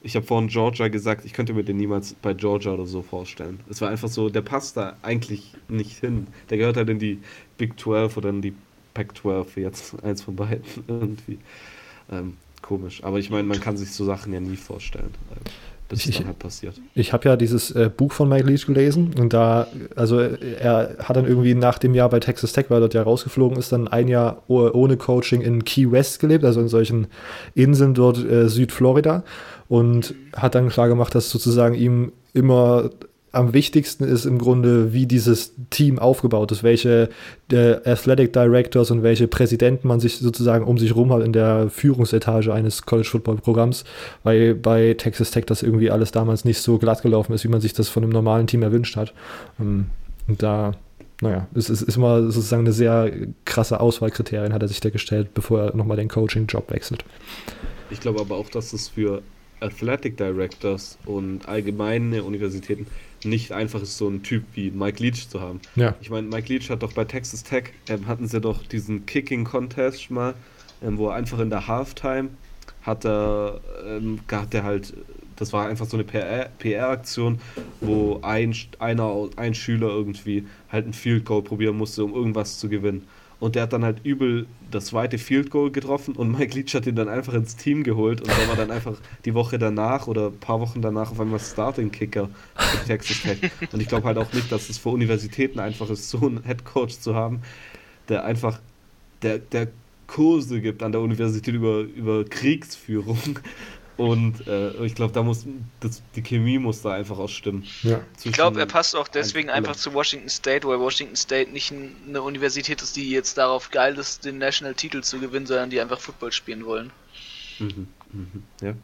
[0.02, 3.58] Ich habe vorhin Georgia gesagt, ich könnte mir den niemals bei Georgia oder so vorstellen.
[3.68, 6.28] Es war einfach so, der passt da eigentlich nicht hin.
[6.48, 7.18] Der gehört halt in die
[7.58, 8.54] Big 12 oder in die
[8.96, 11.38] Pac-12 jetzt, eins von beiden irgendwie.
[12.10, 13.04] Ähm, komisch.
[13.04, 15.12] Aber ich meine, man kann sich so Sachen ja nie vorstellen.
[15.88, 16.74] Äh, bis ich, dann halt passiert.
[16.94, 21.16] Ich habe ja dieses äh, Buch von Mike Leach gelesen und da, also er hat
[21.16, 23.88] dann irgendwie nach dem Jahr bei Texas Tech, weil er dort ja rausgeflogen ist, dann
[23.88, 27.06] ein Jahr ohne Coaching in Key West gelebt, also in solchen
[27.54, 29.24] Inseln dort äh, Südflorida
[29.68, 32.90] und hat dann klar gemacht, dass sozusagen ihm immer
[33.36, 37.10] am wichtigsten ist im Grunde, wie dieses Team aufgebaut ist, welche
[37.52, 41.68] äh, Athletic Directors und welche Präsidenten man sich sozusagen um sich rum hat in der
[41.68, 43.84] Führungsetage eines College Football Programms,
[44.22, 47.60] weil bei Texas Tech das irgendwie alles damals nicht so glatt gelaufen ist, wie man
[47.60, 49.12] sich das von einem normalen Team erwünscht hat.
[49.60, 49.86] Ähm,
[50.26, 50.72] und da,
[51.20, 53.12] naja, es ist, ist immer sozusagen eine sehr
[53.44, 57.04] krasse Auswahlkriterien hat er sich da gestellt, bevor er nochmal den Coaching-Job wechselt.
[57.90, 59.22] Ich glaube aber auch, dass es für
[59.60, 62.86] Athletic Directors und allgemeine Universitäten
[63.26, 65.60] nicht einfach ist, so einen Typ wie Mike Leach zu haben.
[65.74, 65.94] Ja.
[66.00, 69.44] Ich meine, Mike Leach hat doch bei Texas Tech, ähm, hatten sie doch diesen Kicking
[69.44, 70.34] Contest mal,
[70.82, 72.30] ähm, wo er einfach in der Halftime
[72.86, 74.94] hat er, ähm, hat er halt,
[75.34, 77.40] das war einfach so eine PR-Aktion,
[77.80, 82.68] wo ein, einer, ein Schüler irgendwie halt ein Field Goal probieren musste, um irgendwas zu
[82.68, 83.06] gewinnen.
[83.38, 86.86] Und der hat dann halt übel das zweite Field Goal getroffen und Mike Leach hat
[86.86, 90.28] ihn dann einfach ins Team geholt und der war dann einfach die Woche danach oder
[90.28, 93.50] ein paar Wochen danach auf einmal Starting Kicker für Texas Tech.
[93.72, 96.64] Und ich glaube halt auch nicht, dass es für Universitäten einfach ist, so einen Head
[96.64, 97.42] Coach zu haben,
[98.08, 98.58] der einfach,
[99.22, 99.68] der, der
[100.06, 103.38] Kurse gibt an der Universität über, über Kriegsführung
[103.96, 105.46] und äh, ich glaube, da muss
[105.80, 107.64] das, die Chemie muss da einfach auch stimmen.
[107.82, 108.00] Ja.
[108.24, 111.72] Ich glaube, er passt auch deswegen ein, einfach zu Washington State, weil Washington State nicht
[112.06, 115.98] eine Universität ist, die jetzt darauf geil ist, den National-Titel zu gewinnen, sondern die einfach
[115.98, 116.90] Football spielen wollen.
[117.58, 118.74] Mhm, mhm, ja.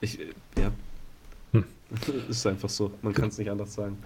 [0.00, 0.26] Ich, äh,
[0.58, 0.70] ja.
[1.52, 1.64] Hm.
[2.28, 2.92] ist einfach so.
[3.00, 3.96] Man kann es nicht anders sagen.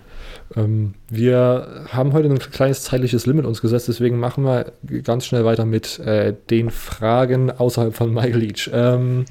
[0.54, 5.44] Ähm, wir haben heute ein kleines zeitliches Limit uns gesetzt, deswegen machen wir ganz schnell
[5.44, 8.70] weiter mit äh, den Fragen außerhalb von Michael Leach.
[8.72, 9.24] Ähm,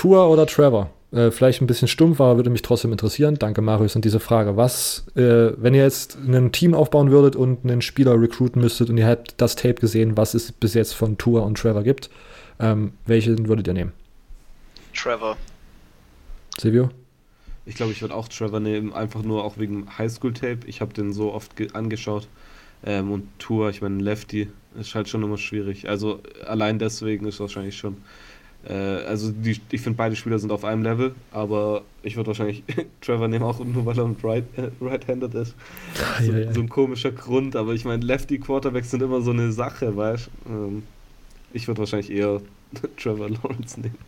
[0.00, 0.88] Tour oder Trevor?
[1.12, 3.34] Äh, vielleicht ein bisschen stumpf, aber würde mich trotzdem interessieren.
[3.38, 4.56] Danke, Marius, an diese Frage.
[4.56, 8.96] Was, äh, wenn ihr jetzt ein Team aufbauen würdet und einen Spieler recruiten müsstet und
[8.96, 12.08] ihr hättet das Tape gesehen, was es bis jetzt von Tour und Trevor gibt,
[12.60, 13.92] ähm, welchen würdet ihr nehmen?
[14.94, 15.36] Trevor.
[16.58, 16.88] Silvio?
[17.66, 20.60] Ich glaube, ich würde auch Trevor nehmen, einfach nur auch wegen Highschool-Tape.
[20.64, 22.26] Ich habe den so oft angeschaut.
[22.86, 24.48] Ähm, und Tour, ich meine, Lefty
[24.80, 25.90] ist halt schon immer schwierig.
[25.90, 27.98] Also allein deswegen ist wahrscheinlich schon
[28.68, 32.62] äh, also die, ich finde beide Spieler sind auf einem Level, aber ich würde wahrscheinlich
[33.00, 35.54] Trevor nehmen, auch nur weil er right, äh, right-handed ist.
[36.00, 36.52] Ah, so, ja, ja.
[36.52, 40.30] so, ein komischer Grund, aber ich meine, Lefty Quarterbacks sind immer so eine Sache, weißt
[40.48, 40.82] ähm,
[41.52, 42.40] Ich würde wahrscheinlich eher
[42.96, 43.98] Trevor Lawrence nehmen.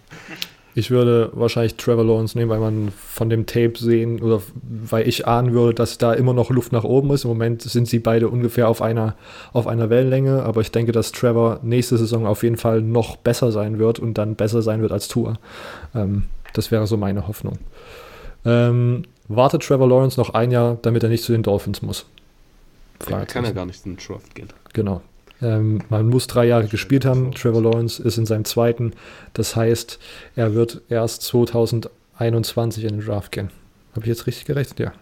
[0.74, 5.26] Ich würde wahrscheinlich Trevor Lawrence nehmen, weil man von dem Tape sehen oder weil ich
[5.26, 7.24] ahnen würde, dass da immer noch Luft nach oben ist.
[7.24, 9.14] Im Moment sind sie beide ungefähr auf einer,
[9.52, 13.52] auf einer Wellenlänge, aber ich denke, dass Trevor nächste Saison auf jeden Fall noch besser
[13.52, 15.38] sein wird und dann besser sein wird als Tour.
[15.94, 16.24] Ähm,
[16.54, 17.58] das wäre so meine Hoffnung.
[18.46, 22.06] Ähm, wartet Trevor Lawrence noch ein Jahr, damit er nicht zu den Dolphins muss?
[22.98, 24.48] Frage kann er gar nicht in den Draft gehen.
[24.72, 25.02] Genau.
[25.42, 27.32] Ähm, man muss drei Jahre gespielt haben.
[27.32, 28.92] Trevor Lawrence ist in seinem zweiten.
[29.34, 29.98] Das heißt,
[30.36, 33.50] er wird erst 2021 in den Draft gehen.
[33.92, 34.78] Habe ich jetzt richtig gerechnet?
[34.78, 34.92] Ja.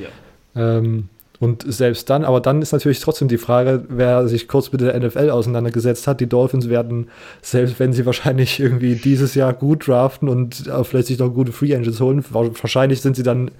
[0.00, 0.78] Ja.
[0.78, 1.08] Ähm,
[1.40, 4.98] und selbst dann, aber dann ist natürlich trotzdem die Frage, wer sich kurz mit der
[4.98, 6.20] NFL auseinandergesetzt hat.
[6.20, 7.10] Die Dolphins werden,
[7.42, 11.74] selbst wenn sie wahrscheinlich irgendwie dieses Jahr gut draften und vielleicht sich noch gute Free
[11.74, 13.52] Agents holen, wahrscheinlich sind sie dann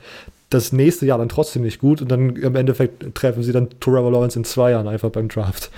[0.51, 4.11] das nächste Jahr dann trotzdem nicht gut und dann im Endeffekt treffen sie dann Trevor
[4.11, 5.71] Lawrence in zwei Jahren einfach beim Draft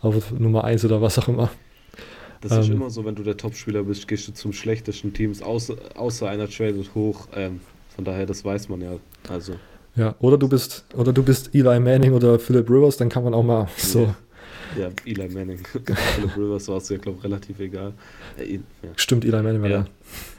[0.00, 1.50] auf Nummer 1 oder was auch immer.
[2.40, 2.74] Das ist Ähm.
[2.76, 6.48] immer so, wenn du der Topspieler bist, gehst du zum schlechtesten Teams, außer, außer einer
[6.48, 7.28] tradet hoch.
[7.34, 7.60] Ähm,
[7.94, 8.96] von daher, das weiß man ja.
[9.28, 9.54] Also,
[9.94, 13.32] Ja, oder du bist, oder du bist Eli Manning oder Philip Rivers, dann kann man
[13.32, 14.12] auch mal so.
[14.78, 15.60] ja, Eli Manning.
[16.14, 17.94] Philip Rivers war es ja, glaube ich, relativ egal.
[18.38, 18.60] Äh, ja.
[18.96, 19.76] Stimmt, Eli Manning war Ja.
[19.78, 19.86] ja.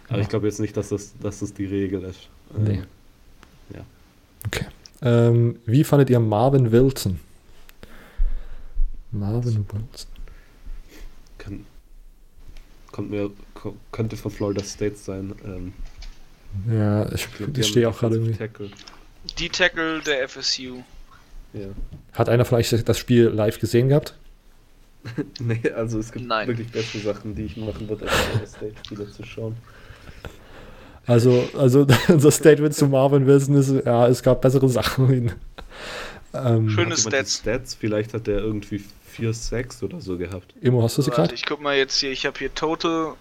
[0.09, 2.30] Aber ich glaube jetzt nicht, dass das, dass das die Regel ist.
[2.55, 2.76] Ähm, Nee.
[2.76, 2.81] Ja.
[4.48, 4.65] Okay.
[5.02, 7.19] Ähm, wie fandet ihr Marvin Wilson?
[9.11, 10.07] Marvin Wilson.
[11.38, 11.65] Kann,
[12.91, 13.30] kommt mir,
[13.91, 15.34] könnte von Florida State sein.
[15.45, 15.74] Ähm,
[16.69, 18.36] Ja, ich, ich stehe auch gerade irgendwie.
[18.38, 18.69] Tackle.
[19.38, 20.82] Die Tackle der FSU.
[21.53, 21.68] Ja.
[22.14, 24.15] Hat einer von euch das Spiel live gesehen gehabt?
[25.40, 26.48] Nee, also es gibt Nein.
[26.48, 29.56] wirklich bessere Sachen, die ich machen würde, als Florida State-Spiele zu schauen.
[31.07, 35.31] Also, also unser Statement zu Marvin Wilson ist, ja, es gab bessere Sachen.
[36.34, 37.38] ähm, Schöne die Stats.
[37.38, 37.73] Stats.
[37.73, 40.53] Vielleicht hat der irgendwie 4 Sacks oder so gehabt.
[40.61, 41.34] Immo, hast du sie gerade?
[41.34, 43.13] ich guck mal jetzt hier, ich habe hier Total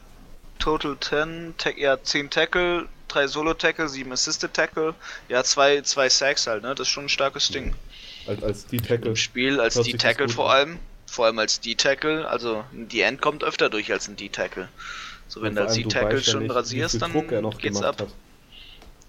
[0.59, 4.95] Total 10, Tack, ja 10 Tackle, 3 Solo Tackle, 7 Assisted Tackle,
[5.29, 6.75] ja 2 zwei Sacks halt, ne?
[6.75, 7.75] Das ist schon ein starkes Ding.
[8.27, 9.11] Als, als die Tackle.
[9.11, 13.45] Im Spiel als D-Tackle gut vor allem, vor allem als D-Tackle, also ein D-End kommt
[13.45, 14.69] öfter durch als ein D-Tackle.
[15.29, 17.13] So wenn du ja schon rasierst, dann
[17.59, 18.01] geht's ab.
[18.01, 18.09] hat.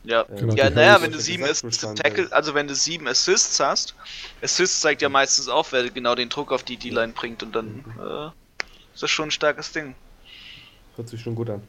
[0.03, 0.23] Ja.
[0.23, 3.07] Genau, Ja, naja, wenn du ja sieben gesagt, Ass- Bestand Tackle, also wenn du sieben
[3.07, 3.93] Assists hast,
[4.41, 7.83] Assists zeigt ja meistens auch, wer genau den Druck auf die D-Line bringt und dann
[7.99, 8.27] äh,
[8.93, 9.95] ist das schon ein starkes Ding.
[10.95, 11.61] Hört sich schon gut an.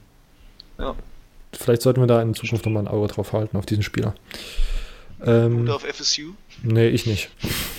[1.52, 4.14] Vielleicht sollten wir da in Zukunft nochmal ein Auge drauf halten, auf diesen Spieler.
[5.24, 6.32] Ähm, Gut auf FSU.
[6.62, 7.30] nee, ich nicht.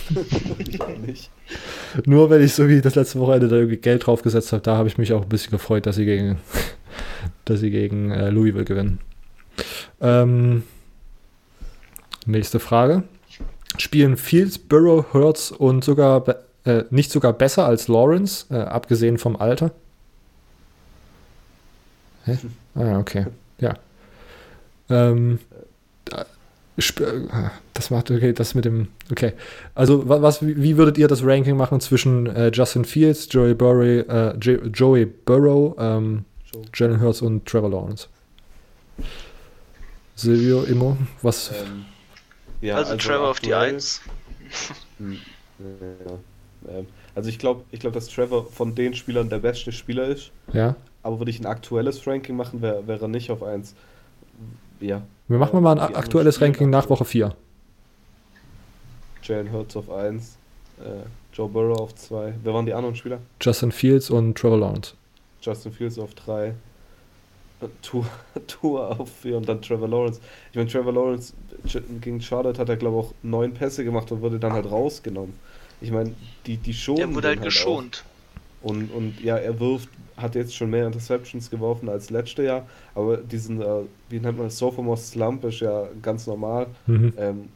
[0.59, 1.29] Ich auch nicht.
[2.05, 4.87] Nur wenn ich so wie das letzte Wochenende da irgendwie Geld draufgesetzt habe, da habe
[4.87, 6.37] ich mich auch ein bisschen gefreut, dass sie gegen,
[7.45, 8.99] dass sie gegen äh, Louisville gewinnen.
[10.01, 10.63] Ähm,
[12.25, 13.03] nächste Frage.
[13.77, 16.23] Spielen Fields, Burrow, Hurts und sogar
[16.65, 19.71] äh, nicht sogar besser als Lawrence, äh, abgesehen vom Alter?
[22.25, 22.37] Hä?
[22.75, 23.27] Ah, okay.
[23.59, 23.75] Ja.
[24.89, 25.48] Ähm, äh,
[27.73, 29.33] das macht, okay, das mit dem, okay.
[29.75, 33.83] Also, wa- was, wie würdet ihr das Ranking machen zwischen äh, Justin Fields, Joey Burrow,
[34.07, 36.61] äh, Jo- Joey Burrow, ähm, Joe.
[36.73, 38.07] Jalen Hurts und Trevor Lawrence?
[40.15, 41.51] Silvio, Immo, was?
[41.51, 41.85] Ähm,
[42.61, 44.01] ja, also, Trevor auf die aktuell- 1.
[44.99, 45.17] Hm,
[45.59, 50.07] ja, ähm, also ich glaube, ich glaub, dass Trevor von den Spielern der beste Spieler
[50.07, 50.31] ist.
[50.51, 50.75] Ja?
[51.03, 53.75] Aber würde ich ein aktuelles Ranking machen, wäre wär er nicht auf 1.
[54.79, 56.89] Ja, Wir machen mal Die ein anderen aktuelles Ranking nach.
[56.89, 57.35] Woche 4.
[59.23, 60.37] Jalen Hurts auf 1,
[60.79, 60.83] äh,
[61.33, 62.33] Joe Burrow auf 2.
[62.43, 63.19] Wer waren die anderen Spieler?
[63.41, 64.93] Justin Fields und Trevor Lawrence.
[65.41, 66.53] Justin Fields auf 3.
[67.81, 68.05] Tour,
[68.47, 70.21] Tour auf 4 und dann Trevor Lawrence.
[70.51, 71.33] Ich meine, Trevor Lawrence
[72.01, 75.33] gegen Charlotte hat er, glaube ich, auch neun Pässe gemacht und wurde dann halt rausgenommen.
[75.81, 76.13] Ich meine,
[76.45, 78.03] die, die schonen Der wurde halt den geschont.
[78.63, 78.69] Auch.
[78.69, 79.89] Und, und ja, er wirft,
[80.21, 82.65] hat jetzt schon mehr Interceptions geworfen als letztes Jahr,
[82.95, 83.65] aber diesen, äh,
[84.09, 86.67] wie nennt man das, Sophomore Slump ist ja ganz normal.
[86.87, 87.13] Mhm.
[87.17, 87.49] Ähm,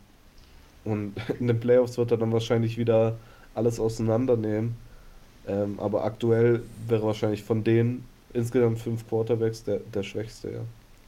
[0.85, 3.15] und in den Playoffs wird er dann wahrscheinlich wieder
[3.55, 4.75] alles auseinandernehmen.
[5.47, 10.59] Ähm, aber aktuell wäre wahrscheinlich von den insgesamt fünf Quarterbacks der, der schwächste, ja.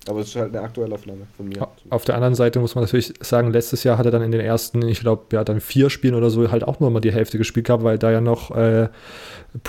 [0.08, 1.68] Aber es ist halt eine Aktuellaufnahme von mir.
[1.90, 4.42] Auf der anderen Seite muss man natürlich sagen, letztes Jahr hat er dann in den
[4.42, 7.40] ersten, ich glaube, ja, dann vier Spielen oder so halt auch nur mal die Hälfte
[7.40, 8.90] gespielt gehabt, weil da ja noch äh,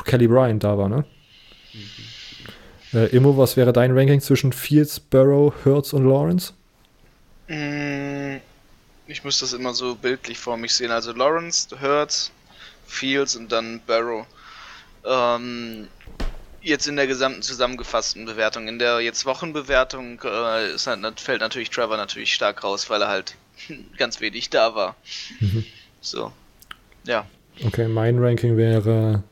[0.04, 1.06] Kelly Bryant da war, ne?
[2.96, 6.54] Äh, Immo, was wäre dein Ranking zwischen Fields, Burrow, Hurts und Lawrence?
[7.48, 8.38] Mm,
[9.06, 10.90] Ich muss das immer so bildlich vor mich sehen.
[10.90, 12.32] Also Lawrence, Hurts,
[12.86, 14.26] Fields und dann Barrow.
[15.04, 15.88] Ähm,
[16.62, 18.68] jetzt in der gesamten zusammengefassten Bewertung.
[18.68, 23.08] In der jetzt Wochenbewertung äh, ist halt, fällt natürlich Trevor natürlich stark raus, weil er
[23.08, 23.36] halt
[23.98, 24.96] ganz wenig da war.
[25.40, 25.64] Mhm.
[26.00, 26.32] So.
[27.04, 27.26] Ja.
[27.64, 29.22] Okay, mein Ranking wäre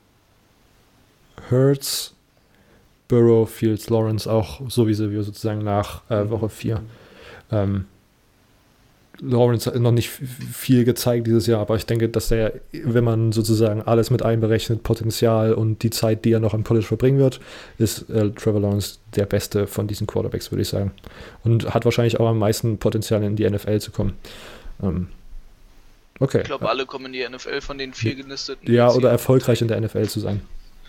[1.50, 2.13] Hurts,
[3.08, 6.80] Burrow, Fields, Lawrence, auch so wie wir sozusagen nach äh, Woche 4.
[7.52, 7.84] Ähm,
[9.20, 13.30] Lawrence hat noch nicht viel gezeigt dieses Jahr, aber ich denke, dass er, wenn man
[13.30, 17.40] sozusagen alles mit einberechnet, Potenzial und die Zeit, die er noch am College verbringen wird,
[17.78, 20.90] ist äh, Trevor Lawrence der beste von diesen Quarterbacks, würde ich sagen.
[21.44, 24.14] Und hat wahrscheinlich auch am meisten Potenzial in die NFL zu kommen.
[24.82, 25.08] Ähm,
[26.20, 26.38] Okay.
[26.38, 28.72] Ich glaube, alle kommen in die NFL von den vier gelisteten.
[28.72, 30.42] Ja, oder erfolgreich in der NFL zu sein.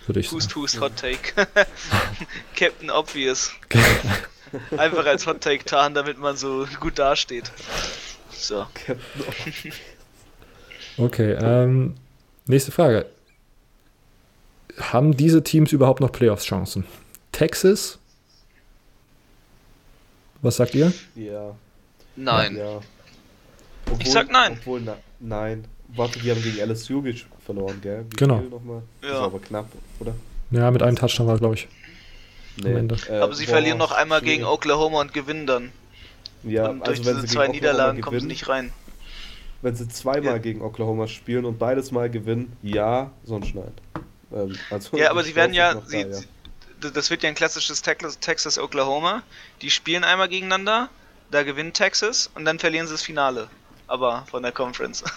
[0.06, 0.61] Würde ich Hust, sagen.
[0.61, 1.34] Hust, Hot Take.
[2.56, 3.52] Captain Obvious.
[4.77, 7.52] Einfach als Hot Take tarnen, damit man so gut dasteht.
[8.32, 8.65] So.
[8.73, 9.02] Captain
[10.98, 11.95] Okay, ähm,
[12.45, 13.06] nächste Frage.
[14.80, 16.86] Haben diese Teams überhaupt noch Playoffs-Chancen?
[17.32, 17.98] Texas?
[20.41, 20.94] Was sagt ihr?
[21.15, 21.56] Ja.
[22.15, 22.56] Nein.
[22.56, 22.80] Ja.
[23.99, 24.57] Ich sag nein.
[24.60, 25.65] Obwohl, na, nein.
[25.90, 28.06] Warte, die haben gegen LSU gesch- verloren, gell?
[28.10, 28.36] Wie Genau.
[28.42, 28.82] Ja.
[29.02, 29.68] Das war aber knapp,
[30.00, 30.16] oder?
[30.52, 31.68] Ja, mit einem Touchdown war, glaube ich.
[32.64, 32.96] Am Ende.
[33.10, 34.36] Äh, Aber sie boah, verlieren noch einmal schwierig.
[34.38, 35.72] gegen Oklahoma und gewinnen dann.
[36.44, 38.72] Ja, und durch also wenn diese sie zwei Niederlagen kommen sie gewinnen, nicht rein.
[39.62, 40.38] wenn sie zweimal Ja.
[40.38, 43.72] gegen Oklahoma spielen und beides mal gewinnen, ja, sonst nein.
[44.34, 46.10] Ähm, also Ja, aber sie werden ja, sie, da,
[46.88, 46.90] ja.
[46.94, 49.24] das wird ja ein klassisches Texas- Texas-Oklahoma.
[49.62, 50.90] Die spielen einmal gegeneinander,
[51.32, 53.50] da gewinnt Texas und dann verlieren sie das Finale.
[53.88, 55.04] Aber von der Conference.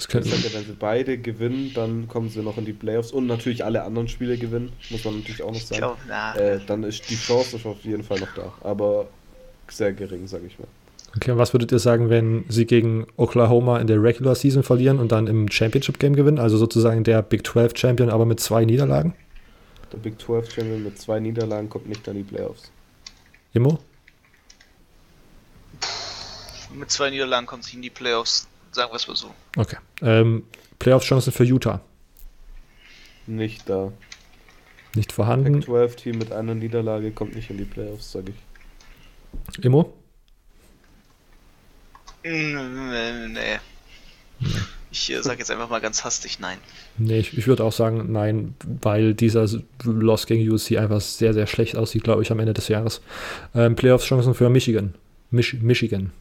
[0.00, 2.72] Das Ich könnte, sag ja, wenn sie beide gewinnen, dann kommen sie noch in die
[2.72, 5.78] Playoffs und natürlich alle anderen Spiele gewinnen, muss man natürlich auch noch sagen.
[5.78, 6.34] glaube, na.
[6.36, 9.08] Äh, dann ist die Chance auf jeden Fall noch da, aber
[9.68, 10.68] sehr gering, sag ich mal.
[11.16, 14.98] okay, und was würdet ihr sagen, wenn sie gegen Oklahoma in der Regular Season verlieren
[14.98, 16.38] und dann im Championship Game gewinnen?
[16.38, 19.12] Also sozusagen der Big 12 Champion, aber mit zwei Niederlagen?
[19.92, 22.72] Der Big 12 Champion mit zwei Niederlagen kommt nicht an die Playoffs.
[23.52, 23.78] Immo?
[26.74, 29.34] Mit zwei Niederlagen kommt sie in die Playoffs, sagen wir es mal so.
[29.56, 29.76] Okay.
[30.02, 30.44] Ähm,
[30.78, 31.80] Playoff-Chancen für Utah?
[33.26, 33.92] Nicht da.
[34.94, 35.62] Nicht vorhanden.
[35.62, 39.64] 12 Team mit einer Niederlage kommt nicht in die Playoffs, sag ich.
[39.64, 39.92] Immo?
[42.24, 43.28] Nee.
[43.28, 43.58] nee.
[44.90, 46.58] Ich äh, sag jetzt einfach mal ganz hastig nein.
[46.98, 49.46] Nee, ich, ich würde auch sagen, nein, weil dieser
[49.84, 53.00] Loss gegen USC einfach sehr, sehr schlecht aussieht, glaube ich, am Ende des Jahres.
[53.54, 54.94] Ähm, Playoffs-Chancen für Michigan.
[55.30, 56.12] Mich Michigan.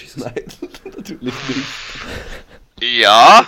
[0.00, 0.16] Jesus.
[0.24, 0.34] Nein,
[0.96, 2.98] natürlich nicht.
[2.98, 3.46] Ja.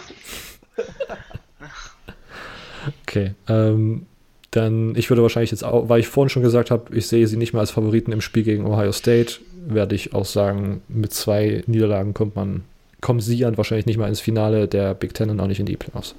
[3.02, 3.34] Okay.
[3.48, 4.06] Ähm,
[4.50, 7.36] dann, ich würde wahrscheinlich jetzt auch, weil ich vorhin schon gesagt habe, ich sehe sie
[7.38, 11.64] nicht mehr als Favoriten im Spiel gegen Ohio State, werde ich auch sagen, mit zwei
[11.66, 12.64] Niederlagen kommt man,
[13.00, 15.66] kommen sie dann wahrscheinlich nicht mal ins Finale der Big Ten und auch nicht in
[15.66, 16.14] die Playoffs.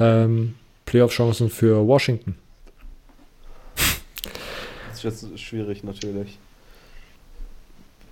[0.00, 0.54] Ähm,
[0.86, 2.36] Playoff-Chancen für Washington.
[4.90, 6.38] Das ist jetzt schwierig natürlich.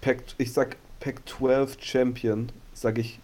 [0.03, 3.19] Pac, ich sag Pac 12 Champion, sag ich.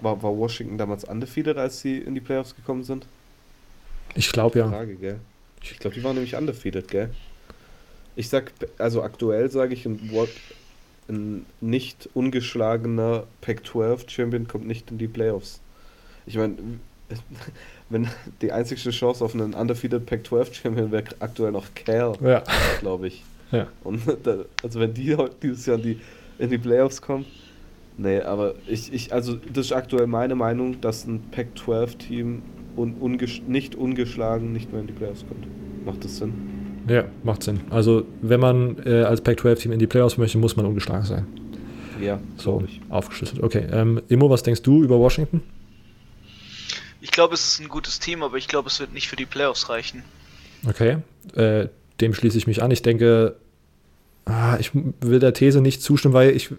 [0.00, 3.06] War, war Washington damals undefeated, als sie in die Playoffs gekommen sind?
[4.16, 4.68] Ich glaube ja.
[4.68, 5.20] Frage, gell?
[5.62, 7.10] Ich glaube, die waren nämlich undefeated, gell?
[8.16, 10.10] Ich sag, also aktuell sage ich, ein,
[11.08, 15.60] ein nicht ungeschlagener Pac-12 Champion kommt nicht in die Playoffs.
[16.26, 16.56] Ich meine,
[17.90, 18.08] wenn
[18.40, 22.42] die einzigste Chance auf einen undefeated Pac-12 Champion wäre aktuell noch Cal, Ja.
[22.80, 23.22] glaube ich.
[23.52, 23.68] Ja.
[23.84, 24.02] Und
[24.62, 26.00] also wenn die heute dieses Jahr in die,
[26.38, 27.24] in die Playoffs kommen,
[27.98, 32.42] nee, aber ich, ich, also das ist aktuell meine Meinung, dass ein Pac-12-Team
[32.76, 35.46] un, unges nicht ungeschlagen nicht mehr in die Playoffs kommt.
[35.84, 36.32] Macht das Sinn?
[36.88, 37.60] Ja, macht Sinn.
[37.70, 41.26] Also, wenn man äh, als Pac-12-Team in die Playoffs möchte, muss man ungeschlagen sein.
[42.00, 42.80] Ja, So, ich.
[42.88, 43.42] aufgeschlüsselt.
[43.42, 43.66] Okay.
[43.70, 45.42] Ähm, Immo, was denkst du über Washington?
[47.00, 49.26] Ich glaube, es ist ein gutes Team, aber ich glaube, es wird nicht für die
[49.26, 50.02] Playoffs reichen.
[50.68, 50.98] Okay.
[51.34, 51.68] Äh,
[52.00, 52.70] dem schließe ich mich an.
[52.70, 53.36] Ich denke,
[54.24, 56.50] ah, ich will der These nicht zustimmen, weil ich,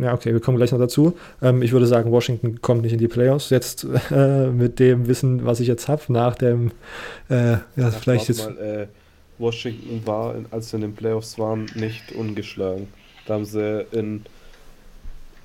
[0.00, 1.16] ja, okay, wir kommen gleich noch dazu.
[1.42, 3.50] Ähm, ich würde sagen, Washington kommt nicht in die Playoffs.
[3.50, 6.72] Jetzt äh, mit dem Wissen, was ich jetzt habe, nach dem,
[7.28, 8.44] äh, ja, Ach, vielleicht jetzt.
[8.44, 8.86] Mal, äh,
[9.38, 12.88] Washington war, als sie in den Playoffs waren, nicht ungeschlagen.
[13.26, 14.22] Da haben sie in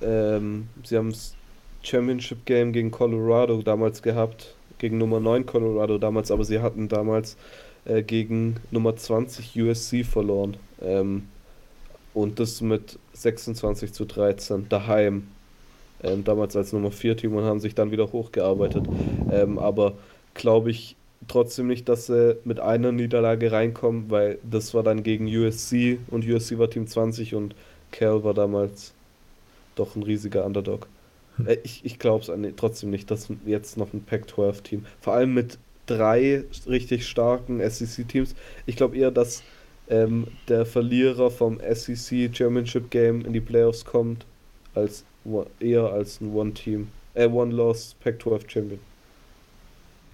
[0.02, 1.34] ähm, sie haben das
[1.82, 7.36] Championship Game gegen Colorado damals gehabt, gegen Nummer 9 Colorado damals, aber sie hatten damals
[7.84, 10.56] äh, gegen Nummer 20 USC verloren.
[10.80, 11.28] Ähm,
[12.14, 15.28] und das mit 26 zu 13 daheim.
[16.02, 18.86] Ähm, damals als Nummer 4 Team und haben sich dann wieder hochgearbeitet.
[19.30, 19.94] Ähm, aber
[20.34, 20.96] glaube ich
[21.28, 26.26] trotzdem nicht, dass sie mit einer Niederlage reinkommen, weil das war dann gegen USC und
[26.26, 27.54] USC war Team 20 und
[27.92, 28.92] Cal war damals
[29.76, 30.88] doch ein riesiger Underdog.
[31.46, 35.58] Äh, ich ich glaube es trotzdem nicht, dass jetzt noch ein Pac-12-Team, vor allem mit
[35.86, 38.34] drei richtig starken SEC-Teams,
[38.66, 39.42] ich glaube eher, dass
[39.92, 44.24] ähm, der Verlierer vom SEC Championship Game in die Playoffs kommt,
[44.74, 45.04] als
[45.60, 48.80] eher als ein One-Team, äh, One-Loss Pac-12 Champion.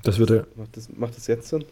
[0.03, 1.65] Das würde, Macht das, macht das jetzt Sinn?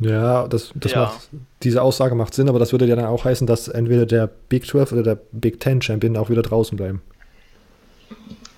[0.00, 1.04] ja, das, das Ja.
[1.04, 1.28] macht,
[1.62, 4.66] diese Aussage macht Sinn, aber das würde ja dann auch heißen, dass entweder der Big
[4.66, 7.00] 12 oder der Big 10 Champion auch wieder draußen bleiben.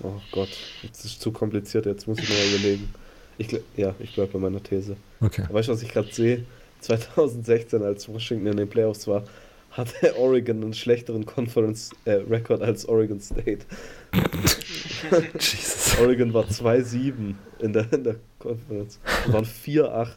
[0.01, 0.49] Oh Gott,
[0.83, 2.89] jetzt ist es zu kompliziert, jetzt muss ich mal überlegen.
[3.37, 4.95] Ich, ja, ich bleibe bei meiner These.
[5.21, 5.43] Okay.
[5.49, 6.45] Weißt du, was ich gerade sehe?
[6.85, 9.23] 2016, als Washington in den Playoffs war,
[9.71, 13.65] hatte Oregon einen schlechteren Conference-Record als Oregon State.
[15.33, 15.97] Jesus.
[15.99, 18.99] Oregon war 2-7 in der, in der Conference.
[19.25, 20.09] Und waren 4-8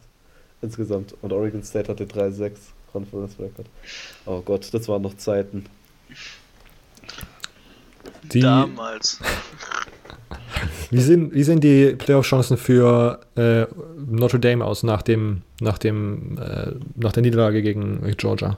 [0.61, 1.15] insgesamt.
[1.21, 2.51] Und Oregon State hatte 3-6
[2.91, 3.67] Conference Record.
[4.25, 5.65] Oh Gott, das waren noch Zeiten.
[8.23, 9.19] Die, Damals.
[10.91, 13.65] Wie sehen, wie sehen die Playoff-Chancen für äh,
[14.07, 18.57] Notre Dame aus nach, dem, nach, dem, äh, nach der Niederlage gegen Georgia?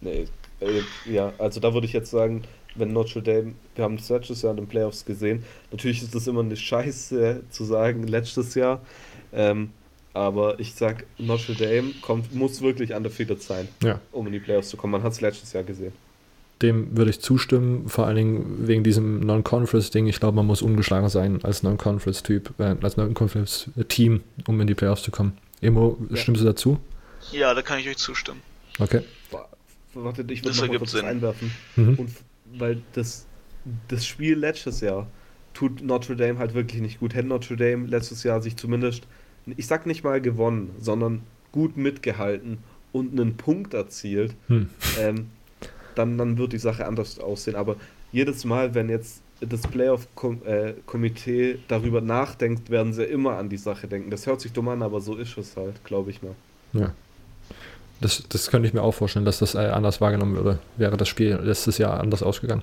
[0.00, 0.26] Nee,
[0.60, 2.42] äh, ja, also da würde ich jetzt sagen,
[2.74, 6.26] wenn Notre Dame, wir haben das letztes Jahr in den Playoffs gesehen, natürlich ist das
[6.26, 8.80] immer eine Scheiße zu sagen, letztes Jahr,
[9.32, 9.70] ähm,
[10.12, 14.00] aber ich sag, Notre Dame kommt, muss wirklich an der undefeated sein, ja.
[14.12, 14.92] um in die Playoffs zu kommen.
[14.92, 15.92] Man hat es letztes Jahr gesehen.
[16.62, 20.06] Dem würde ich zustimmen, vor allen Dingen wegen diesem Non-Conference-Ding.
[20.06, 25.02] Ich glaube, man muss ungeschlagen sein als Non-Conference-Typ, äh, als Non-Conference-Team, um in die Playoffs
[25.02, 25.36] zu kommen.
[25.60, 26.16] Emo, ja.
[26.16, 26.78] stimmst du dazu?
[27.32, 28.40] Ja, da kann ich euch zustimmen.
[28.78, 29.02] Okay.
[29.94, 31.04] Warte, ich würde noch mal kurz Sinn.
[31.04, 31.50] einwerfen.
[31.76, 31.94] Mhm.
[31.94, 32.10] Und
[32.52, 33.26] weil das,
[33.88, 35.06] das Spiel letztes Jahr
[35.54, 37.14] tut Notre Dame halt wirklich nicht gut.
[37.14, 39.06] Hätte Notre Dame letztes Jahr sich zumindest,
[39.56, 41.22] ich sag nicht mal gewonnen, sondern
[41.52, 42.58] gut mitgehalten
[42.92, 44.68] und einen Punkt erzielt, hm.
[44.98, 45.30] ähm,
[45.98, 47.56] dann, dann wird die Sache anders aussehen.
[47.56, 47.76] Aber
[48.12, 53.86] jedes Mal, wenn jetzt das Playoff-Komitee äh, darüber nachdenkt, werden sie immer an die Sache
[53.86, 54.10] denken.
[54.10, 56.34] Das hört sich dumm an, aber so ist es halt, glaube ich mal.
[56.72, 56.92] Ja.
[58.00, 60.58] Das, das könnte ich mir auch vorstellen, dass das äh, anders wahrgenommen würde.
[60.76, 62.62] Wäre das Spiel letztes Jahr anders ausgegangen.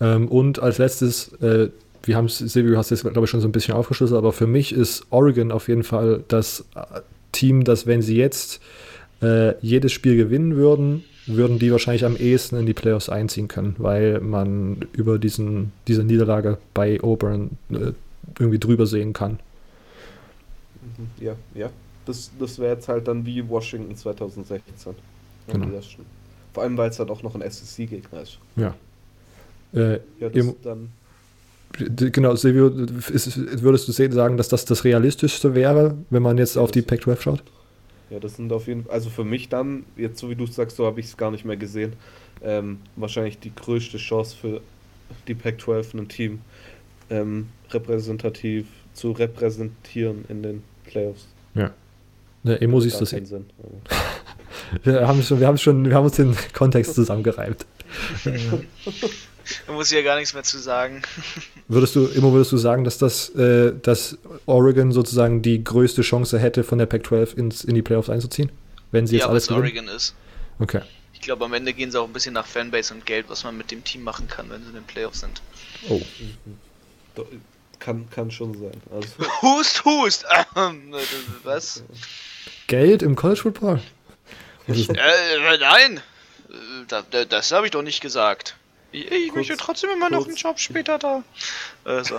[0.00, 1.68] Ähm, und als letztes, äh,
[2.02, 4.46] wir haben es, Silvio, hast es, glaube ich, schon so ein bisschen aufgeschlüsselt, aber für
[4.46, 7.00] mich ist Oregon auf jeden Fall das äh,
[7.32, 8.60] Team, das, wenn sie jetzt
[9.22, 13.76] äh, jedes Spiel gewinnen würden, würden die wahrscheinlich am ehesten in die Playoffs einziehen können,
[13.78, 17.92] weil man über diesen, diese Niederlage bei Auburn äh,
[18.38, 19.38] irgendwie drüber sehen kann.
[20.82, 21.24] Mhm.
[21.24, 21.70] Ja, ja.
[22.04, 24.94] Das, das wäre jetzt halt dann wie Washington 2016.
[25.46, 25.68] Genau.
[26.52, 28.38] Vor allem, weil es dann auch noch ein SEC-Gegner ist.
[28.56, 28.74] Ja.
[29.72, 30.88] Äh, ja, das dann
[31.72, 36.82] genau, Silvio, würdest du sagen, dass das das Realistischste wäre, wenn man jetzt auf die
[36.82, 37.42] Pac-12 schaut?
[38.12, 40.76] Ja, das sind auf jeden Fall, also für mich dann, jetzt so wie du sagst,
[40.76, 41.94] so habe ich es gar nicht mehr gesehen,
[42.42, 44.60] ähm, wahrscheinlich die größte Chance für
[45.28, 46.40] die Pac-12 ein Team
[47.08, 51.26] ähm, repräsentativ zu repräsentieren in den Playoffs.
[51.54, 51.70] Ja.
[52.42, 53.12] Der Emo siehst du es
[54.82, 57.64] wir, haben schon, wir, haben schon, wir haben uns den Kontext zusammengereimt.
[59.66, 61.02] Da muss ich ja gar nichts mehr zu sagen.
[61.68, 66.38] Würdest du, immer würdest du sagen, dass das, äh, dass Oregon sozusagen die größte Chance
[66.38, 68.52] hätte, von der Pac-12 ins, in die Playoffs einzuziehen?
[68.90, 69.62] Wenn sie jetzt ja, alles gewinnen?
[69.62, 70.14] Oregon ist.
[70.58, 70.82] Okay.
[71.14, 73.56] Ich glaube, am Ende gehen sie auch ein bisschen nach Fanbase und Geld, was man
[73.56, 75.40] mit dem Team machen kann, wenn sie in den Playoffs sind.
[75.88, 76.02] Oh.
[77.78, 78.80] Kann, kann schon sein.
[78.90, 79.08] Also.
[79.42, 80.24] Hust, hust!
[80.56, 80.94] Ähm,
[81.42, 81.82] was?
[82.66, 83.80] Geld im College Football?
[84.68, 86.00] Äh, nein!
[86.90, 88.56] Äh, das habe ich doch nicht gesagt.
[88.92, 91.22] Ich, ich möchte trotzdem immer noch einen Job später da.
[91.84, 92.18] Also.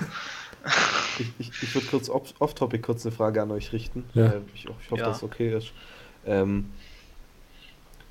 [1.20, 4.06] ich, ich, ich würde kurz off-topic kurz eine Frage an euch richten.
[4.14, 4.28] Ja.
[4.28, 5.06] Äh, ich, ich, hoffe, ja.
[5.06, 5.72] dass okay ist.
[6.26, 6.72] Ähm,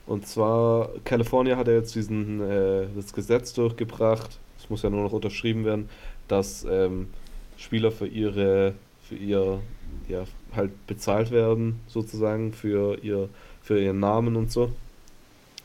[0.07, 5.03] und zwar, Kalifornien hat ja jetzt diesen, äh, das Gesetz durchgebracht, es muss ja nur
[5.03, 5.89] noch unterschrieben werden,
[6.29, 7.09] dass ähm,
[7.57, 8.75] Spieler für ihre,
[9.09, 9.61] für ihr,
[10.09, 10.25] ja,
[10.55, 13.29] halt bezahlt werden, sozusagen, für ihr,
[13.63, 14.73] für ihren Namen und so,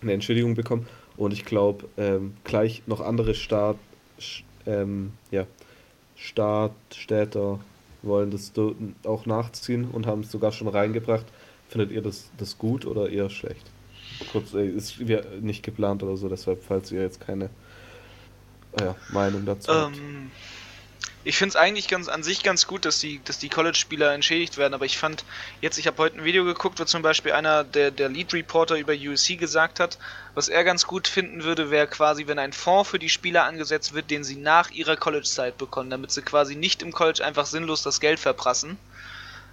[0.02, 0.88] eine Entschädigung bekommen.
[1.18, 3.78] Und ich glaube, ähm, gleich noch andere Staat,
[4.66, 5.46] ähm, ja,
[6.16, 7.60] Staat, Städter
[8.04, 8.54] wollen das
[9.04, 11.26] auch nachziehen und haben es sogar schon reingebracht.
[11.70, 13.66] Findet ihr das, das gut oder eher schlecht?
[14.32, 15.00] Kurz, äh, ist
[15.42, 17.50] nicht geplant oder so, deshalb, falls ihr jetzt keine
[18.80, 19.98] äh, Meinung dazu ähm, habt
[21.28, 24.56] ich finde es eigentlich ganz an sich ganz gut, dass die, dass die College-Spieler entschädigt
[24.56, 25.26] werden, aber ich fand
[25.60, 28.94] jetzt, ich habe heute ein Video geguckt, wo zum Beispiel einer der, der Lead-Reporter über
[28.94, 29.98] USC gesagt hat,
[30.36, 33.94] was er ganz gut finden würde, wäre quasi, wenn ein Fonds für die Spieler angesetzt
[33.94, 37.84] wird, den sie nach ihrer College-Zeit bekommen, damit sie quasi nicht im College einfach sinnlos
[37.84, 38.78] das Geld verprassen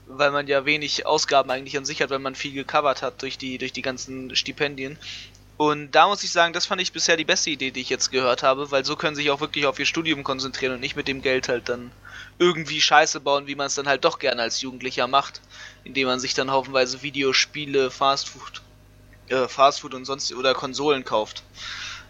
[0.07, 3.39] weil man ja wenig Ausgaben eigentlich an sich hat, weil man viel gecovert hat durch
[3.39, 4.99] die, durch die ganzen Stipendien.
[5.57, 8.11] Und da muss ich sagen, das fand ich bisher die beste Idee, die ich jetzt
[8.11, 10.97] gehört habe, weil so können sie sich auch wirklich auf ihr Studium konzentrieren und nicht
[10.97, 11.93] mit dem Geld halt dann
[12.39, 15.41] irgendwie Scheiße bauen, wie man es dann halt doch gerne als Jugendlicher macht,
[15.85, 18.63] indem man sich dann haufenweise Videospiele, Fastfood,
[19.29, 21.45] äh, Fastfood und sonst oder Konsolen kauft,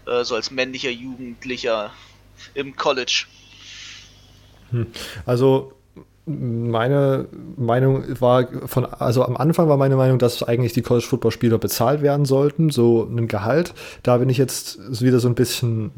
[0.06, 1.92] äh, so als männlicher Jugendlicher
[2.54, 3.26] im College.
[4.70, 4.86] Hm.
[5.26, 5.74] Also
[6.26, 7.26] meine
[7.56, 11.58] Meinung war von, also am Anfang war meine Meinung, dass eigentlich die College Football Spieler
[11.58, 13.74] bezahlt werden sollten, so ein Gehalt.
[14.02, 15.92] Da bin ich jetzt wieder so ein bisschen,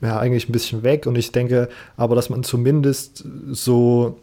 [0.00, 4.18] ja, eigentlich ein bisschen weg und ich denke aber, dass man zumindest so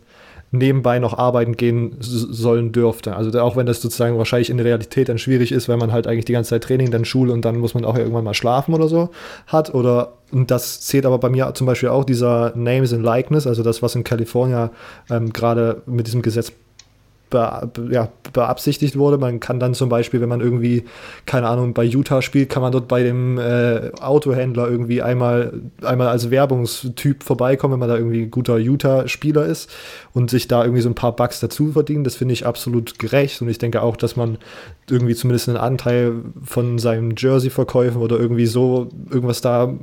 [0.51, 3.15] nebenbei noch arbeiten gehen sollen dürfte.
[3.15, 6.07] Also auch wenn das sozusagen wahrscheinlich in der Realität dann schwierig ist, weil man halt
[6.07, 8.73] eigentlich die ganze Zeit Training, dann Schule und dann muss man auch irgendwann mal schlafen
[8.73, 9.09] oder so
[9.47, 9.73] hat.
[9.73, 13.63] Oder und das zählt aber bei mir zum Beispiel auch dieser Names and Likeness, also
[13.63, 14.69] das, was in Kalifornien
[15.09, 16.51] ähm, gerade mit diesem Gesetz
[17.29, 19.17] be, ja, beabsichtigt wurde.
[19.17, 20.85] Man kann dann zum Beispiel, wenn man irgendwie,
[21.25, 25.53] keine Ahnung, bei Utah spielt, kann man dort bei dem äh, Autohändler irgendwie einmal,
[25.83, 29.69] einmal als Werbungstyp vorbeikommen, wenn man da irgendwie guter Utah-Spieler ist
[30.13, 32.03] und sich da irgendwie so ein paar Bucks dazu verdienen.
[32.03, 34.37] Das finde ich absolut gerecht und ich denke auch, dass man
[34.89, 39.73] irgendwie zumindest einen Anteil von seinen Jersey-Verkäufen oder irgendwie so irgendwas da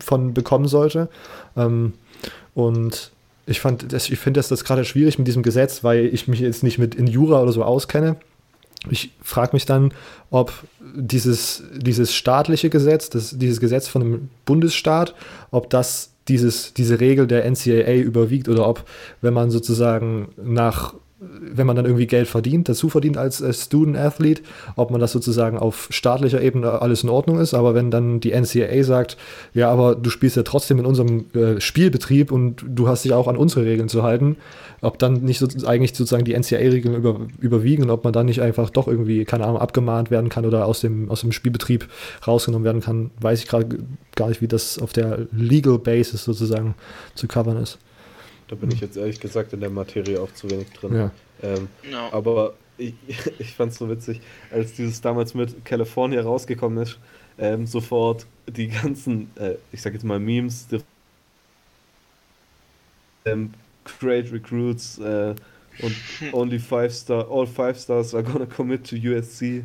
[0.00, 1.08] von bekommen sollte.
[1.56, 1.94] Ähm,
[2.54, 3.12] und
[3.48, 6.40] ich fand, das, ich finde das, das gerade schwierig mit diesem Gesetz, weil ich mich
[6.40, 8.16] jetzt nicht mit in Jura oder so auskenne.
[8.90, 9.92] Ich frage mich dann,
[10.30, 10.52] ob
[10.94, 15.14] dieses, dieses staatliche Gesetz, das, dieses Gesetz von einem Bundesstaat,
[15.50, 18.84] ob das dieses, diese Regel der NCAA überwiegt oder ob,
[19.20, 24.42] wenn man sozusagen nach wenn man dann irgendwie Geld verdient, dazu verdient als Student Athlete,
[24.76, 28.32] ob man das sozusagen auf staatlicher Ebene alles in Ordnung ist, aber wenn dann die
[28.32, 29.16] NCAA sagt,
[29.52, 33.26] ja, aber du spielst ja trotzdem in unserem äh, Spielbetrieb und du hast dich auch
[33.26, 34.36] an unsere Regeln zu halten,
[34.80, 38.40] ob dann nicht so, eigentlich sozusagen die NCAA-Regeln über, überwiegen und ob man dann nicht
[38.40, 41.88] einfach doch irgendwie, keine Ahnung, abgemahnt werden kann oder aus dem, aus dem Spielbetrieb
[42.26, 43.78] rausgenommen werden kann, weiß ich gerade
[44.14, 46.76] gar nicht, wie das auf der Legal Basis sozusagen
[47.16, 47.78] zu covern ist.
[48.48, 50.94] Da bin ich jetzt ehrlich gesagt in der Materie auch zu wenig drin.
[50.94, 51.10] Ja.
[51.42, 52.10] Ähm, No.
[52.12, 52.94] Aber ich,
[53.38, 54.20] ich fand es so witzig,
[54.50, 56.98] als dieses damals mit California rausgekommen ist,
[57.38, 60.80] ähm, sofort die ganzen, äh, ich sag jetzt mal Memes, die,
[63.26, 63.52] ähm,
[64.00, 65.34] Great Recruits äh,
[65.80, 65.94] und
[66.32, 69.64] Only Five Star, All Five Stars are gonna commit to USC.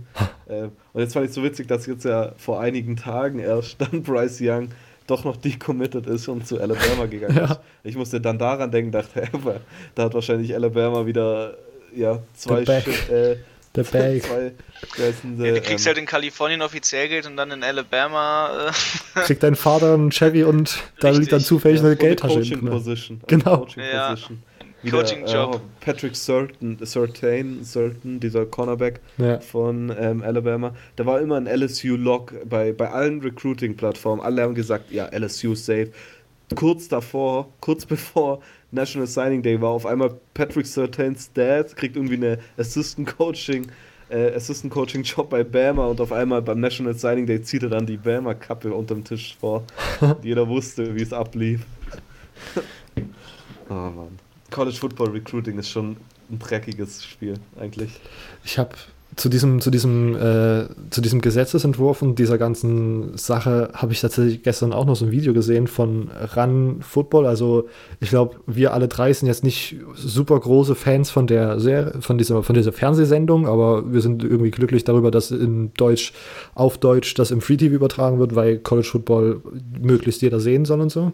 [0.49, 4.03] ähm, und jetzt fand ich so witzig, dass jetzt ja vor einigen Tagen erst dann
[4.03, 4.69] Bryce Young
[5.07, 7.45] doch noch decommitted ist und zu Alabama gegangen Ja.
[7.45, 7.59] ist.
[7.83, 9.59] Ich musste dann daran denken, dachte, hä, aber
[9.95, 11.55] da hat wahrscheinlich Alabama wieder
[11.95, 13.37] ja, zwei äh,
[13.75, 14.21] Der Bag.
[14.23, 14.51] zwei,
[15.09, 18.69] ist denn Ja, du kriegst ähm, halt in Kalifornien offiziell Geld und dann in Alabama.
[19.15, 22.59] Äh, Kriegt dein Vater einen Chevy und da liegt dann zufällig ja, eine Geldtasche Coaching
[22.61, 22.69] drin.
[22.69, 23.21] Position.
[23.27, 23.57] Genau.
[23.59, 24.15] Coaching Ja.
[24.91, 25.25] Position.
[25.25, 25.55] Coaching-Job.
[25.55, 29.39] äh, Patrick Surtain, Surtain, Surtain, dieser Cornerback Ja.
[29.39, 34.21] von ähm, Alabama, der war immer ein LSU-Log bei, bei allen Recruiting-Plattformen.
[34.21, 35.91] Alle haben gesagt, ja, LSU safe.
[36.55, 38.39] Kurz davor, kurz bevor
[38.71, 43.67] National Signing Day war, auf einmal Patrick Surtains Dad kriegt irgendwie eine Assistant Coaching,
[44.09, 47.69] äh, Assistant Coaching Job bei Bama und auf einmal beim National Signing Day zieht er
[47.69, 49.63] dann die Bama-Kappe unterm Tisch vor.
[50.23, 51.61] Jeder wusste, wie es ablief.
[53.69, 54.19] oh Mann.
[54.53, 55.97] College Football Recruiting ist schon
[56.29, 57.99] ein dreckiges Spiel, eigentlich.
[58.43, 58.75] Ich habe
[59.15, 64.43] zu diesem, zu diesem, äh, zu diesem Gesetzesentwurf und dieser ganzen Sache habe ich tatsächlich
[64.43, 67.25] gestern auch noch so ein Video gesehen von Run Football.
[67.25, 67.67] Also
[67.99, 72.17] ich glaube, wir alle drei sind jetzt nicht super große Fans von der Serie, von
[72.17, 76.13] dieser, von dieser Fernsehsendung, aber wir sind irgendwie glücklich darüber, dass in Deutsch,
[76.55, 79.41] auf Deutsch das im Free TV übertragen wird, weil College Football
[79.81, 81.13] möglichst jeder sehen soll und so.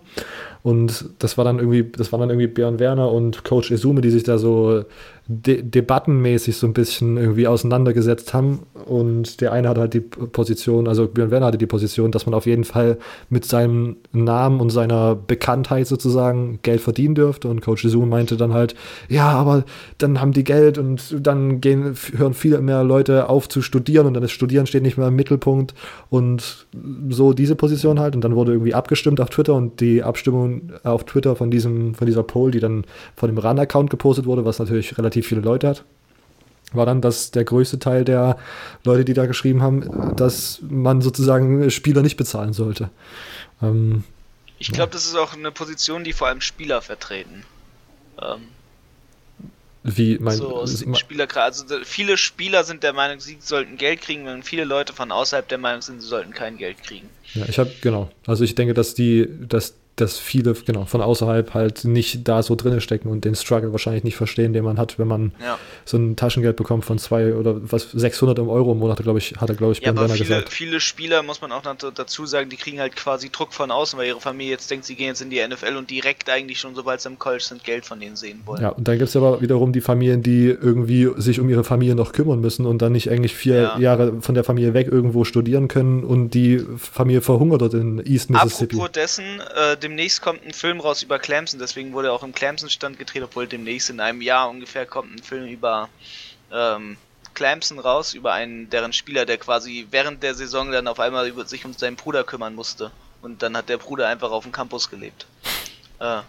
[0.61, 4.09] Und das war dann irgendwie, das waren dann irgendwie Björn Werner und Coach Esume, die
[4.09, 4.83] sich da so
[5.31, 8.61] de debattenmäßig so ein bisschen irgendwie auseinandergesetzt haben.
[8.87, 12.33] Und der eine hatte halt die Position, also Björn Werner hatte die Position, dass man
[12.33, 12.97] auf jeden Fall
[13.29, 17.47] mit seinem Namen und seiner Bekanntheit sozusagen Geld verdienen dürfte.
[17.47, 18.73] Und Coach Esume meinte dann halt,
[19.07, 19.65] ja, aber
[19.99, 24.15] dann haben die Geld und dann gehen, hören viel mehr Leute auf zu studieren und
[24.15, 25.75] dann das Studieren steht nicht mehr im Mittelpunkt
[26.09, 26.65] und
[27.09, 28.15] so diese Position halt.
[28.15, 32.07] Und dann wurde irgendwie abgestimmt auf Twitter und die Abstimmung auf Twitter von diesem, von
[32.07, 32.83] dieser Poll, die dann
[33.15, 35.83] von dem RAN-Account gepostet wurde, was natürlich relativ viele Leute hat,
[36.73, 38.37] war dann, dass der größte Teil der
[38.83, 42.89] Leute, die da geschrieben haben, dass man sozusagen Spieler nicht bezahlen sollte.
[43.61, 44.03] Ähm,
[44.59, 47.43] ich glaube, das ist auch eine Position, die vor allem Spieler vertreten.
[48.21, 48.41] Ähm,
[49.83, 51.61] wie mein, so Spielerkreis.
[51.61, 55.47] Also viele Spieler sind der Meinung, sie sollten Geld kriegen, während viele Leute von außerhalb
[55.47, 57.09] der Meinung sind, sie sollten kein Geld kriegen.
[57.33, 58.11] Ja, ich habe, genau.
[58.27, 62.55] Also ich denke, dass die, dass, dass viele, genau, von außerhalb halt nicht da so
[62.55, 65.57] drinne stecken und den Struggle wahrscheinlich nicht verstehen, den man hat, wenn man Ja.
[65.85, 69.49] so ein Taschengeld bekommt von zwei oder was, 600 Euro im Monat, glaube ich, hat
[69.49, 70.49] er, glaube ich, Ja, Ben aber Werner viele, gesagt.
[70.49, 74.07] viele Spieler, muss man auch dazu sagen, die kriegen halt quasi Druck von außen, weil
[74.07, 77.01] ihre Familie jetzt denkt, sie gehen jetzt in die NFL und direkt eigentlich schon, sobald
[77.01, 78.61] sie im College sind, Geld von denen sehen wollen.
[78.61, 81.95] Ja, und dann gibt es aber wiederum die Familien, die irgendwie sich um ihre Familie
[81.95, 83.79] noch kümmern müssen und dann nicht eigentlich vier Ja.
[83.79, 88.29] Jahre von der Familie weg irgendwo studieren können und die Familie verhungert dort in East
[88.29, 88.75] Mississippi.
[88.75, 89.23] Apropos dessen,
[89.55, 93.47] äh, demnächst kommt ein Film raus über Clemson, deswegen wurde auch im Clemson-Stand gedreht, obwohl
[93.47, 95.89] demnächst in einem Jahr ungefähr kommt ein Film über
[96.51, 96.97] ähm,
[97.33, 101.45] Clemson raus, über einen deren Spieler, der quasi während der Saison dann auf einmal über
[101.45, 102.91] sich um seinen Bruder kümmern musste.
[103.21, 105.25] Und dann hat der Bruder einfach auf dem Campus gelebt.
[105.99, 106.21] Äh,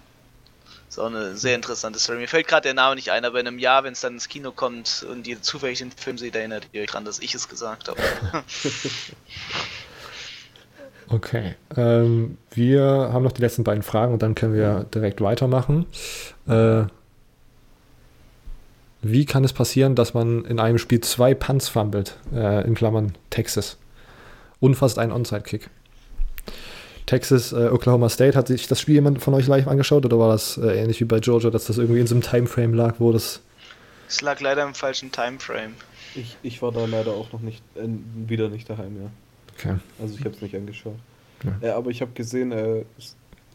[0.89, 2.19] ist auch eine sehr interessante Story.
[2.19, 4.29] Mir fällt gerade der Name nicht ein, aber in einem Jahr, wenn es dann ins
[4.29, 7.49] Kino kommt und ihr zufällig den Film seht, erinnert ihr euch daran, dass ich es
[7.49, 8.01] gesagt habe.
[11.11, 11.55] okay.
[11.77, 12.83] Ähm, wir
[13.13, 15.87] haben noch die letzten beiden Fragen und dann können wir direkt weitermachen.
[16.49, 16.85] Äh,
[19.03, 23.13] wie kann es passieren, dass man in einem Spiel zwei Punts fummelt, äh, in Klammern
[23.31, 23.79] Texas,
[24.61, 25.71] und fast einen Onside-Kick?
[27.07, 30.31] Texas, äh, Oklahoma State, hat sich das Spiel jemand von euch live angeschaut oder war
[30.31, 33.13] das äh, ähnlich wie bei Georgia, dass das irgendwie in so einem Timeframe lag, wo
[33.13, 33.41] das.
[34.07, 35.75] Es lag leider im falschen Timeframe.
[36.15, 37.89] Ich, ich war da leider auch noch nicht, äh,
[38.29, 39.11] wieder nicht daheim, ja.
[39.61, 39.77] Okay.
[40.01, 40.97] Also ich habe es nicht angeschaut.
[41.45, 41.69] Ja.
[41.69, 42.85] Ja, aber ich habe gesehen, äh,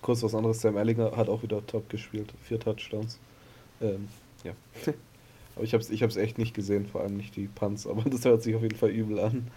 [0.01, 3.19] kurz was anderes, Sam Ellinger hat auch wieder top gespielt, vier Touchdowns.
[3.81, 4.07] Ähm,
[4.43, 4.53] ja.
[5.55, 8.03] aber ich habe es ich hab's echt nicht gesehen, vor allem nicht die Punts, aber
[8.09, 9.47] das hört sich auf jeden Fall übel an.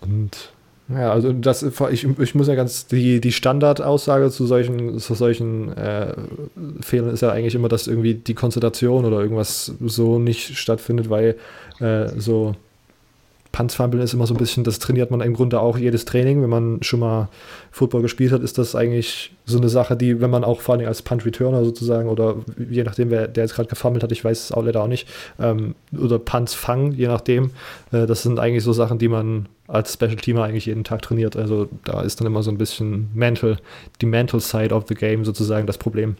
[0.00, 0.52] Und
[0.88, 5.76] ja, also das, ich, ich muss ja ganz, die, die Standardaussage zu solchen, zu solchen
[5.76, 6.14] äh,
[6.80, 11.36] Fehlern ist ja eigentlich immer, dass irgendwie die Konzentration oder irgendwas so nicht stattfindet, weil
[11.80, 12.54] äh, so
[13.56, 16.42] Panzfummeln ist immer so ein bisschen, das trainiert man im Grunde auch jedes Training.
[16.42, 17.30] Wenn man schon mal
[17.70, 20.86] Football gespielt hat, ist das eigentlich so eine Sache, die, wenn man auch vor allem
[20.86, 22.36] als Punt-Returner sozusagen oder
[22.68, 25.08] je nachdem, wer der jetzt gerade gefummelt hat, ich weiß es auch leider auch nicht,
[25.40, 27.52] ähm, oder Punts fangen, je nachdem,
[27.92, 31.34] äh, das sind eigentlich so Sachen, die man als Special Teamer eigentlich jeden Tag trainiert.
[31.34, 33.56] Also da ist dann immer so ein bisschen mental,
[34.02, 36.16] die mental side of the game sozusagen das Problem.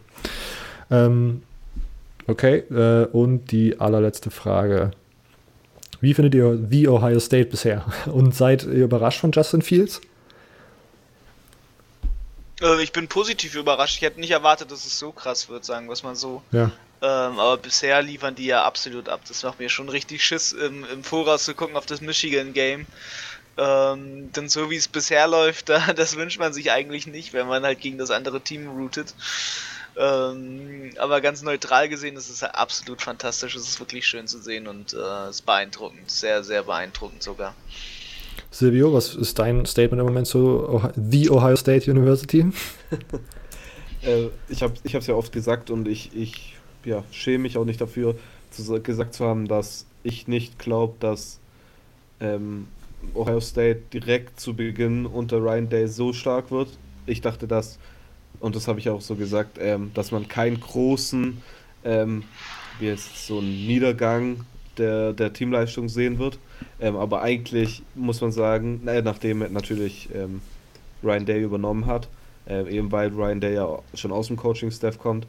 [0.90, 1.42] Ähm,
[2.28, 4.92] okay, äh, und die allerletzte Frage.
[6.00, 7.84] Wie findet ihr The Ohio State bisher?
[8.06, 10.00] Und seid ihr überrascht von Justin Fields?
[12.60, 13.96] Äh, ich bin positiv überrascht.
[13.96, 16.42] Ich hätte nicht erwartet, dass es so krass wird, sagen wir es mal so.
[16.52, 16.70] Ja.
[17.02, 19.20] Ähm, aber bisher liefern die ja absolut ab.
[19.28, 22.86] Das macht mir schon richtig Schiss, im, im Voraus zu gucken auf das Michigan-Game.
[23.58, 27.46] Ähm, denn so wie es bisher läuft, da, das wünscht man sich eigentlich nicht, wenn
[27.46, 29.14] man halt gegen das andere Team routet.
[29.98, 33.54] Ähm, aber ganz neutral gesehen ist es halt absolut fantastisch.
[33.56, 36.10] Es ist wirklich schön zu sehen und äh, es ist beeindruckend.
[36.10, 37.54] Sehr, sehr beeindruckend sogar.
[38.50, 42.40] Silvio, was ist dein Statement im Moment zu Ohio, The Ohio State University?
[44.02, 47.80] äh, ich habe es ja oft gesagt und ich, ich ja, schäme mich auch nicht
[47.80, 48.16] dafür,
[48.50, 51.40] zu, gesagt zu haben, dass ich nicht glaube, dass
[52.20, 52.68] ähm,
[53.14, 56.68] Ohio State direkt zu Beginn unter Ryan Day so stark wird.
[57.06, 57.78] Ich dachte, dass,
[58.46, 61.42] und das habe ich auch so gesagt, ähm, dass man keinen großen,
[61.84, 62.22] ähm,
[62.78, 64.44] wie jetzt so einen Niedergang
[64.78, 66.38] der, der Teamleistung sehen wird.
[66.80, 70.40] Ähm, aber eigentlich muss man sagen, naja, nachdem natürlich ähm,
[71.02, 72.08] Ryan Day übernommen hat,
[72.48, 75.26] äh, eben weil Ryan Day ja schon aus dem Coaching-Staff kommt,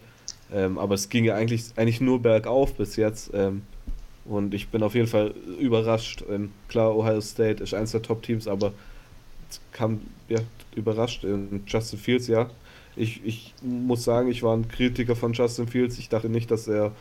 [0.53, 3.31] ähm, aber es ging ja eigentlich, eigentlich nur bergauf bis jetzt.
[3.33, 3.63] Ähm,
[4.25, 6.23] und ich bin auf jeden Fall überrascht.
[6.67, 8.73] Klar, Ohio State ist eines der Top-Teams, aber
[9.49, 10.39] es kam ja,
[10.75, 11.23] überrascht.
[11.23, 12.49] in Justin Fields, ja.
[12.97, 15.97] Ich, ich muss sagen, ich war ein Kritiker von Justin Fields.
[15.99, 16.91] Ich dachte nicht, dass er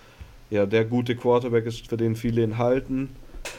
[0.50, 3.10] ja, der gute Quarterback ist, für den viele ihn halten.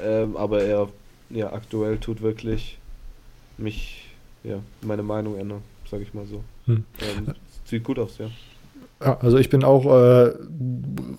[0.03, 0.89] Ähm, aber er
[1.29, 2.77] ja, aktuell tut wirklich
[3.57, 4.05] mich,
[4.43, 6.43] ja, meine Meinung ändern, sage ich mal so.
[6.65, 6.83] Hm.
[7.01, 7.33] Ähm,
[7.65, 8.29] sieht gut aus, ja.
[9.03, 10.33] Ja, also ich bin auch äh,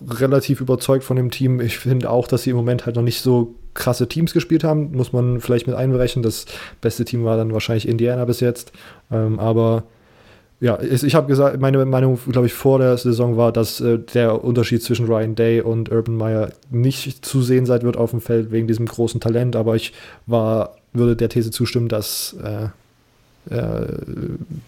[0.09, 1.61] relativ überzeugt von dem Team.
[1.61, 4.91] Ich finde auch, dass sie im Moment halt noch nicht so krasse Teams gespielt haben.
[4.91, 6.23] Muss man vielleicht mit einberechnen.
[6.23, 6.45] Das
[6.81, 8.73] beste Team war dann wahrscheinlich Indiana bis jetzt.
[9.11, 9.83] Ähm, aber
[10.61, 14.43] ja, ich habe gesagt, meine Meinung, glaube ich, vor der Saison war, dass äh, der
[14.43, 18.51] Unterschied zwischen Ryan Day und Urban Meyer nicht zu sehen sein wird auf dem Feld
[18.51, 19.55] wegen diesem großen Talent.
[19.55, 19.93] Aber ich
[20.25, 22.65] war, würde der These zustimmen, dass äh,
[23.49, 23.87] äh,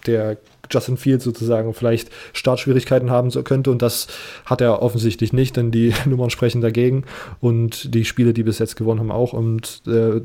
[0.07, 0.37] der
[0.71, 4.07] Justin Fields sozusagen vielleicht Startschwierigkeiten haben könnte und das
[4.45, 7.03] hat er offensichtlich nicht, denn die Nummern sprechen dagegen
[7.41, 9.33] und die Spiele, die bis jetzt gewonnen haben, auch.
[9.33, 10.21] Und äh,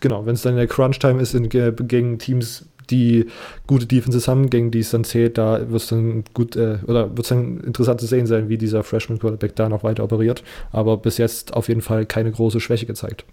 [0.00, 3.26] genau, wenn es dann in der Crunch-Time ist in, gegen Teams, die
[3.66, 7.10] gute Defenses haben, gegen die es dann zählt, da wird es dann gut äh, oder
[7.10, 10.42] wird es dann interessant zu sehen sein, wie dieser Freshman Quarterback da noch weiter operiert.
[10.72, 13.24] Aber bis jetzt auf jeden Fall keine große Schwäche gezeigt.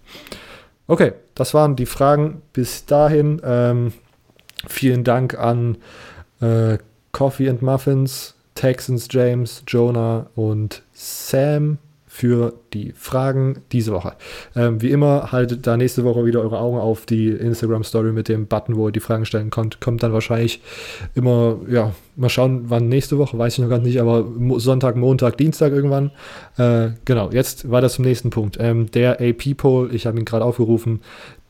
[0.86, 3.40] Okay, das waren die Fragen bis dahin.
[3.44, 3.92] Ähm,
[4.66, 5.78] Vielen Dank an
[6.40, 6.78] äh,
[7.12, 11.78] Coffee and Muffins, Texans James, Jonah und Sam
[12.18, 14.14] für die Fragen diese Woche.
[14.56, 18.48] Ähm, wie immer, haltet da nächste Woche wieder eure Augen auf die Instagram-Story mit dem
[18.48, 19.80] Button, wo ihr die Fragen stellen könnt.
[19.80, 20.60] Kommt dann wahrscheinlich
[21.14, 24.26] immer, ja, mal schauen, wann nächste Woche, weiß ich noch gar nicht, aber
[24.56, 26.10] Sonntag, Montag, Dienstag irgendwann.
[26.56, 28.56] Äh, genau, jetzt war das zum nächsten Punkt.
[28.58, 31.02] Ähm, der AP-Poll, ich habe ihn gerade aufgerufen,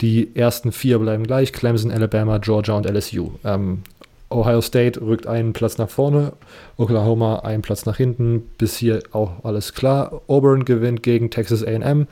[0.03, 3.31] die ersten vier bleiben gleich: Clemson, Alabama, Georgia und LSU.
[3.43, 3.85] Ähm,
[4.31, 6.33] Ohio State rückt einen Platz nach vorne,
[6.77, 8.43] Oklahoma einen Platz nach hinten.
[8.59, 10.21] Bis hier auch alles klar.
[10.27, 12.07] Auburn gewinnt gegen Texas AM.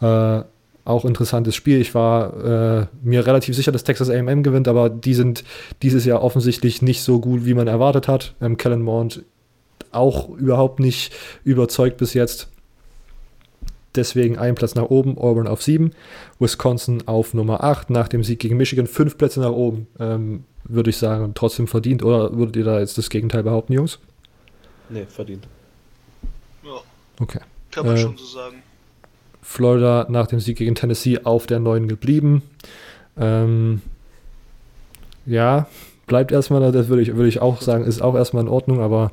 [0.00, 0.42] Äh,
[0.84, 1.80] auch interessantes Spiel.
[1.80, 5.44] Ich war äh, mir relativ sicher, dass Texas AM gewinnt, aber die sind
[5.82, 8.34] dieses Jahr offensichtlich nicht so gut, wie man erwartet hat.
[8.40, 9.24] Ähm, Kellen Mond
[9.92, 11.12] auch überhaupt nicht
[11.44, 12.48] überzeugt bis jetzt.
[13.94, 15.90] Deswegen ein Platz nach oben, Auburn auf 7,
[16.38, 20.90] Wisconsin auf Nummer 8, nach dem Sieg gegen Michigan fünf Plätze nach oben, ähm, würde
[20.90, 22.02] ich sagen, trotzdem verdient.
[22.02, 23.98] Oder würdet ihr da jetzt das Gegenteil behaupten, Jungs?
[24.88, 25.46] Nee, verdient.
[26.64, 26.80] Ja,
[27.20, 27.40] Okay.
[27.70, 28.56] kann man Äh, schon so sagen.
[29.42, 32.42] Florida nach dem Sieg gegen Tennessee auf der 9 geblieben.
[33.18, 33.82] Ähm,
[35.26, 35.66] ja,
[36.06, 38.80] bleibt erstmal, da, das würde ich, würde ich auch sagen, ist auch erstmal in Ordnung,
[38.80, 39.12] aber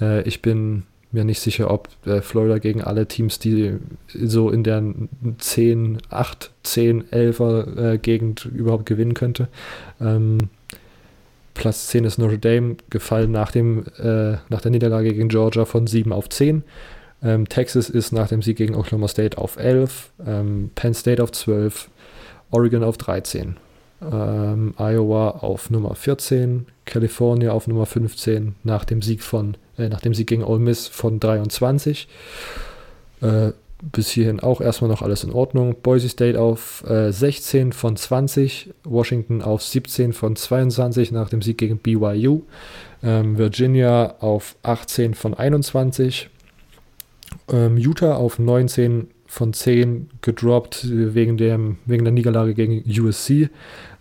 [0.00, 3.74] äh, ich bin mir nicht sicher, ob äh, Florida gegen alle Teams, die
[4.08, 4.82] so in der
[5.38, 9.48] 10, 8, 10, 11er äh, Gegend überhaupt gewinnen könnte.
[10.00, 10.38] Ähm,
[11.54, 15.86] Platz 10 ist Notre Dame, gefallen nach, dem, äh, nach der Niederlage gegen Georgia von
[15.86, 16.64] 7 auf 10.
[17.22, 21.32] Ähm, Texas ist nach dem Sieg gegen Oklahoma State auf 11, ähm, Penn State auf
[21.32, 21.88] 12,
[22.50, 23.56] Oregon auf 13,
[24.02, 30.00] ähm, Iowa auf Nummer 14, California auf Nummer 15 nach dem Sieg von äh, nach
[30.00, 32.08] dem Sieg gegen Ole Miss von 23.
[33.22, 33.52] Äh,
[33.92, 35.76] bis hierhin auch erstmal noch alles in Ordnung.
[35.82, 41.58] Boise State auf äh, 16 von 20, Washington auf 17 von 22 nach dem Sieg
[41.58, 42.42] gegen BYU,
[43.02, 46.30] ähm, Virginia auf 18 von 21,
[47.52, 53.50] ähm, Utah auf 19 von 10 gedroppt wegen, dem, wegen der Niederlage gegen USC.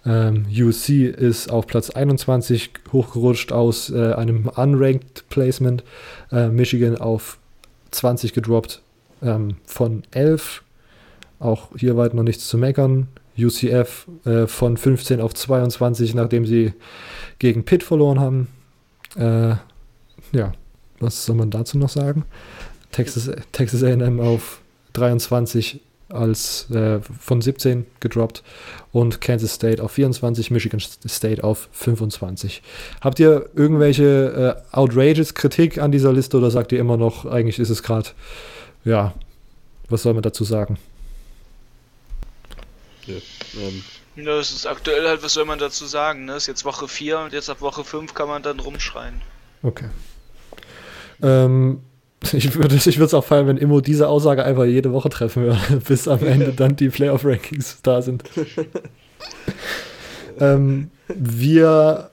[0.05, 5.83] Ähm, USC ist auf Platz 21 hochgerutscht aus äh, einem unranked Placement.
[6.31, 7.39] Äh, Michigan auf
[7.91, 8.81] 20 gedroppt
[9.23, 10.63] ähm, von 11.
[11.39, 13.07] Auch hier weit noch nichts zu meckern.
[13.37, 16.73] UCF äh, von 15 auf 22, nachdem sie
[17.39, 18.47] gegen Pitt verloren haben.
[19.15, 19.55] Äh,
[20.35, 20.53] ja,
[20.99, 22.25] was soll man dazu noch sagen?
[22.91, 24.61] Texas, Texas AM auf
[24.93, 28.43] 23 als äh, von 17 gedroppt
[28.91, 32.61] und Kansas State auf 24, Michigan State auf 25.
[33.01, 37.59] Habt ihr irgendwelche äh, outrageous Kritik an dieser Liste oder sagt ihr immer noch, eigentlich
[37.59, 38.09] ist es gerade,
[38.85, 39.13] ja,
[39.89, 40.77] was soll man dazu sagen?
[43.05, 43.15] Ja,
[43.59, 43.83] ähm,
[44.15, 46.35] Ja, das ist aktuell halt, was soll man dazu sagen, ne?
[46.35, 49.21] Ist jetzt Woche 4 und jetzt ab Woche 5 kann man dann rumschreien.
[49.61, 49.89] Okay.
[51.21, 51.81] Ähm,
[52.33, 55.43] ich würde ich würde es auch feiern, wenn Immo diese Aussage einfach jede Woche treffen
[55.43, 58.23] würde, bis am Ende dann die Playoff-Rankings da sind.
[60.39, 62.09] ähm, wir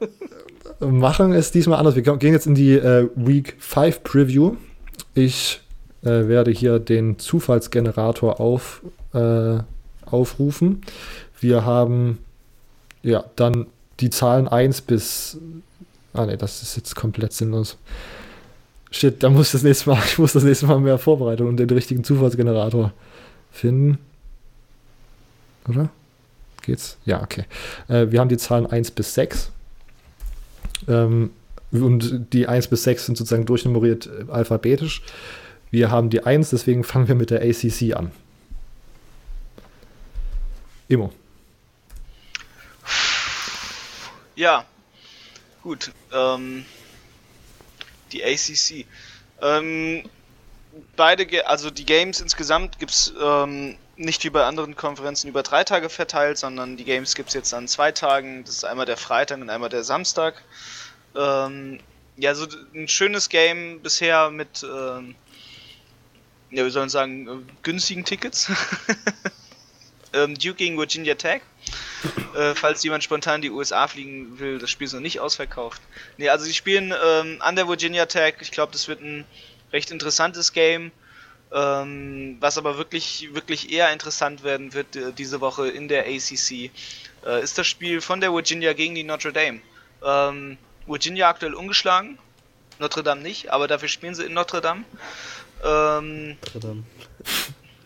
[0.80, 1.94] machen es diesmal anders.
[1.94, 4.56] Wir gehen jetzt in die äh, Week 5 Preview.
[5.14, 5.60] Ich
[6.02, 8.82] äh, werde hier den Zufallsgenerator auf,
[9.12, 9.58] äh,
[10.06, 10.82] aufrufen.
[11.38, 12.18] Wir haben
[13.02, 13.66] ja dann
[14.00, 15.38] die Zahlen 1 bis.
[16.12, 17.76] Ah ne, das ist jetzt komplett sinnlos.
[18.90, 21.70] Shit, da muss das nächste Mal, ich muss das nächste Mal mehr Vorbereitung und den
[21.70, 22.92] richtigen Zufallsgenerator
[23.52, 23.98] finden.
[25.68, 25.90] Oder?
[26.62, 26.96] Geht's?
[27.04, 27.44] Ja, okay.
[27.88, 29.50] Äh, wir haben die Zahlen 1 bis 6.
[30.88, 31.30] Ähm,
[31.72, 35.02] und die 1 bis 6 sind sozusagen durchnummeriert äh, alphabetisch.
[35.70, 38.10] Wir haben die 1, deswegen fangen wir mit der ACC an.
[40.88, 41.12] Immo.
[44.34, 44.64] Ja,
[45.62, 45.92] gut.
[46.12, 46.64] Ähm,
[48.10, 48.86] die ACC.
[49.40, 50.08] Ähm,
[50.96, 55.62] beide, also die Games insgesamt gibt es ähm, nicht wie bei anderen Konferenzen über drei
[55.62, 58.44] Tage verteilt, sondern die Games gibt es jetzt an zwei Tagen.
[58.44, 60.42] Das ist einmal der Freitag und einmal der Samstag.
[61.14, 61.80] Ähm,
[62.16, 65.14] ja, so ein schönes Game bisher mit, ähm,
[66.50, 68.50] ja, wie soll man sagen, äh, günstigen Tickets.
[70.12, 71.42] ähm, Duke gegen Virginia Tech.
[72.34, 75.80] Äh, falls jemand spontan in die USA fliegen will, das Spiel ist noch nicht ausverkauft.
[76.16, 78.36] Ne, also sie spielen ähm, an der Virginia Tech.
[78.40, 79.24] Ich glaube, das wird ein
[79.72, 80.92] recht interessantes Game.
[81.52, 86.70] Ähm, was aber wirklich, wirklich eher interessant werden wird äh, diese Woche in der ACC,
[87.26, 89.60] äh, ist das Spiel von der Virginia gegen die Notre Dame.
[90.04, 92.18] Ähm, Virginia aktuell ungeschlagen,
[92.78, 94.84] Notre Dame nicht, aber dafür spielen sie in Notre Dame.
[95.64, 96.84] Ähm, verdammt.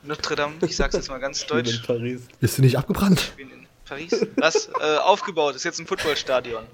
[0.03, 1.77] Notre Dame, ich sag's jetzt mal ganz Ich bin deutsch.
[1.77, 2.21] in Paris.
[2.41, 3.21] Ist sie nicht abgebrannt?
[3.21, 4.27] spielen in Paris.
[4.37, 4.69] Was?
[4.81, 6.65] äh, aufgebaut, ist jetzt ein Footballstadion.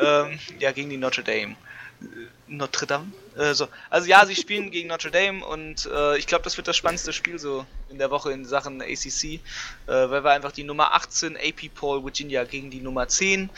[0.00, 1.56] ähm, ja, gegen die Notre Dame.
[2.00, 2.06] Äh,
[2.48, 3.12] Notre Dame?
[3.36, 3.68] Äh, so.
[3.90, 7.12] Also ja, sie spielen gegen Notre Dame und äh, ich glaube, das wird das spannendste
[7.12, 9.40] Spiel so in der Woche in Sachen ACC, äh,
[9.86, 13.50] weil wir einfach die Nummer 18 AP Poll Virginia gegen die Nummer 10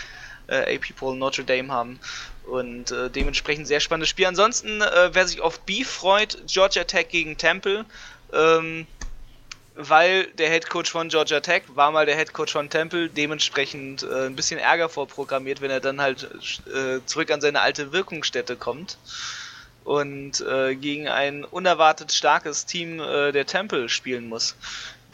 [0.48, 2.00] äh, AP Poll Notre Dame haben
[2.52, 4.26] und äh, dementsprechend sehr spannendes Spiel.
[4.26, 7.86] Ansonsten, äh, wer sich auf Beef freut, Georgia Tech gegen Temple.
[8.32, 8.86] Ähm,
[9.74, 14.02] weil der Head Coach von Georgia Tech war mal der Head Coach von Temple, dementsprechend
[14.02, 16.28] äh, ein bisschen Ärger vorprogrammiert, wenn er dann halt
[16.66, 18.98] äh, zurück an seine alte Wirkungsstätte kommt
[19.84, 24.56] und äh, gegen ein unerwartet starkes Team äh, der Temple spielen muss.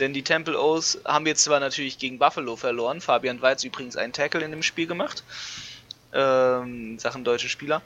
[0.01, 4.12] Denn die Temple O's haben jetzt zwar natürlich gegen Buffalo verloren, Fabian Weiz übrigens einen
[4.12, 5.23] Tackle in dem Spiel gemacht,
[6.12, 7.82] ähm, Sachen deutsche Spieler.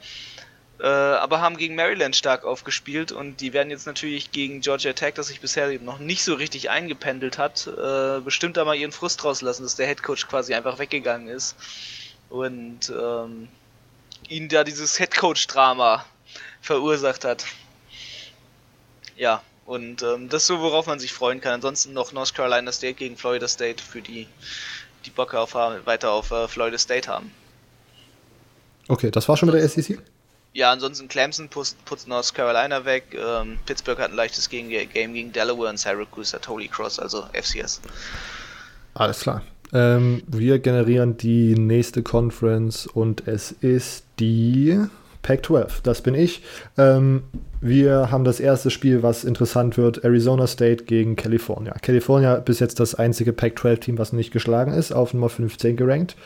[0.79, 5.13] Äh, aber haben gegen Maryland stark aufgespielt und die werden jetzt natürlich gegen Georgia Tech,
[5.13, 9.23] das sich bisher noch nicht so richtig eingependelt hat, äh, bestimmt da mal ihren Frust
[9.23, 11.55] rauslassen, dass der Headcoach quasi einfach weggegangen ist
[12.29, 13.47] und ähm,
[14.27, 16.05] ihnen da dieses Headcoach-Drama
[16.61, 17.45] verursacht hat.
[19.15, 21.53] Ja, und ähm, das ist so, worauf man sich freuen kann.
[21.53, 24.27] Ansonsten noch North Carolina State gegen Florida State für die,
[25.05, 27.31] die Bock auf, weiter auf äh, Florida State haben.
[28.87, 29.99] Okay, das war schon mit der SEC?
[30.53, 33.17] Ja, ansonsten Clemson putzt, putzt North Carolina weg.
[33.17, 37.81] Ähm, Pittsburgh hat ein leichtes Game gegen Delaware und Syracuse hat Holy Cross, also FCS.
[38.93, 39.41] Alles klar.
[39.73, 44.79] Ähm, wir generieren die nächste Conference und es ist die
[45.23, 45.81] Pac-12.
[45.81, 46.43] Das bin ich.
[46.77, 47.23] Ähm,
[47.65, 51.73] wir haben das erste Spiel, was interessant wird: Arizona State gegen California.
[51.81, 56.17] California bis jetzt das einzige Pac-12-Team, was nicht geschlagen ist, auf Nummer 15 gerankt.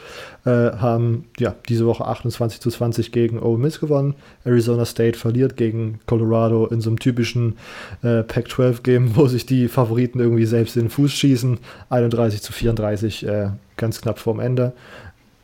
[0.45, 4.15] Äh, haben ja diese Woche 28 zu 20 gegen Ole Miss gewonnen.
[4.45, 7.57] Arizona State verliert gegen Colorado in so einem typischen
[8.01, 11.59] äh, Pac-12-Game, wo sich die Favoriten irgendwie selbst in den Fuß schießen.
[11.89, 14.73] 31 zu 34, äh, ganz knapp vorm Ende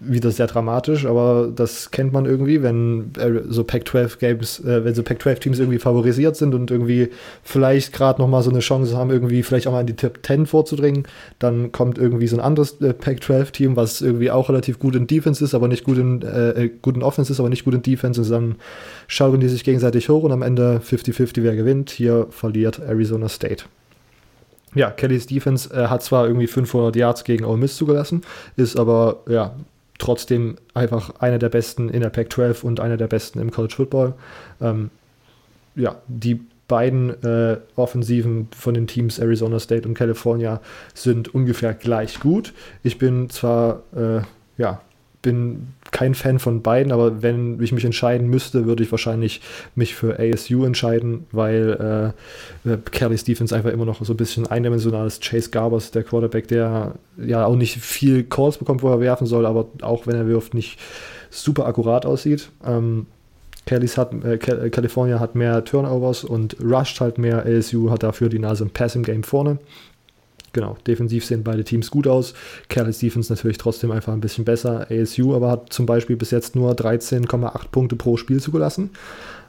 [0.05, 4.95] wieder sehr dramatisch, aber das kennt man irgendwie, wenn äh, so Pac-12 Games, äh, wenn
[4.95, 7.09] so Pac-12 Teams irgendwie favorisiert sind und irgendwie
[7.43, 10.19] vielleicht gerade noch mal so eine Chance haben, irgendwie vielleicht auch mal in die Top
[10.23, 11.07] 10 vorzudringen,
[11.39, 15.07] dann kommt irgendwie so ein anderes äh, Pac-12 Team, was irgendwie auch relativ gut in
[15.07, 17.73] Defense ist, aber nicht gut in äh, äh gut in Offense ist, aber nicht gut
[17.73, 18.55] in Defense und dann
[19.07, 21.89] schauen die sich gegenseitig hoch und am Ende 50-50 wer gewinnt.
[21.89, 23.65] Hier verliert Arizona State.
[24.75, 28.21] Ja, Kellys Defense äh, hat zwar irgendwie 500 Yards gegen Ole Miss zugelassen,
[28.55, 29.55] ist aber ja
[29.98, 34.14] trotzdem einfach einer der besten in der Pac-12 und einer der besten im College Football.
[34.61, 34.90] Ähm,
[35.76, 40.61] ja, die beiden äh, Offensiven von den Teams Arizona State und California
[40.94, 42.53] sind ungefähr gleich gut.
[42.84, 44.22] Ich bin zwar äh,
[44.57, 44.82] ja,
[45.22, 49.40] bin kein Fan von beiden, aber wenn ich mich entscheiden müsste, würde ich wahrscheinlich
[49.76, 52.14] mich für ASU entscheiden, weil
[52.65, 55.24] äh, äh, Kelly Stephens einfach immer noch so ein bisschen eindimensional ist.
[55.24, 59.45] Chase Garbers, der Quarterback, der ja auch nicht viel Calls bekommt, wo er werfen soll,
[59.45, 60.80] aber auch wenn er wirft, nicht
[61.30, 62.49] super akkurat aussieht.
[62.65, 63.06] Ähm,
[63.65, 67.45] Kellys hat, äh, California hat mehr Turnovers und rusht halt mehr.
[67.45, 69.60] ASU hat dafür die Nase im Passing Game vorne.
[70.53, 72.35] Genau, defensiv sehen beide Teams gut aus.
[72.69, 74.88] Carly Stephens natürlich trotzdem einfach ein bisschen besser.
[74.89, 78.91] ASU aber hat zum Beispiel bis jetzt nur 13,8 Punkte pro Spiel zugelassen.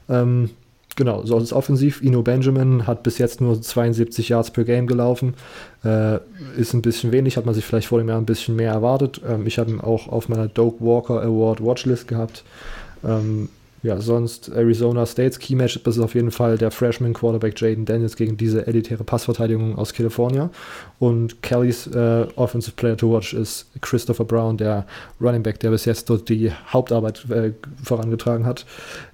[0.09, 0.49] Ähm,
[0.95, 2.01] genau, so ist offensiv.
[2.01, 5.35] Ino Benjamin hat bis jetzt nur 72 Yards per Game gelaufen.
[5.83, 6.17] Äh,
[6.57, 9.21] ist ein bisschen wenig, hat man sich vielleicht vor dem Jahr ein bisschen mehr erwartet.
[9.27, 12.43] Ähm, ich habe ihn auch auf meiner Doak Walker Award Watchlist gehabt.
[13.03, 13.49] Ähm,
[13.85, 17.85] ja, sonst Arizona States Key Match, das ist auf jeden Fall der Freshman Quarterback Jaden
[17.85, 20.49] Daniels gegen diese elitäre Passverteidigung aus California.
[20.97, 24.87] Und Kellys äh, Offensive Player to Watch ist Christopher Brown, der
[25.21, 27.51] Running Back, der bis jetzt dort die Hauptarbeit äh,
[27.83, 28.65] vorangetragen hat.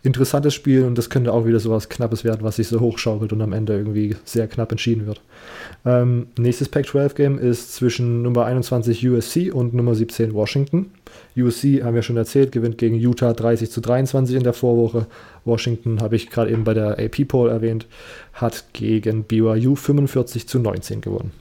[0.04, 3.34] Interessantes Spiel und das könnte auch wieder so was Knappes werden, was sich so hochschaukelt
[3.34, 5.20] und am Ende irgendwie sehr knapp entschieden wird.
[5.86, 10.92] Ähm, nächstes Pac-12-Game ist zwischen Nummer 21 USC und Nummer 17 Washington.
[11.36, 15.08] USC, haben wir schon erzählt, gewinnt gegen Utah 30 zu 23 in der Vorwoche.
[15.46, 17.88] Washington, habe ich gerade eben bei der AP-Poll erwähnt,
[18.34, 21.32] hat gegen BYU 45 zu 19 gewonnen.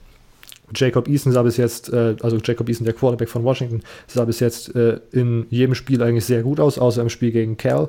[0.74, 4.40] Jacob Eason sah bis jetzt, äh, also Jacob Eason, der Quarterback von Washington, sah bis
[4.40, 7.88] jetzt äh, in jedem Spiel eigentlich sehr gut aus, außer im Spiel gegen Cal.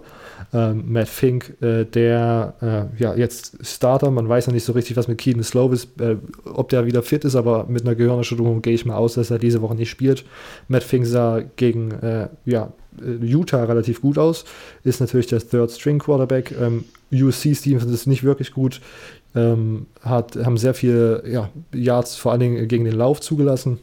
[0.53, 4.97] Ähm, Matt Fink, äh, der äh, ja jetzt Starter, man weiß ja nicht so richtig,
[4.97, 8.73] was mit Keaton Slovis, äh, ob der wieder fit ist, aber mit einer Gehirnerschütterung gehe
[8.73, 10.25] ich mal aus, dass er diese Woche nicht spielt.
[10.67, 12.73] Matt Fink sah gegen äh, ja,
[13.21, 14.45] Utah relativ gut aus,
[14.83, 16.53] ist natürlich der Third String Quarterback.
[16.59, 18.81] Ähm, USC Stevens ist nicht wirklich gut.
[19.33, 23.79] Ähm, hat, haben sehr viele ja, Yards vor allen Dingen gegen den Lauf zugelassen.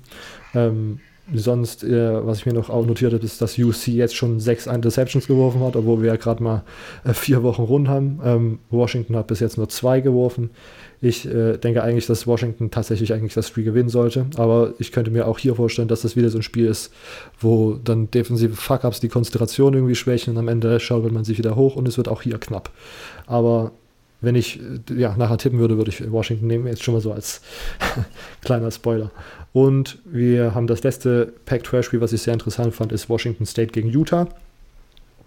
[0.54, 1.00] Ähm,
[1.34, 4.66] sonst, äh, was ich mir noch auch notiert habe, ist, dass UC jetzt schon sechs
[4.66, 6.62] Interceptions geworfen hat, obwohl wir ja gerade mal
[7.04, 8.20] äh, vier Wochen rund haben.
[8.24, 10.50] Ähm, Washington hat bis jetzt nur zwei geworfen.
[11.00, 15.10] Ich äh, denke eigentlich, dass Washington tatsächlich eigentlich das Spiel gewinnen sollte, aber ich könnte
[15.10, 16.92] mir auch hier vorstellen, dass das wieder so ein Spiel ist,
[17.38, 21.56] wo dann defensive Fuck-Ups die Konzentration irgendwie schwächen und am Ende schaukelt man sich wieder
[21.56, 22.70] hoch und es wird auch hier knapp.
[23.26, 23.72] Aber
[24.20, 26.66] wenn ich äh, ja, nachher tippen würde, würde ich Washington nehmen.
[26.66, 27.40] Jetzt schon mal so als
[28.42, 29.10] kleiner Spoiler.
[29.52, 33.88] Und wir haben das letzte Pac-12-Spiel, was ich sehr interessant fand, ist Washington State gegen
[33.88, 34.28] Utah.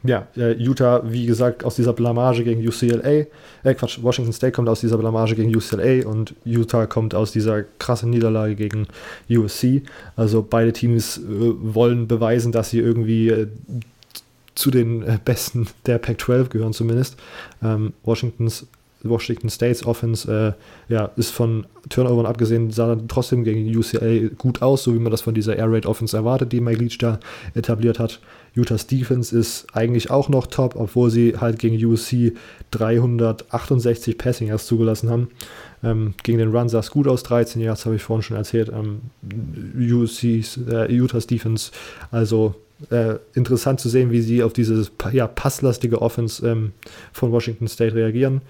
[0.03, 3.27] Ja, äh, Utah, wie gesagt, aus dieser Blamage gegen UCLA.
[3.63, 7.63] Äh, Quatsch, Washington State kommt aus dieser Blamage gegen UCLA und Utah kommt aus dieser
[7.77, 8.87] krassen Niederlage gegen
[9.29, 9.83] USC.
[10.15, 13.47] Also beide Teams äh, wollen beweisen, dass sie irgendwie äh,
[14.55, 17.17] zu den äh, Besten der Pac-12 gehören zumindest.
[17.61, 18.65] Ähm, Washingtons
[19.03, 20.55] Washington States Offense
[20.89, 25.11] äh, ja, ist von Turnovern abgesehen, sah trotzdem gegen UCLA gut aus, so wie man
[25.11, 27.19] das von dieser Air Raid Offense erwartet, die Mike Leach da
[27.55, 28.19] etabliert hat.
[28.55, 32.33] Utah's Defense ist eigentlich auch noch top, obwohl sie halt gegen UC
[32.71, 35.29] 368 Passing erst zugelassen haben.
[35.83, 38.69] Ähm, gegen den Run sah es gut aus, 13 Yards habe ich vorhin schon erzählt.
[38.69, 39.01] Ähm,
[39.77, 41.71] UC's, äh, Utah's Defense,
[42.11, 42.55] also
[42.89, 46.73] äh, interessant zu sehen, wie sie auf diese ja, passlastige Offense ähm,
[47.13, 48.41] von Washington State reagieren.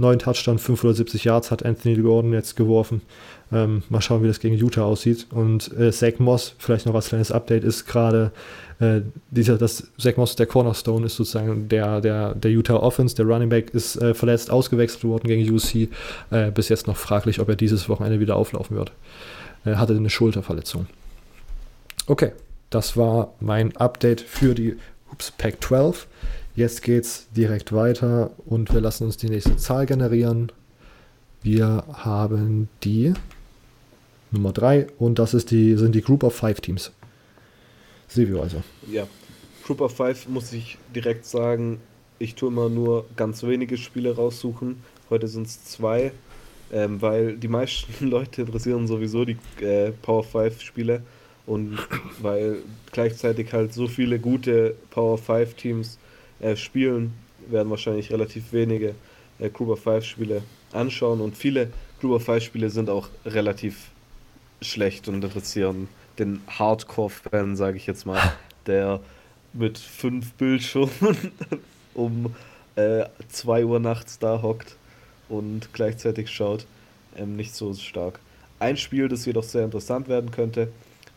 [0.00, 3.02] Neun Touchdown, 570 Yards hat Anthony Gordon jetzt geworfen.
[3.52, 5.26] Ähm, mal schauen, wie das gegen Utah aussieht.
[5.30, 8.32] Und äh, Zach Moss, vielleicht noch als kleines Update, ist gerade
[8.78, 13.14] äh, dieser, das Zach Moss, der Cornerstone, ist sozusagen der, der, der Utah Offense.
[13.14, 15.90] Der Running Back ist äh, verletzt ausgewechselt worden gegen UC.
[16.30, 18.92] Äh, bis jetzt noch fraglich, ob er dieses Wochenende wieder auflaufen wird.
[19.64, 20.86] Er hatte eine Schulterverletzung.
[22.06, 22.32] Okay,
[22.70, 24.76] das war mein Update für die
[25.12, 26.06] Ups, Pack 12.
[26.54, 30.52] Jetzt geht's direkt weiter und wir lassen uns die nächste Zahl generieren.
[31.42, 33.12] Wir haben die
[34.30, 36.92] Nummer 3 und das ist die, sind die Group of 5 Teams.
[38.06, 38.62] Silvio also.
[38.90, 39.06] Ja,
[39.64, 41.80] Group of 5 muss ich direkt sagen,
[42.18, 44.82] ich tue immer nur ganz wenige Spiele raussuchen.
[45.08, 46.12] Heute sind es zwei,
[46.72, 51.02] ähm, weil die meisten Leute interessieren sowieso die äh, Power 5 Spiele
[51.50, 51.78] und
[52.22, 52.58] weil
[52.92, 55.98] gleichzeitig halt so viele gute Power 5 Teams
[56.38, 57.12] äh, spielen,
[57.48, 58.94] werden wahrscheinlich relativ wenige
[59.40, 63.90] äh, Group of 5 Spiele anschauen und viele Group of 5 Spiele sind auch relativ
[64.62, 65.88] schlecht und interessieren
[66.20, 68.20] den Hardcore-Fan, sage ich jetzt mal,
[68.66, 69.00] der
[69.52, 71.32] mit fünf Bildschirmen
[71.94, 72.32] um
[72.76, 74.76] 2 äh, Uhr nachts da hockt
[75.28, 76.64] und gleichzeitig schaut,
[77.16, 78.20] ähm, nicht so stark.
[78.60, 80.68] Ein Spiel, das jedoch sehr interessant werden könnte,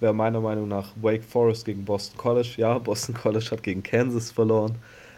[0.03, 2.53] wäre meiner Meinung nach Wake Forest gegen Boston College.
[2.57, 4.75] Ja, Boston College hat gegen Kansas verloren.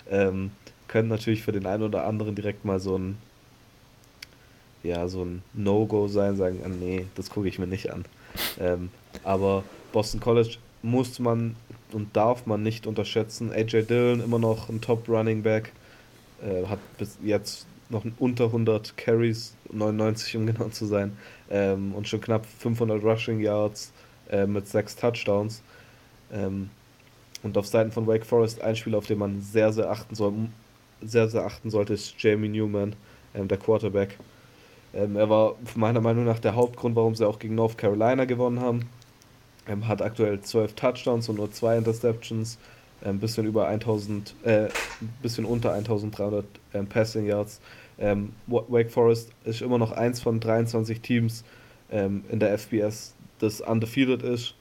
[0.09, 0.51] Ähm,
[0.87, 3.17] könnte natürlich für den einen oder anderen direkt mal so ein
[4.83, 8.05] ja, so ein No-Go sein, sagen, ah, nee, das gucke ich mir nicht an.
[8.59, 8.89] Ähm,
[9.23, 11.55] aber Boston College muss man
[11.91, 13.51] und darf man nicht unterschätzen.
[13.51, 15.71] AJ Dillon immer noch ein Top Running Back,
[16.43, 21.17] äh, hat bis jetzt noch unter 100 Carries, 99 um genau zu sein,
[21.49, 23.91] ähm, und schon knapp 500 Rushing Yards
[24.31, 25.61] äh, mit sechs Touchdowns.
[26.31, 26.69] Ähm,
[27.43, 30.33] und auf Seiten von Wake Forest ein Spiel, auf den man sehr, sehr achten soll,
[31.01, 32.95] sehr, sehr achten sollte, ist Jamie Newman,
[33.35, 34.17] ähm, der Quarterback.
[34.93, 38.61] Ähm, er war meiner Meinung nach der Hauptgrund, warum sie auch gegen North Carolina gewonnen
[38.61, 38.89] haben.
[39.67, 42.57] Ähm, hat aktuell 12 Touchdowns und nur zwei Interceptions,
[43.01, 44.69] ein ähm, bisschen über 1000, äh,
[45.21, 47.59] bisschen unter 1300 ähm, Passing Yards.
[47.99, 51.43] Ähm, Wake Forest ist immer noch eins von 23 Teams
[51.87, 54.55] in der FBS, das undefeated ist.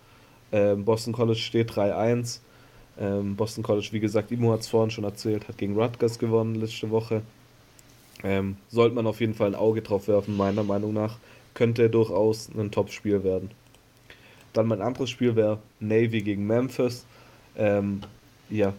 [0.52, 2.40] Ähm, Boston College steht 3-1.
[2.96, 6.90] Boston College, wie gesagt, Imo hat es vorhin schon erzählt, hat gegen Rutgers gewonnen letzte
[6.90, 7.22] Woche.
[8.22, 11.18] Ähm, sollte man auf jeden Fall ein Auge drauf werfen, meiner Meinung nach.
[11.52, 13.50] Könnte durchaus ein Top-Spiel werden.
[14.54, 17.04] Dann mein anderes Spiel wäre Navy gegen Memphis.
[17.56, 18.00] Ähm,
[18.48, 18.72] ja,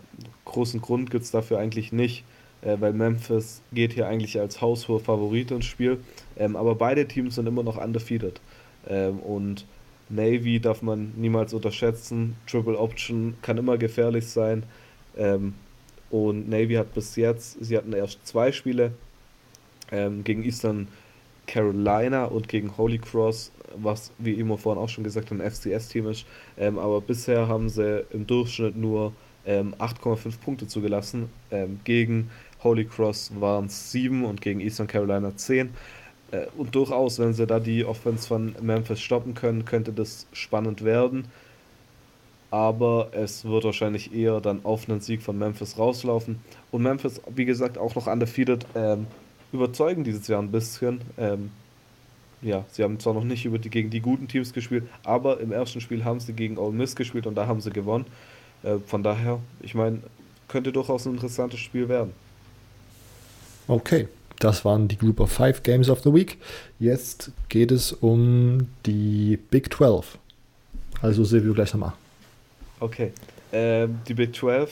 [0.46, 2.24] großen Grund gibt es dafür eigentlich nicht,
[2.62, 6.00] äh, weil Memphis geht hier eigentlich als haushoher Favorit ins Spiel.
[6.38, 8.42] Ähm, aber beide Teams sind immer noch undefeated.
[8.88, 9.66] Ähm, und
[10.10, 12.36] Navy darf man niemals unterschätzen.
[12.48, 14.64] Triple Option kann immer gefährlich sein.
[15.18, 15.54] Ähm,
[16.10, 18.92] und Navy hat bis jetzt, sie hatten erst zwei Spiele,
[19.92, 20.88] ähm, gegen Eastern
[21.48, 26.26] Carolina und gegen Holy Cross, was wie immer vorhin auch schon gesagt ein FCS-Team ist.
[26.58, 29.14] Ähm, aber bisher haben sie im Durchschnitt nur
[29.46, 31.30] ähm, 8,5 Punkte zugelassen.
[31.52, 32.30] Ähm, gegen
[32.64, 35.70] Holy Cross waren es 7 und gegen Eastern Carolina 10.
[36.32, 40.84] Äh, und durchaus, wenn sie da die Offense von Memphis stoppen können, könnte das spannend
[40.84, 41.26] werden.
[42.52, 46.40] Aber es wird wahrscheinlich eher dann auf einen Sieg von Memphis rauslaufen.
[46.72, 48.66] Und Memphis, wie gesagt, auch noch undefeated.
[48.76, 49.08] Ähm,
[49.52, 51.02] überzeugen dieses Jahr ein bisschen.
[51.18, 51.52] Ähm,
[52.42, 55.52] ja, sie haben zwar noch nicht über die, gegen die guten Teams gespielt, aber im
[55.52, 58.06] ersten Spiel haben sie gegen Ole Miss gespielt und da haben sie gewonnen.
[58.64, 60.00] Äh, von daher, ich meine,
[60.48, 62.14] könnte durchaus ein interessantes Spiel werden.
[63.68, 64.08] Okay,
[64.40, 66.38] das waren die Group of Five Games of the Week.
[66.80, 70.18] Jetzt geht es um die Big 12.
[71.02, 71.94] Also Silvio gleich nochmal.
[72.80, 73.12] Okay,
[73.52, 74.72] äh, die Big 12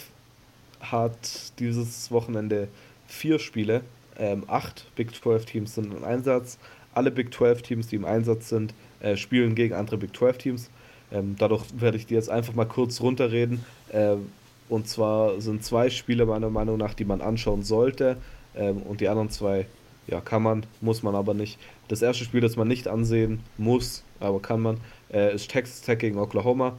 [0.80, 2.68] hat dieses Wochenende
[3.08, 3.82] vier Spiele
[4.18, 6.58] ähm, acht Big 12 Teams sind im Einsatz.
[6.94, 10.70] Alle Big 12 Teams, die im Einsatz sind, äh, spielen gegen andere Big 12 Teams.
[11.12, 13.66] Ähm, dadurch werde ich die jetzt einfach mal kurz runterreden.
[13.92, 14.30] Ähm,
[14.70, 18.18] und zwar sind zwei Spiele meiner Meinung nach, die man anschauen sollte.
[18.56, 19.66] Ähm, und die anderen zwei,
[20.08, 21.60] ja, kann man, muss man aber nicht.
[21.88, 24.78] Das erste Spiel, das man nicht ansehen muss, aber kann man,
[25.12, 26.78] äh, ist Texas Tech gegen Oklahoma.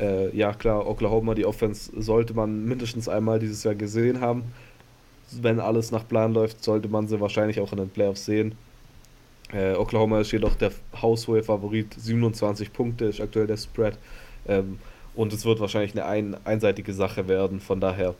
[0.00, 4.44] Äh, ja, klar, Oklahoma, die Offense sollte man mindestens einmal dieses Jahr gesehen haben
[5.32, 8.54] wenn alles nach Plan läuft, sollte man sie wahrscheinlich auch in den Playoffs sehen.
[9.52, 13.98] Äh, Oklahoma ist jedoch der haushohe Favorit, 27 Punkte ist aktuell der Spread.
[14.46, 14.78] Ähm,
[15.14, 18.14] und es wird wahrscheinlich eine ein, einseitige Sache werden, von daher.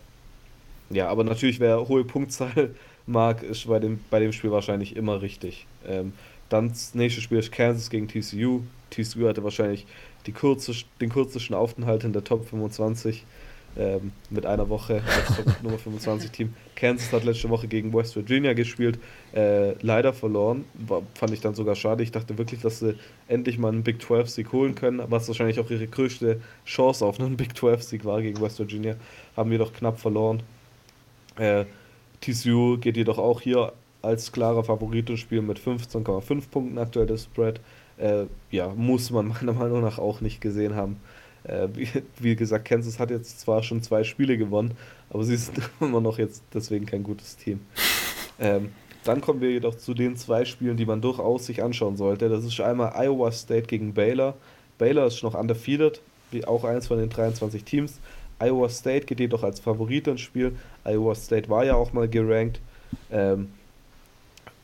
[0.90, 2.74] Ja, aber natürlich, wer hohe Punktzahl
[3.06, 5.66] mag, ist bei dem, bei dem Spiel wahrscheinlich immer richtig.
[5.86, 6.12] Ähm,
[6.48, 8.62] dann das nächste Spiel ist Kansas gegen TCU.
[8.90, 9.86] TCU hatte wahrscheinlich
[10.26, 13.24] die kürzest, den kürzesten Aufenthalt in der Top 25
[13.76, 16.54] ähm, mit einer Woche als Top Nummer 25 Team.
[16.74, 18.98] Kansas hat letzte Woche gegen West Virginia gespielt,
[19.34, 20.64] äh, leider verloren.
[20.74, 22.02] War, fand ich dann sogar schade.
[22.02, 22.96] Ich dachte wirklich, dass sie
[23.28, 27.20] endlich mal einen Big 12 Sieg holen können, was wahrscheinlich auch ihre größte Chance auf
[27.20, 28.96] einen Big 12 Sieg war gegen West Virginia.
[29.36, 30.42] Haben wir doch knapp verloren.
[31.38, 31.64] Äh,
[32.20, 37.24] TCU geht jedoch auch hier als klarer Favorit ins Spiel mit 15,5 Punkten aktuell das
[37.24, 37.60] Spread.
[37.96, 41.00] Äh, ja, muss man meiner Meinung nach auch nicht gesehen haben.
[41.44, 41.88] Äh, wie,
[42.18, 44.76] wie, gesagt, Kansas hat jetzt zwar schon zwei Spiele gewonnen,
[45.10, 47.60] aber sie ist immer noch jetzt deswegen kein gutes Team.
[48.40, 48.68] Ähm,
[49.02, 52.28] dann kommen wir jedoch zu den zwei Spielen, die man durchaus sich anschauen sollte.
[52.28, 54.34] Das ist einmal Iowa State gegen Baylor.
[54.78, 56.00] Baylor ist noch undefeated,
[56.30, 57.98] wie auch eins von den 23 Teams.
[58.40, 60.56] Iowa State geht jedoch als Favorit ins Spiel.
[60.84, 62.60] Iowa State war ja auch mal gerankt.
[63.10, 63.48] Ähm,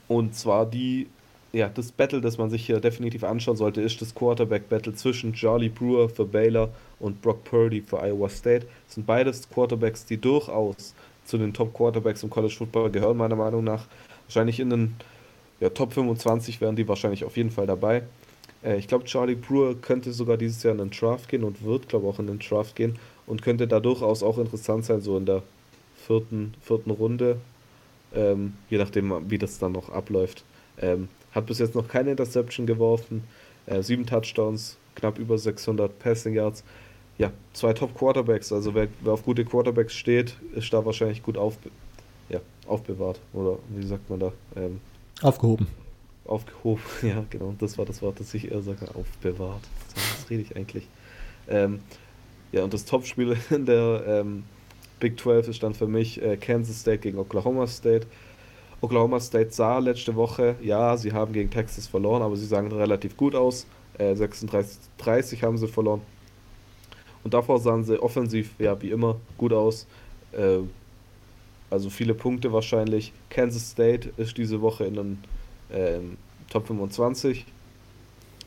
[0.07, 1.09] und zwar die,
[1.53, 5.69] ja, das Battle, das man sich hier definitiv anschauen sollte, ist das Quarterback-Battle zwischen Charlie
[5.69, 6.71] Brewer für Baylor
[7.01, 8.67] und Brock Purdy für Iowa State.
[8.87, 10.95] Das sind beides Quarterbacks, die durchaus
[11.25, 13.87] zu den Top-Quarterbacks im College Football gehören, meiner Meinung nach.
[14.27, 14.95] Wahrscheinlich in den
[15.61, 18.03] ja, Top 25 wären die wahrscheinlich auf jeden Fall dabei.
[18.63, 21.89] Äh, ich glaube, Charlie Brewer könnte sogar dieses Jahr in den Draft gehen und wird,
[21.89, 25.17] glaube ich, auch in den Draft gehen und könnte da durchaus auch interessant sein, so
[25.17, 25.43] in der
[26.07, 27.39] vierten, vierten Runde,
[28.15, 30.45] ähm, je nachdem, wie das dann noch abläuft.
[30.81, 33.25] Ähm, hat bis jetzt noch keine Interception geworfen,
[33.67, 36.63] äh, sieben Touchdowns, knapp über 600 Passing Yards.
[37.17, 41.39] Ja, zwei Top Quarterbacks, also wer, wer auf gute Quarterbacks steht, ist da wahrscheinlich gut
[41.39, 41.71] aufbe
[42.29, 43.21] ja, aufbewahrt.
[43.33, 44.33] Oder wie sagt man da?
[44.57, 44.81] Ähm,
[45.23, 45.67] Aufgehoben.
[46.25, 47.55] Aufgehoben, ja, genau.
[47.59, 49.63] Das war das Wort, das ich eher sage, aufbewahrt.
[49.95, 50.89] Was rede ich eigentlich?
[51.49, 51.81] Ähm,
[52.55, 54.45] ja, und das Topspiel in der ähm,
[55.01, 58.07] Big 12 ist dann für mich äh, Kansas State gegen Oklahoma State.
[58.81, 63.17] Oklahoma State sah letzte Woche, ja, sie haben gegen Texas verloren, aber sie sahen relativ
[63.17, 63.67] gut aus.
[63.99, 66.03] Äh, 36-30 haben sie verloren.
[67.25, 69.89] Und davor sahen sie offensiv, ja, wie immer, gut aus.
[70.31, 70.59] Äh,
[71.71, 73.13] also viele Punkte wahrscheinlich.
[73.31, 75.19] Kansas State ist diese Woche in den
[75.73, 76.19] ähm,
[76.51, 77.47] Top 25,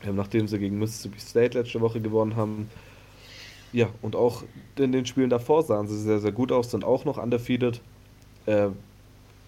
[0.06, 2.70] ähm, nachdem sie gegen Mississippi State letzte Woche gewonnen haben.
[3.72, 4.44] Ja, und auch
[4.76, 7.80] in den Spielen davor sahen sie sehr, sehr gut aus, sind auch noch undefeated.
[8.46, 8.68] Äh,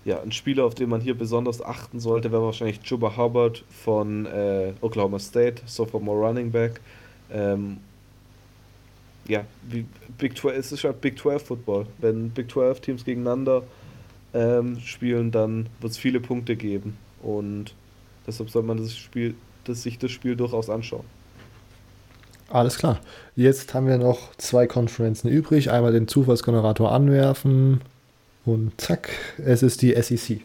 [0.05, 4.27] ja, ein Spieler, auf den man hier besonders achten sollte, wäre wahrscheinlich Juba Hubbard von
[4.27, 6.81] äh, Oklahoma State, Sophomore Running Back.
[7.31, 7.79] Ähm,
[9.29, 9.85] ja, wie
[10.19, 11.87] Big 12, es ist halt Big 12 Football.
[11.99, 13.63] Wenn Big 12 Teams gegeneinander
[14.33, 16.97] ähm, spielen, dann wird es viele Punkte geben.
[17.23, 17.75] Und
[18.27, 19.35] deshalb soll man das Spiel,
[19.65, 21.05] das, sich das Spiel durchaus anschauen.
[22.51, 22.99] Alles klar.
[23.37, 25.71] Jetzt haben wir noch zwei Konferenzen übrig.
[25.71, 27.81] Einmal den Zufallsgenerator anwerfen
[28.45, 30.41] und zack, es ist die SEC.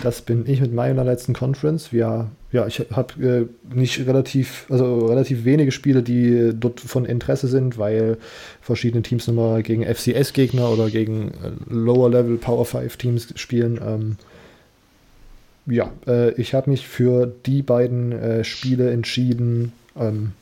[0.00, 1.92] Das bin ich mit meiner letzten Conference.
[1.92, 7.48] Wir, ja, ich habe äh, nicht relativ, also relativ wenige Spiele, die dort von Interesse
[7.48, 8.18] sind, weil
[8.60, 13.80] verschiedene Teams nochmal gegen FCS-Gegner oder gegen äh, Lower-Level Power 5 Teams spielen.
[13.84, 14.16] Ähm,
[15.66, 19.72] ja, äh, ich habe mich für die beiden äh, Spiele entschieden.
[19.98, 20.32] Ähm,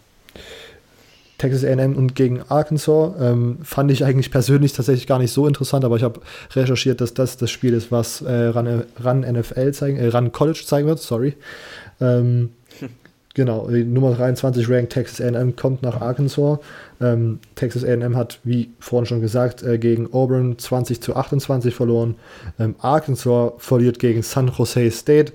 [1.39, 3.15] Texas AM und gegen Arkansas.
[3.21, 6.21] Ähm, fand ich eigentlich persönlich tatsächlich gar nicht so interessant, aber ich habe
[6.55, 10.63] recherchiert, dass das das Spiel ist, was äh, Run, Run NFL zeigen, äh, Run College
[10.67, 11.35] zeigen wird, sorry.
[12.01, 12.51] Ähm,
[13.35, 16.59] genau, die Nummer 23 Rank Texas AM kommt nach Arkansas.
[17.01, 22.17] Ähm, Texas AM hat, wie vorhin schon gesagt, äh, gegen Auburn 20 zu 28 verloren.
[22.59, 25.33] Ähm, Arkansas verliert gegen San Jose State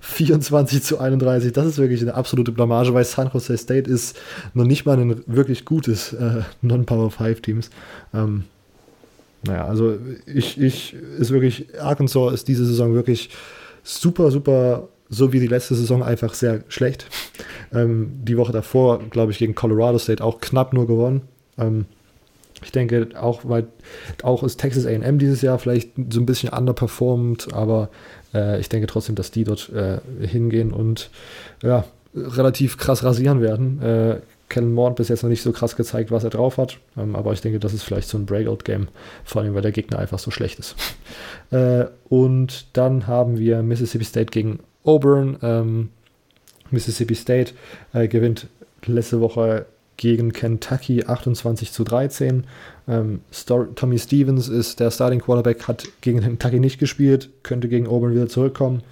[0.00, 1.52] 24 zu 31.
[1.52, 4.16] Das ist wirklich eine absolute Blamage, weil San Jose State ist
[4.54, 7.70] noch nicht mal ein wirklich gutes äh, Non-Power 5 Teams.
[8.12, 8.44] Ähm,
[9.46, 13.30] naja, also ich, ich ist wirklich, Arkansas ist diese Saison wirklich
[13.82, 17.06] super, super, so wie die letzte Saison einfach sehr schlecht.
[17.72, 21.22] Ähm, die Woche davor, glaube ich, gegen Colorado State auch knapp nur gewonnen.
[21.58, 21.86] Ähm,
[22.62, 23.66] ich denke auch, weil
[24.22, 27.90] auch ist Texas AM dieses Jahr vielleicht so ein bisschen underperformed, aber
[28.34, 31.10] äh, ich denke trotzdem, dass die dort äh, hingehen und
[31.62, 31.84] ja,
[32.14, 33.82] relativ krass rasieren werden.
[33.82, 34.16] Äh,
[34.48, 37.32] Kellen hat bis jetzt noch nicht so krass gezeigt, was er drauf hat, ähm, aber
[37.32, 38.88] ich denke, das ist vielleicht so ein Breakout-Game,
[39.24, 40.76] vor allem weil der Gegner einfach so schlecht ist.
[41.50, 45.36] Äh, und dann haben wir Mississippi State gegen Auburn.
[45.42, 45.90] Ähm,
[46.70, 47.52] Mississippi State
[47.92, 48.48] äh, gewinnt
[48.86, 49.66] letzte Woche
[49.96, 52.44] gegen Kentucky 28 zu 13.
[52.86, 53.20] Ähm,
[53.74, 58.28] Tommy Stevens ist der Starting Quarterback, hat gegen Kentucky nicht gespielt, könnte gegen Auburn wieder
[58.28, 58.82] zurückkommen.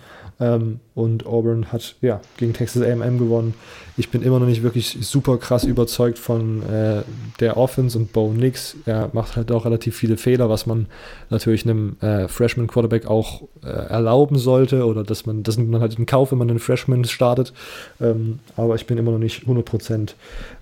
[0.40, 3.54] Ähm, und Auburn hat ja gegen Texas AM gewonnen.
[3.96, 7.02] Ich bin immer noch nicht wirklich super krass überzeugt von äh,
[7.38, 8.76] der Offense und Bo Nix.
[8.86, 10.86] Er macht halt auch relativ viele Fehler, was man
[11.30, 15.80] natürlich einem äh, Freshman Quarterback auch äh, erlauben sollte oder dass man das nimmt man
[15.80, 17.52] halt in Kauf, wenn man einen Freshman startet.
[18.00, 20.14] Ähm, aber ich bin immer noch nicht 100%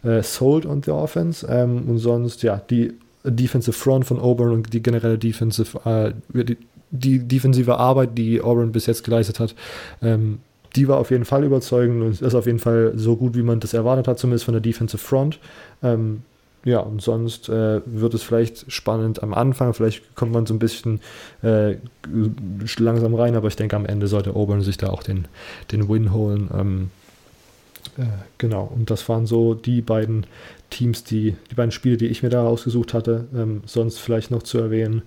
[0.02, 1.46] äh, sold on the Offense.
[1.48, 2.92] Ähm, und sonst, ja, die
[3.24, 6.56] Defensive Front von Auburn und die generelle Defensive, äh, die,
[6.90, 9.54] die defensive Arbeit, die Auburn bis jetzt geleistet hat,
[10.02, 10.38] ähm,
[10.76, 13.60] die war auf jeden Fall überzeugend und ist auf jeden Fall so gut, wie man
[13.60, 15.38] das erwartet hat, zumindest von der Defensive Front.
[15.82, 16.22] Ähm,
[16.64, 20.58] ja, und sonst äh, wird es vielleicht spannend am Anfang, vielleicht kommt man so ein
[20.58, 21.00] bisschen
[21.42, 21.76] äh,
[22.78, 25.26] langsam rein, aber ich denke, am Ende sollte Auburn sich da auch den,
[25.72, 26.50] den Win holen.
[26.54, 26.99] Ähm, äh,
[28.38, 30.26] genau, und das waren so die beiden
[30.70, 33.26] Teams, die, die beiden Spiele, die ich mir da rausgesucht hatte.
[33.34, 35.02] Ähm, sonst vielleicht noch zu erwähnen,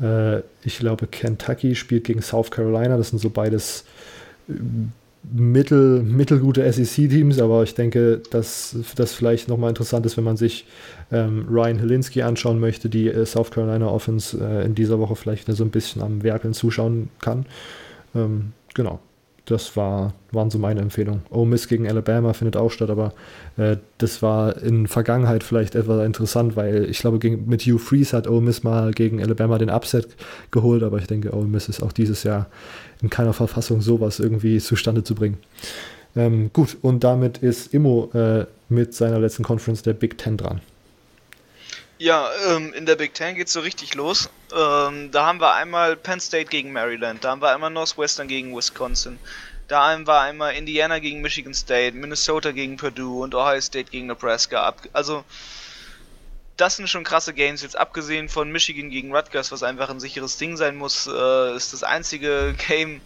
[0.00, 2.96] äh, ich glaube, Kentucky spielt gegen South Carolina.
[2.96, 3.84] Das sind so beides
[4.48, 4.52] äh,
[5.32, 10.66] mittel, mittelgute SEC-Teams, aber ich denke, dass das vielleicht nochmal interessant ist, wenn man sich
[11.12, 15.52] ähm, Ryan Helinski anschauen möchte, die äh, South Carolina Offense äh, in dieser Woche vielleicht
[15.52, 17.46] so ein bisschen am Werkeln zuschauen kann.
[18.14, 19.00] Ähm, genau
[19.46, 21.22] das war, waren so meine Empfehlungen.
[21.30, 23.12] Ole Miss gegen Alabama findet auch statt, aber
[23.56, 28.16] äh, das war in Vergangenheit vielleicht etwas interessant, weil ich glaube, gegen, mit Hugh Freeze
[28.16, 30.08] hat Ole Miss mal gegen Alabama den Upset
[30.50, 32.46] geholt, aber ich denke, Ole Miss ist auch dieses Jahr
[33.02, 35.38] in keiner Verfassung, sowas irgendwie zustande zu bringen.
[36.14, 40.60] Ähm, gut, und damit ist Immo äh, mit seiner letzten Conference der Big Ten dran.
[42.02, 44.28] Ja, ähm, in der Big Ten geht's so richtig los.
[44.52, 48.56] Ähm, da haben wir einmal Penn State gegen Maryland, da haben wir einmal Northwestern gegen
[48.56, 49.20] Wisconsin,
[49.68, 54.08] da haben wir einmal Indiana gegen Michigan State, Minnesota gegen Purdue und Ohio State gegen
[54.08, 54.74] Nebraska.
[54.92, 55.24] Also
[56.56, 57.62] das sind schon krasse Games.
[57.62, 61.72] Jetzt abgesehen von Michigan gegen Rutgers, was einfach ein sicheres Ding sein muss, äh, ist
[61.72, 63.00] das einzige Game,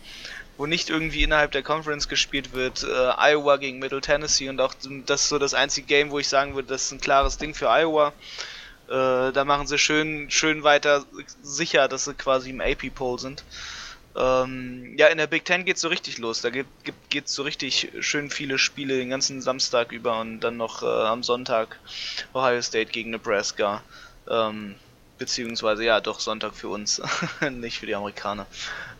[0.57, 2.83] wo nicht irgendwie innerhalb der Conference gespielt wird.
[2.83, 4.73] Äh, Iowa gegen Middle Tennessee und auch
[5.05, 7.53] das ist so das einzige Game, wo ich sagen würde, das ist ein klares Ding
[7.53, 8.15] für Iowa.
[8.89, 11.05] Äh, da machen sie schön, schön weiter
[11.43, 13.43] sicher, dass sie quasi im AP-Poll sind.
[14.15, 16.41] Ähm, ja, in der Big Ten geht's so richtig los.
[16.41, 16.67] Da geht,
[17.11, 21.23] geht's so richtig schön viele Spiele den ganzen Samstag über und dann noch äh, am
[21.23, 21.79] Sonntag
[22.33, 23.83] Ohio State gegen Nebraska.
[24.29, 24.77] Ähm,
[25.19, 27.03] beziehungsweise ja, doch Sonntag für uns,
[27.51, 28.47] nicht für die Amerikaner.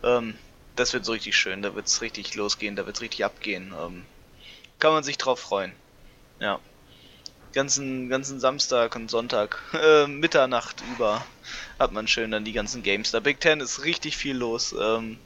[0.03, 0.37] Ähm,
[0.75, 1.61] das wird so richtig schön.
[1.61, 3.73] Da wird's richtig losgehen, da wird's richtig abgehen.
[3.79, 4.05] Ähm,
[4.79, 5.73] kann man sich drauf freuen.
[6.39, 6.59] Ja
[7.57, 11.25] ganzen, ganzen Samstag und Sonntag, äh, Mitternacht über,
[11.79, 13.09] hat man schön dann die ganzen Games.
[13.09, 14.75] Da Big Ten ist richtig viel los.
[14.79, 15.17] Ähm,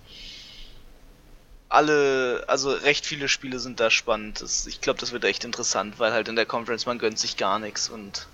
[1.67, 4.41] alle, also recht viele Spiele sind da spannend.
[4.41, 7.35] Das, ich glaube, das wird echt interessant, weil halt in der Conference man gönnt sich
[7.35, 8.27] gar nichts und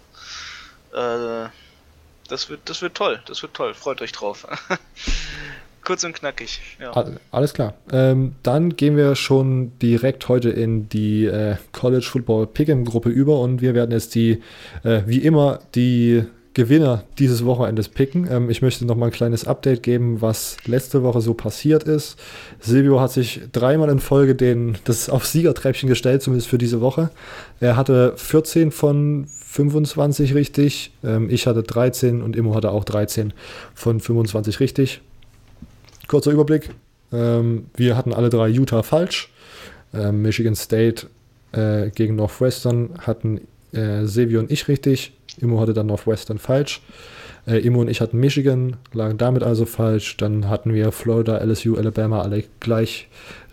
[0.94, 1.49] äh,
[2.28, 3.74] das wird, das wird toll, das wird toll.
[3.74, 4.48] Freut euch drauf.
[5.88, 6.59] Kurz und knackig.
[6.81, 6.91] Ja.
[7.31, 7.73] Alles klar.
[7.93, 13.39] Ähm, dann gehen wir schon direkt heute in die äh, College Football Pick'em Gruppe über
[13.39, 14.41] und wir werden jetzt die,
[14.84, 18.27] äh, wie immer, die Gewinner dieses Wochenendes picken.
[18.30, 22.19] Ähm, ich möchte noch mal ein kleines Update geben, was letzte Woche so passiert ist.
[22.59, 27.11] Silvio hat sich dreimal in Folge den, das auf Siegertreppchen gestellt, zumindest für diese Woche.
[27.61, 33.31] Er hatte 14 von 25 richtig, ähm, ich hatte 13 und Immo hatte auch 13
[33.73, 34.99] von 25 richtig.
[36.07, 36.69] Kurzer Überblick.
[37.11, 39.31] Ähm, wir hatten alle drei Utah falsch.
[39.93, 41.07] Ähm, Michigan State
[41.51, 43.41] äh, gegen Northwestern hatten
[43.73, 45.13] äh, Sevi und ich richtig.
[45.39, 46.81] Immo hatte dann Northwestern falsch.
[47.45, 50.17] Äh, Immo und ich hatten Michigan, lagen damit also falsch.
[50.17, 53.07] Dann hatten wir Florida, LSU, Alabama alle gleich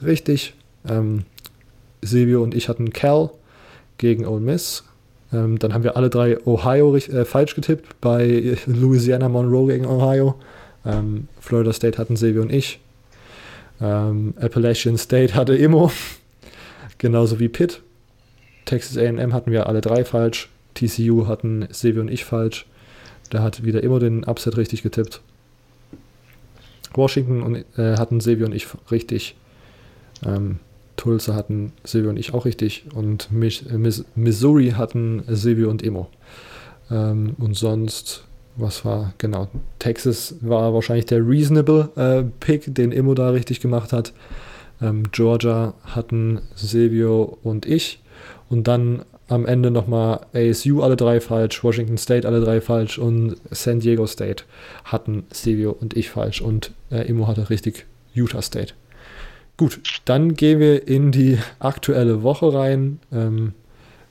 [0.05, 0.55] richtig.
[0.89, 1.25] Ähm,
[2.03, 3.31] Silvio und ich hatten Cal
[3.99, 4.85] gegen Ole Miss.
[5.33, 10.37] Ähm, dann haben wir alle drei Ohio äh, falsch getippt bei Louisiana Monroe gegen Ohio.
[10.87, 12.81] Ähm, Florida State hatten Silvio und ich.
[13.81, 15.91] Ähm, Appalachian State hatte Immo,
[16.99, 17.81] genauso wie Pitt.
[18.65, 20.49] Texas AM hatten wir alle drei falsch.
[20.75, 22.67] TCU hatten Silvio und ich falsch.
[23.31, 25.21] Da hat wieder Immo den Upset richtig getippt.
[26.95, 29.37] Washington und, äh, hatten Silvio und ich richtig.
[30.25, 30.61] Ähm,
[30.97, 32.87] Tulsa hatten Silvio und ich auch richtig.
[32.95, 36.09] Und Missouri hatten Silvio und Immo.
[36.91, 38.25] Ähm, und sonst
[38.57, 39.49] was war, genau,
[39.79, 44.13] Texas war wahrscheinlich der reasonable äh, Pick, den Immo da richtig gemacht hat.
[44.81, 48.01] Ähm, Georgia hatten Silvio und ich.
[48.49, 53.37] Und dann am Ende nochmal ASU alle drei falsch, Washington State alle drei falsch und
[53.51, 54.45] San Diego State
[54.85, 56.41] hatten Silvio und ich falsch.
[56.41, 58.75] Und äh, Immo hatte richtig Utah State.
[59.57, 63.01] Gut, dann gehen wir in die aktuelle Woche rein.
[63.13, 63.55] Ähm,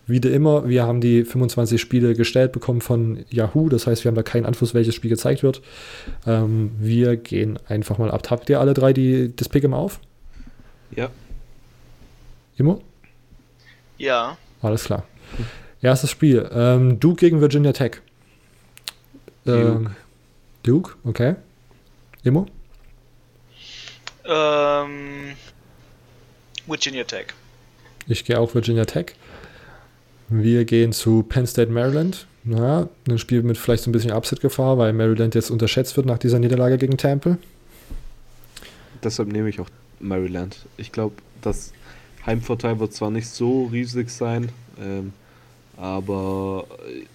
[0.05, 4.15] Wieder immer, wir haben die 25 Spiele gestellt bekommen von Yahoo, das heißt, wir haben
[4.15, 5.61] da keinen Einfluss, welches Spiel gezeigt wird.
[6.27, 8.29] Ähm, wir gehen einfach mal ab.
[8.29, 9.99] Habt ihr alle drei die, das Pick immer auf?
[10.95, 11.09] Ja.
[12.57, 12.79] Immer?
[13.97, 14.37] Ja.
[14.61, 15.05] Alles klar.
[15.81, 16.49] Erstes Spiel.
[16.53, 18.01] Ähm, Duke gegen Virginia Tech.
[19.45, 19.91] Ähm,
[20.63, 21.35] Duke, okay.
[22.23, 22.45] Immo?
[24.25, 25.33] Ähm,
[26.65, 27.27] Virginia Tech.
[28.07, 29.15] Ich gehe auch Virginia Tech.
[30.35, 32.25] Wir gehen zu Penn State, Maryland.
[32.45, 36.17] Ja, ein Spiel mit vielleicht so ein bisschen Upset-Gefahr, weil Maryland jetzt unterschätzt wird nach
[36.17, 37.37] dieser Niederlage gegen Temple.
[39.03, 39.69] Deshalb nehme ich auch
[39.99, 40.65] Maryland.
[40.75, 41.71] Ich glaube, das
[42.25, 44.49] Heimvorteil wird zwar nicht so riesig sein,
[44.81, 45.13] ähm,
[45.77, 46.65] aber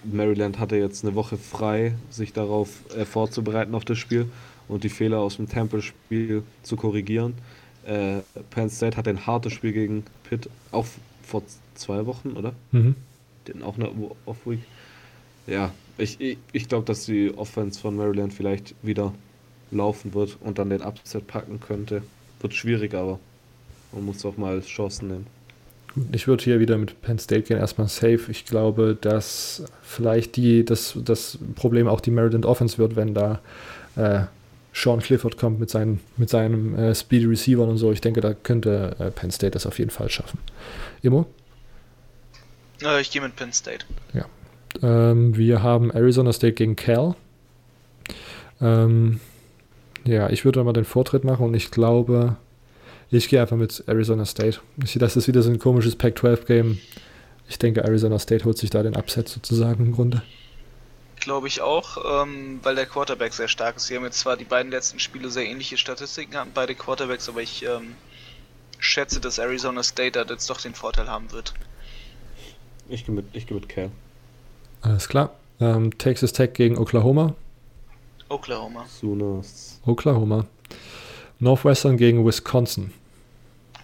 [0.04, 4.26] Maryland hatte jetzt eine Woche frei, sich darauf äh, vorzubereiten auf das Spiel
[4.68, 7.34] und die Fehler aus dem Temple-Spiel zu korrigieren.
[7.84, 8.18] Äh,
[8.50, 10.86] Penn State hat ein hartes Spiel gegen Pitt, auch
[11.24, 11.42] vor
[11.74, 12.52] zwei Wochen, oder?
[12.70, 12.94] Mhm.
[13.48, 13.90] Den auch eine
[14.26, 14.60] Off-Week.
[15.46, 19.12] Ja, ich, ich, ich glaube, dass die Offense von Maryland vielleicht wieder
[19.70, 22.02] laufen wird und dann den Upset packen könnte.
[22.40, 23.18] Wird schwierig, aber
[23.92, 25.26] man muss auch mal Chancen nehmen.
[26.12, 28.30] Ich würde hier wieder mit Penn State gehen, erstmal safe.
[28.30, 33.40] Ich glaube, dass vielleicht die, das, das Problem auch die Maryland Offense wird, wenn da
[33.96, 34.20] äh,
[34.72, 37.90] Sean Clifford kommt mit, seinen, mit seinem äh, Speedy Receiver und so.
[37.90, 40.38] Ich denke, da könnte äh, Penn State das auf jeden Fall schaffen.
[41.02, 41.26] Immo?
[42.82, 43.84] Äh, ich gehe mit Penn State.
[44.12, 44.26] Ja.
[44.82, 47.14] Ähm, wir haben Arizona State gegen Cal.
[48.60, 49.20] Ähm,
[50.04, 52.36] ja, ich würde mal den Vortritt machen und ich glaube,
[53.10, 54.60] ich gehe einfach mit Arizona State.
[54.84, 56.78] Ich, das ist wieder so ein komisches Pac-12-Game.
[57.48, 60.22] Ich denke, Arizona State holt sich da den Upset sozusagen im Grunde.
[61.20, 63.86] Glaube ich auch, ähm, weil der Quarterback sehr stark ist.
[63.86, 67.40] Sie haben jetzt zwar die beiden letzten Spiele sehr ähnliche Statistiken hatten, beide Quarterbacks, aber
[67.40, 67.94] ich ähm,
[68.78, 71.54] schätze, dass Arizona State da jetzt doch den Vorteil haben wird.
[72.88, 73.90] Ich gehe mit, ich geh mit Cal.
[74.80, 75.34] Alles klar.
[75.60, 77.34] Ähm, Texas Tech gegen Oklahoma.
[78.28, 78.86] Oklahoma.
[78.86, 79.80] Sooners.
[79.86, 80.46] Oklahoma.
[81.38, 82.92] Northwestern gegen Wisconsin.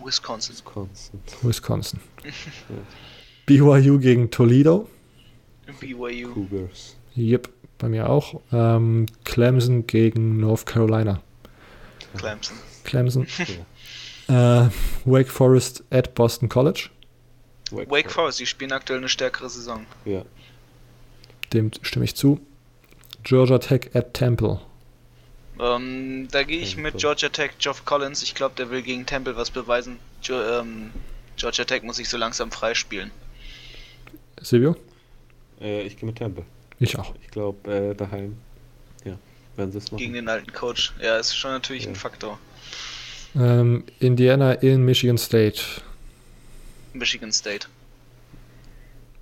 [0.02, 0.54] Wisconsin.
[0.54, 1.20] Wisconsin.
[1.42, 2.00] Wisconsin.
[3.46, 4.88] BYU gegen Toledo.
[5.80, 6.32] BYU.
[6.32, 6.96] Cougars.
[7.16, 7.48] Yep,
[7.78, 8.40] bei mir auch.
[8.52, 11.20] Ähm, Clemson gegen North Carolina.
[12.16, 12.56] Clemson.
[12.84, 13.26] Clemson.
[14.28, 14.64] Ja.
[14.66, 14.70] Äh,
[15.04, 16.90] Wake Forest at Boston College.
[17.76, 19.86] Wake Forest, die spielen aktuell eine stärkere Saison.
[20.04, 20.24] Ja.
[21.52, 22.40] Dem stimme ich zu.
[23.22, 24.60] Georgia Tech at Temple.
[25.60, 26.98] Ähm, da gehe ich mit.
[26.98, 28.22] Georgia Tech, Geoff Collins.
[28.22, 29.98] Ich glaube, der will gegen Temple was beweisen.
[30.22, 30.90] Jo ähm,
[31.36, 33.10] Georgia Tech muss sich so langsam freispielen.
[34.40, 34.76] Silvio?
[35.60, 36.44] Äh, ich gehe mit Temple.
[36.80, 37.14] Ich auch.
[37.22, 38.36] Ich glaube, äh, daheim.
[39.04, 39.16] Ja,
[39.56, 39.98] werden sie es machen.
[39.98, 40.92] Gegen den alten Coach.
[41.00, 41.90] Ja, ist schon natürlich Ja.
[41.90, 42.38] ein Faktor.
[43.36, 45.60] Ähm, Indiana in Michigan State.
[46.94, 47.66] Michigan State.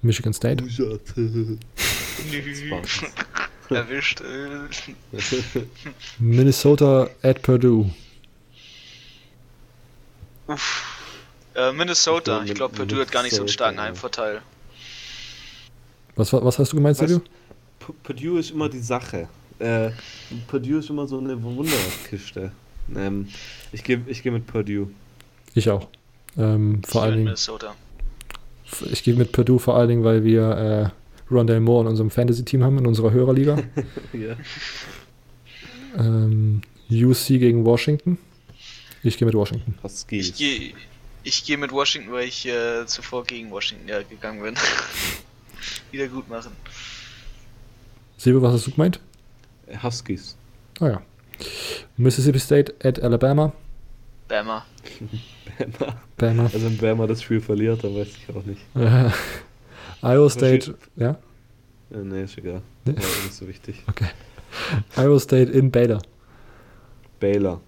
[0.02, 0.62] Michigan State.
[3.70, 4.20] Erwischt.
[4.20, 4.68] Äh,
[6.18, 7.90] Minnesota at Purdue.
[10.46, 10.88] uff.
[11.54, 12.42] Äh, Minnesota.
[12.44, 13.80] Ich Ich glaub, glaube, Purdue hat gar nicht so einen starken.
[13.80, 14.42] Heimvorteil.
[16.16, 16.98] Was, was hast du gemeint?
[16.98, 19.28] P- Purdue ist immer die Sache.
[19.58, 19.90] Äh,
[20.48, 22.52] Purdue ist immer so eine Wunderkiste.
[22.94, 23.28] Ähm,
[23.70, 24.90] ich gehe ich geh mit Purdue.
[25.54, 25.88] Ich auch.
[26.38, 27.74] Ähm, Ich vor gehe allen mit Dingen, Minnesota.
[28.90, 30.92] ich gehe mit Purdue vor allen Dingen, weil wir
[31.30, 33.56] äh, Rondell Moore in unserem Fantasy-Team haben, in unserer Hörerliga.
[34.12, 34.36] ja.
[35.98, 38.18] ähm, UC gegen Washington.
[39.02, 39.74] Ich gehe mit Washington.
[39.82, 40.28] Huskies.
[40.28, 40.72] Ich gehe
[41.24, 44.54] ich geh mit Washington, weil ich äh, zuvor gegen Washington ja, gegangen bin.
[45.92, 46.52] Wieder gut machen.
[48.16, 49.00] Silvio, was hast du gemeint?
[49.82, 50.36] Huskies.
[50.80, 51.02] Ah ja.
[51.96, 53.52] Mississippi State at Alabama.
[54.32, 54.64] Bama.
[55.58, 55.94] Bama.
[56.16, 56.42] Bama.
[56.44, 58.62] Also wenn Bama das Spiel verliert, dann weiß ich auch nicht.
[60.02, 61.18] Iowa State, ja,
[61.90, 62.62] Äh, nee, ist egal.
[62.86, 62.94] Nee.
[62.96, 63.82] War nicht so wichtig.
[63.86, 64.08] okay.
[64.96, 66.00] Iowa State in Baylor.
[67.20, 67.60] Baylor.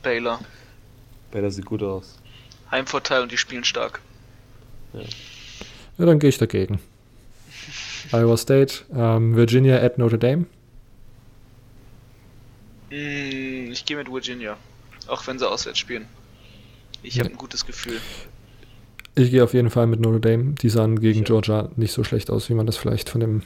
[0.00, 0.38] Baylor.
[1.32, 2.20] Baylor sieht gut aus.
[2.70, 4.00] Heimvorteil und die spielen stark.
[4.92, 6.78] Ja, dann gehe ich dagegen.
[8.12, 10.46] Iowa State, ähm, Virginia at Notre Dame.
[12.92, 14.56] Mm, ich gehe mit Virginia.
[15.06, 16.06] Auch wenn sie auswärts spielen.
[17.02, 18.00] Ich habe ein gutes Gefühl.
[19.14, 20.54] Ich gehe auf jeden Fall mit Notre Dame.
[20.54, 21.26] Die sahen gegen auch.
[21.26, 23.42] Georgia nicht so schlecht aus, wie man das vielleicht von dem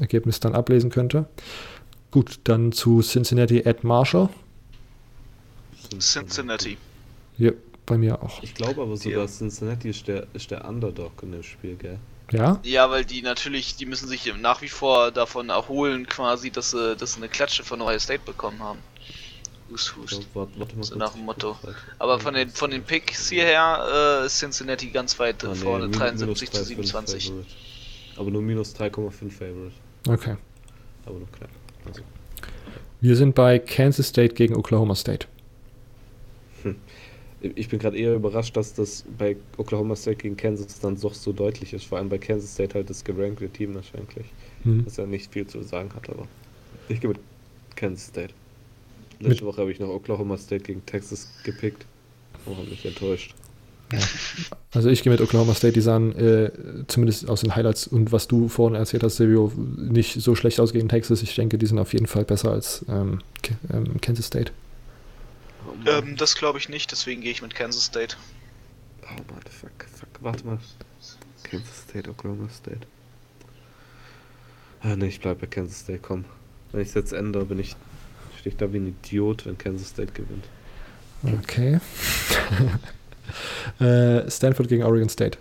[0.00, 1.28] Ergebnis dann ablesen könnte.
[2.10, 4.28] Gut, dann zu Cincinnati at Marshall.
[6.00, 6.76] Cincinnati.
[7.38, 7.52] Ja,
[7.84, 8.42] bei mir auch.
[8.42, 11.98] Ich glaube aber sogar, Cincinnati ist der, ist der Underdog in dem Spiel, gell?
[12.32, 12.58] Ja?
[12.64, 16.96] Ja, weil die natürlich, die müssen sich nach wie vor davon erholen, quasi, dass sie,
[16.96, 18.80] dass sie eine Klatsche von Ohio State bekommen haben.
[19.70, 20.26] Hust, So, hust.
[20.34, 21.56] warte, warte mal So nach dem Motto.
[21.62, 21.76] Warte.
[21.98, 25.88] Aber von den, von den Picks hierher äh, ist Cincinnati ganz weit Ah, nee, vorne,
[25.88, 27.24] min- 73 zu minus 3,5 27.
[27.28, 27.46] Favorite.
[28.16, 29.72] Aber nur minus 3,5 Favorite.
[30.08, 30.36] Okay.
[31.04, 31.50] Aber nur knapp.
[31.86, 32.02] Also,
[33.00, 35.26] Wir sind bei Kansas State gegen Oklahoma State.
[37.42, 41.32] ich bin gerade eher überrascht, dass das bei Oklahoma State gegen Kansas dann doch so
[41.32, 41.84] deutlich ist.
[41.84, 44.26] Vor allem bei Kansas State halt das gerankte Team wahrscheinlich.
[44.62, 44.84] Hm.
[44.84, 46.26] Das ja nicht viel zu sagen hat, aber
[46.88, 47.18] ich gehe mit
[47.76, 48.32] Kansas State.
[49.20, 51.86] Letzte Woche habe ich noch Oklahoma State gegen Texas gepickt.
[52.44, 53.34] Und habe mich enttäuscht.
[54.72, 56.50] Also ich gehe mit Oklahoma State, die sahen äh,
[56.88, 60.72] zumindest aus den Highlights und was du vorhin erzählt hast, Silvio, nicht so schlecht aus
[60.72, 61.22] gegen Texas.
[61.22, 63.20] Ich denke, die sind auf jeden Fall besser als ähm,
[63.72, 64.52] ähm, Kansas State.
[65.66, 65.88] Oh.
[65.88, 68.16] Ähm, das glaube ich nicht, deswegen gehe ich mit Kansas State.
[69.02, 70.58] Oh Mann, fuck, fuck, warte mal.
[71.44, 72.80] Kansas State, Oklahoma State.
[74.80, 76.24] Ah ne, ich bleib bei Kansas State, komm.
[76.72, 77.76] Wenn ich es jetzt ändere, bin ich,
[78.48, 80.44] ich da wie ein Idiot, wenn Kansas State gewinnt.
[81.22, 81.80] Okay.
[83.84, 85.38] äh, Stanford gegen Oregon State.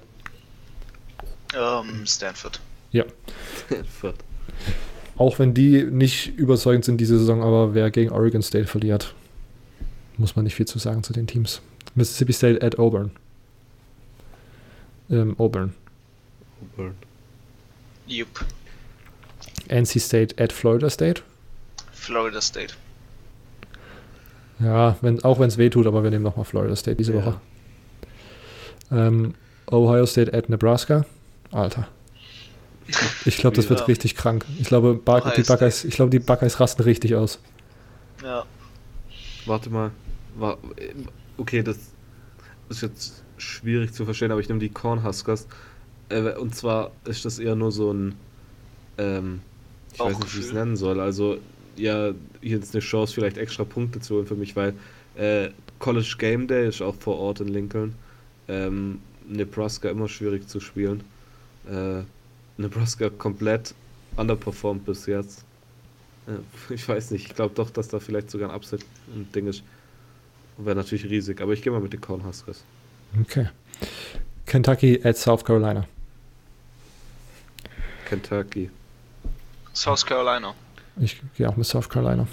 [1.55, 2.59] Ähm, Stanford.
[3.65, 4.15] Stanford.
[5.17, 9.13] Auch wenn die nicht überzeugend sind diese Saison, aber wer gegen Oregon State verliert,
[10.17, 11.61] muss man nicht viel zu sagen zu den Teams.
[11.93, 13.11] Mississippi State at Auburn.
[15.09, 15.73] Ähm, Auburn.
[16.61, 16.95] Auburn.
[18.07, 18.45] Jupp.
[19.69, 21.21] NC State at Florida State.
[21.91, 22.73] Florida State.
[24.59, 27.25] Ja, wenn, auch wenn es weh tut, aber wir nehmen nochmal Florida State diese Ja.
[27.25, 27.41] Woche.
[28.91, 29.33] Ähm,
[29.69, 31.05] Ohio State at Nebraska.
[31.51, 31.87] Alter.
[33.25, 33.85] Ich glaube, das wird Ja.
[33.87, 34.45] richtig krank.
[34.59, 37.39] Ich glaube, Ohio die Buckeyes, ich glaube, die Buckeyes rasten richtig aus.
[38.23, 38.45] Ja.
[39.45, 39.91] Warte mal.
[40.37, 40.57] War,
[41.37, 41.77] okay, das
[42.69, 45.47] ist jetzt schwierig zu verstehen, aber ich nehme die Cornhuskers.
[46.09, 48.15] Äh, und zwar ist das eher nur so ein,
[48.97, 49.41] ähm,
[49.93, 50.99] ich weiß nicht, wie ich es nennen soll.
[50.99, 51.37] Also,
[51.75, 54.73] ja, hier ist eine Chance, vielleicht extra Punkte zu holen für mich, weil
[55.15, 55.49] äh,
[55.79, 57.95] College Game Day ist auch vor Ort in Lincoln.
[58.47, 61.03] Ähm, Nebraska immer schwierig zu spielen.
[61.69, 62.03] Äh,
[62.57, 63.73] Nebraska komplett
[64.17, 65.43] underperformed bis jetzt.
[66.27, 69.47] Äh, Ich weiß nicht, ich glaube doch, dass da vielleicht sogar ein Upset ein Ding
[69.47, 69.63] ist.
[70.57, 72.63] Wäre natürlich riesig, aber ich gehe mal mit den Cornhuskers.
[73.21, 73.49] Okay.
[74.45, 75.85] Kentucky at South Carolina.
[78.05, 78.69] Kentucky.
[79.73, 80.53] South Carolina.
[80.97, 82.27] Ich gehe auch mit South Carolina.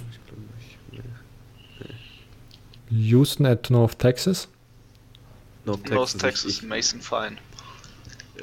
[2.91, 4.49] Houston at North Texas.
[5.65, 7.37] North North Texas, Ich, Mason Fine.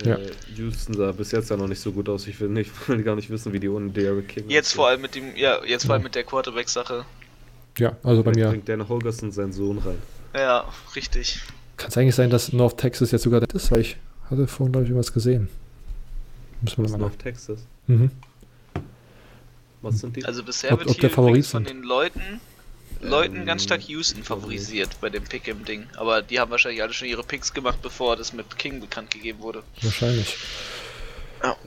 [0.04, 0.16] Ja.
[0.16, 2.26] äh, Houston sah bis jetzt ja noch nicht so gut aus.
[2.28, 5.02] Ich will, nicht, will gar nicht wissen, wie die ohne Derrick King Jetzt vor allem
[5.02, 6.06] mit dem, ja, jetzt vor allem Ja.
[6.06, 7.06] mit der Quarterback-Sache.
[7.78, 9.98] Ja, also bei Vielleicht mir bringt Dan Holgerson seinen Sohn rein.
[10.34, 10.66] Ja,
[10.96, 11.42] richtig.
[11.78, 13.98] kann es eigentlich sein, dass North Texas jetzt sogar das ist, weil ich
[14.30, 15.50] hatte vorhin, glaube ich, irgendwas gesehen.
[16.62, 16.98] Müssen wir nach.
[16.98, 17.66] North Texas?
[17.88, 18.12] Mhm.
[19.82, 20.26] Was sind die?
[20.26, 21.76] Also bisher Ob- wird ob hier der Favorit von sind.
[21.78, 22.42] den Leuten,
[23.02, 25.88] Leuten ganz stark Ähm, Houston favorisiert bei dem Pick im Ding.
[25.96, 29.40] Aber die haben wahrscheinlich alle schon ihre Picks gemacht, bevor das mit King bekannt gegeben
[29.40, 29.64] wurde.
[29.82, 30.36] Wahrscheinlich.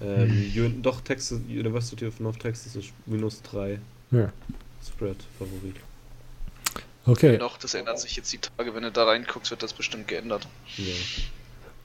[0.03, 3.79] ähm, Un- doch, Texas, University of North Texas ist minus 3
[4.11, 4.31] Ja.
[4.87, 5.77] Spread Favorit.
[7.07, 7.39] Okay.
[7.39, 8.75] Doch, das ändert sich jetzt die Tage.
[8.75, 10.47] Wenn du da reinguckst, wird das bestimmt geändert.
[10.77, 10.85] Ja.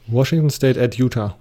[0.07, 1.37] Washington State at Utah.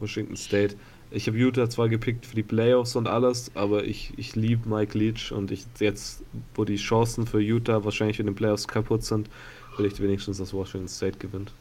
[0.00, 0.76] Washington State.
[1.12, 4.96] Ich habe Utah zwar gepickt für die Playoffs und alles, aber ich, ich liebe Mike
[4.96, 6.22] Leach und ich jetzt,
[6.54, 9.28] wo die Chancen für Utah wahrscheinlich in den Playoffs kaputt sind,
[9.76, 11.52] will ich wenigstens, dass Washington State gewinnt.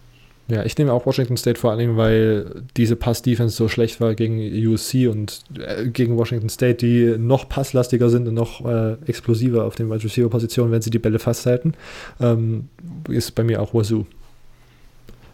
[0.50, 4.40] Ja, ich nehme auch Washington State vor allem, weil diese Pass-Defense so schlecht war gegen
[4.68, 9.76] USC und äh, gegen Washington State, die noch passlastiger sind und noch äh, explosiver auf
[9.76, 11.76] den Wide Receiver-Positionen, wenn sie die Bälle festhalten,
[12.20, 12.68] ähm,
[13.08, 14.08] ist bei mir auch Wazoo.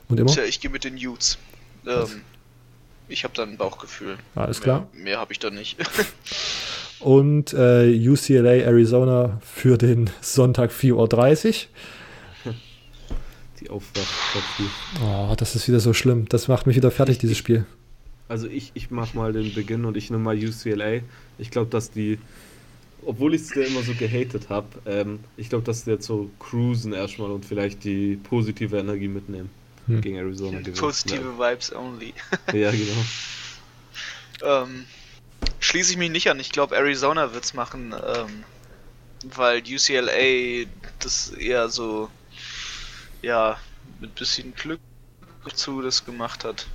[0.09, 0.31] Und immer?
[0.31, 1.37] Tja, ich gehe mit den Utes.
[1.87, 2.21] Ähm,
[3.07, 4.17] ich habe da ein Bauchgefühl.
[4.35, 4.87] Alles klar.
[4.93, 5.77] Mehr, mehr habe ich da nicht.
[6.99, 11.67] Und äh, UCLA Arizona für den Sonntag 4.30
[12.45, 12.53] Uhr.
[13.59, 14.69] Die Aufwachpartie.
[15.03, 16.27] Oh, das ist wieder so schlimm.
[16.29, 17.65] Das macht mich wieder fertig, dieses Spiel.
[18.27, 21.01] Also ich, ich mach mal den Beginn und ich nehme mal UCLA.
[21.37, 22.17] Ich glaube, dass die,
[23.05, 26.29] obwohl ich es dir immer so gehatet habe, ähm, ich glaube, dass die jetzt so
[26.39, 29.49] cruisen erstmal und vielleicht die positive Energie mitnehmen
[29.87, 30.01] Hm.
[30.01, 30.77] gegen Arizona gewinnen.
[30.77, 32.13] Positive Vibes only.
[32.51, 33.05] Ja, ja genau.
[34.41, 34.85] Ähm,
[35.61, 36.41] schließe ich mich nicht an.
[36.41, 38.43] Ich glaube, Arizona wird's machen, ähm,
[39.23, 42.09] weil UCLA das eher so,
[43.21, 43.57] ja,
[44.01, 44.81] mit bisschen Glück
[45.53, 46.67] zu das gemacht hat.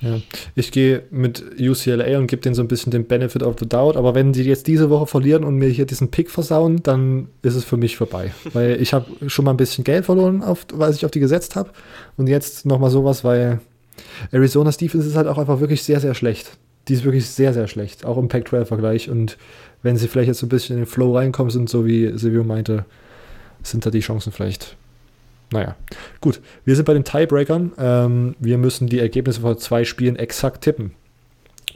[0.00, 0.18] Ja.
[0.54, 3.96] Ich gehe mit UCLA und gebe denen so ein bisschen den Benefit of the Doubt,
[3.96, 7.54] aber wenn sie jetzt diese Woche verlieren und mir hier diesen Pick versauen, dann ist
[7.54, 8.32] es für mich vorbei.
[8.52, 11.56] weil ich habe schon mal ein bisschen Geld verloren, auf, weil ich auf die gesetzt
[11.56, 11.70] habe.
[12.16, 13.60] Und jetzt nochmal sowas, weil
[14.32, 16.52] Arizona's Defense ist halt auch einfach wirklich sehr, sehr schlecht.
[16.88, 19.10] Die ist wirklich sehr, sehr schlecht, auch im Pac-12-Vergleich.
[19.10, 19.36] Und
[19.82, 22.42] wenn sie vielleicht jetzt so ein bisschen in den Flow reinkommen sind, so wie Silvio
[22.42, 22.86] meinte,
[23.62, 24.76] sind da die Chancen vielleicht.
[25.52, 25.76] Naja,
[26.20, 26.40] gut.
[26.64, 27.72] Wir sind bei den Tiebreakern.
[27.76, 30.92] Ähm, wir müssen die Ergebnisse von zwei Spielen exakt tippen.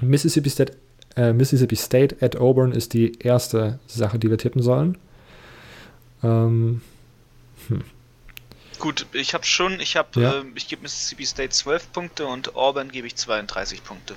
[0.01, 0.77] Mississippi State,
[1.17, 4.99] äh, Mississippi State at Auburn ist die erste Sache, die wir tippen sollen.
[6.23, 6.83] Ähm,
[7.69, 7.83] hm.
[8.79, 10.41] Gut, ich habe schon, ich habe, ja.
[10.41, 14.15] äh, ich gebe Mississippi State 12 Punkte und Auburn gebe ich 32 Punkte.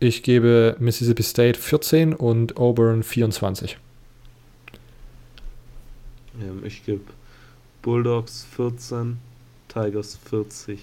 [0.00, 3.78] Ich gebe Mississippi State 14 und Auburn 24.
[6.40, 7.02] Ähm, ich gebe
[7.82, 9.18] Bulldogs 14,
[9.68, 10.80] Tigers 40.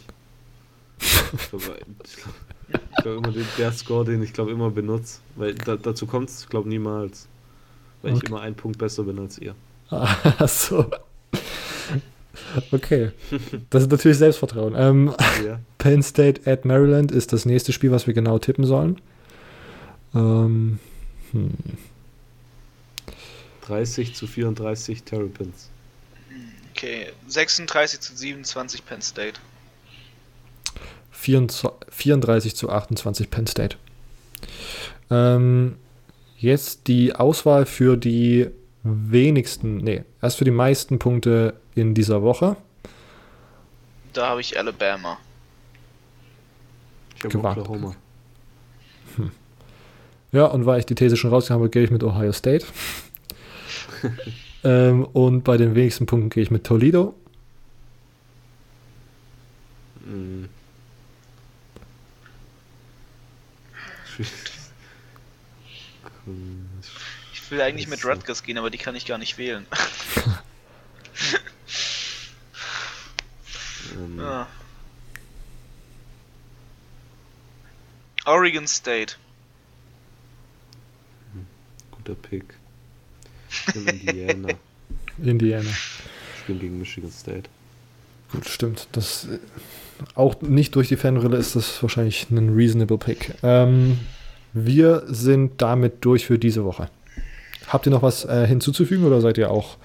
[1.32, 2.42] ich glaube
[3.02, 5.20] glaub immer den, der Score, den ich glaube immer benutze.
[5.36, 7.28] Weil da, dazu kommt es, glaube niemals.
[8.02, 8.22] Weil okay.
[8.24, 9.56] ich immer einen Punkt besser bin als ihr.
[9.90, 10.86] Ach so.
[12.72, 13.12] Okay.
[13.70, 14.74] Das ist natürlich Selbstvertrauen.
[14.76, 15.14] Ähm,
[15.46, 15.60] ja.
[15.78, 19.00] Penn State at Maryland ist das nächste Spiel, was wir genau tippen sollen.
[20.16, 20.80] Ähm,
[21.32, 21.54] hm.
[23.68, 25.70] 30 zu 34 Terrapins.
[26.80, 29.38] Okay, 36 zu 27 Penn State.
[31.12, 33.76] 34 zu 28 Penn State.
[35.12, 35.76] Ähm,
[36.38, 38.48] jetzt die Auswahl für die
[38.84, 42.56] wenigsten, nee, erst für die meisten Punkte in dieser Woche.
[44.14, 45.18] Da habe ich Alabama.
[47.18, 47.96] Ich habe Oklahoma.
[49.18, 49.32] Hm.
[50.32, 52.66] Ja, und weil ich die These schon rausgehauen habe, gehe ich mit Ohio State.
[54.64, 57.16] ähm, und bei den wenigsten Punkten gehe ich mit Toledo.
[60.06, 60.46] Mm.
[67.34, 69.66] Ich will eigentlich mit Rutgers gehen, aber die kann ich gar nicht wählen.
[73.96, 74.20] ähm.
[74.20, 74.48] ja.
[78.26, 79.16] Oregon State.
[81.92, 82.59] Guter Pick.
[83.74, 84.50] Indiana.
[85.22, 85.70] Indiana.
[86.40, 87.50] Spielen gegen Michigan State.
[88.32, 88.88] Gut, stimmt.
[88.92, 89.28] Das
[90.16, 93.34] auch nicht durch die Fanbrille ist das wahrscheinlich ein reasonable Pick.
[93.44, 94.00] Ähm,
[94.54, 96.90] wir sind damit durch für diese Woche.
[97.68, 99.78] Habt ihr noch was äh, hinzuzufügen oder seid ihr auch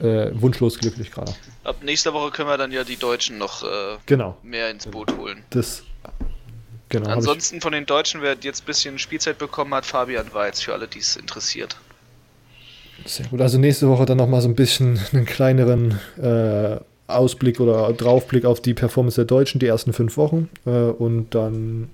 [0.00, 1.34] äh, wunschlos glücklich gerade?
[1.62, 4.36] Ab nächster Woche können wir dann ja die Deutschen noch äh, genau.
[4.42, 5.42] mehr ins Boot holen.
[5.50, 5.84] Das
[6.90, 10.74] Genau, Ansonsten von den Deutschen, wer jetzt ein bisschen Spielzeit bekommen hat, Fabian Weiz, für
[10.74, 11.76] alle, die es interessiert.
[13.04, 13.40] Sehr gut.
[13.40, 18.60] Also nächste Woche dann nochmal so ein bisschen einen kleineren äh, Ausblick oder Draufblick auf
[18.60, 20.48] die Performance der Deutschen, die ersten fünf Wochen.
[20.64, 21.90] Äh, und dann,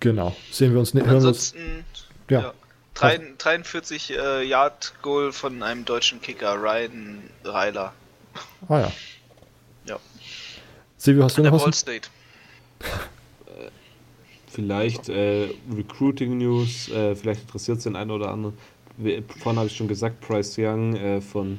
[0.00, 0.94] genau, sehen wir uns.
[0.94, 2.40] Hören Ansonsten, uns, ja.
[2.40, 2.52] ja
[2.94, 7.92] 43 äh, Yard Goal von einem deutschen Kicker, Ryan Reiler.
[8.68, 8.92] Ah ja.
[9.86, 9.98] Ja.
[10.96, 11.78] Silvio, hast du noch was?
[11.78, 12.08] State.
[14.50, 18.56] vielleicht äh, Recruiting News, äh, vielleicht interessiert es den einen oder anderen
[19.38, 21.58] vorhin habe ich schon gesagt, Bryce Young äh, von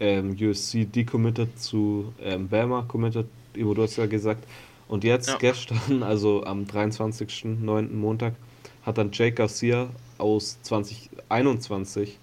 [0.00, 4.44] ähm, USC decommitted zu ähm, Bama committed, Ivo, du hast ja gesagt.
[4.88, 5.36] Und jetzt ja.
[5.38, 7.92] gestern, also am 23.09.
[7.92, 8.34] Montag,
[8.82, 9.88] hat dann Jake Garcia
[10.18, 12.18] aus 2021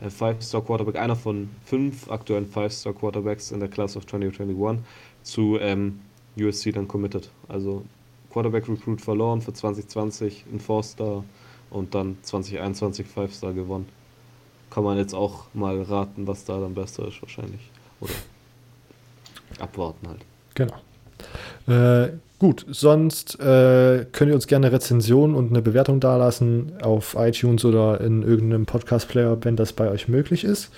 [0.00, 4.84] äh, Five-Star Quarterback, einer von fünf aktuellen Five-Star Quarterbacks in der Class of 2021,
[5.22, 6.00] zu ähm,
[6.38, 7.30] USC dann committed.
[7.48, 7.84] Also
[8.30, 11.24] Quarterback Recruit verloren für 2020, ein Four-Star
[11.72, 13.88] und dann 2021 Five-Star gewonnen.
[14.70, 17.60] Kann man jetzt auch mal raten, was da dann besser ist wahrscheinlich.
[18.00, 18.12] Oder
[19.58, 20.20] abwarten halt.
[20.54, 20.74] Genau.
[21.66, 27.16] Äh, gut, sonst äh, könnt ihr uns gerne eine Rezension und eine Bewertung dalassen auf
[27.18, 30.70] iTunes oder in irgendeinem Podcast-Player, wenn das bei euch möglich ist.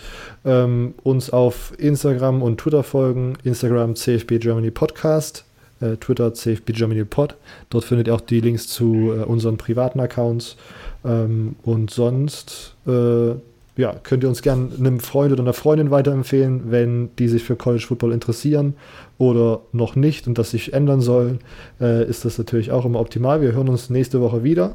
[0.45, 3.39] Ähm, uns auf Instagram und Twitter folgen.
[3.45, 5.45] Instagram CFB Germany Podcast,
[5.80, 7.36] äh, Twitter CFB Germany Pod.
[7.70, 10.56] Dort findet ihr auch die Links zu äh, unseren privaten Accounts.
[11.05, 13.34] Ähm, und sonst äh,
[13.76, 17.56] ja, könnt ihr uns gerne einem Freund oder einer Freundin weiterempfehlen, wenn die sich für
[17.56, 18.74] College Football interessieren
[19.18, 21.38] oder noch nicht und das sich ändern soll,
[21.80, 23.40] äh, ist das natürlich auch immer optimal.
[23.40, 24.74] Wir hören uns nächste Woche wieder.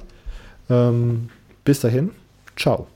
[0.70, 1.30] Ähm,
[1.64, 2.12] bis dahin,
[2.58, 2.88] ciao.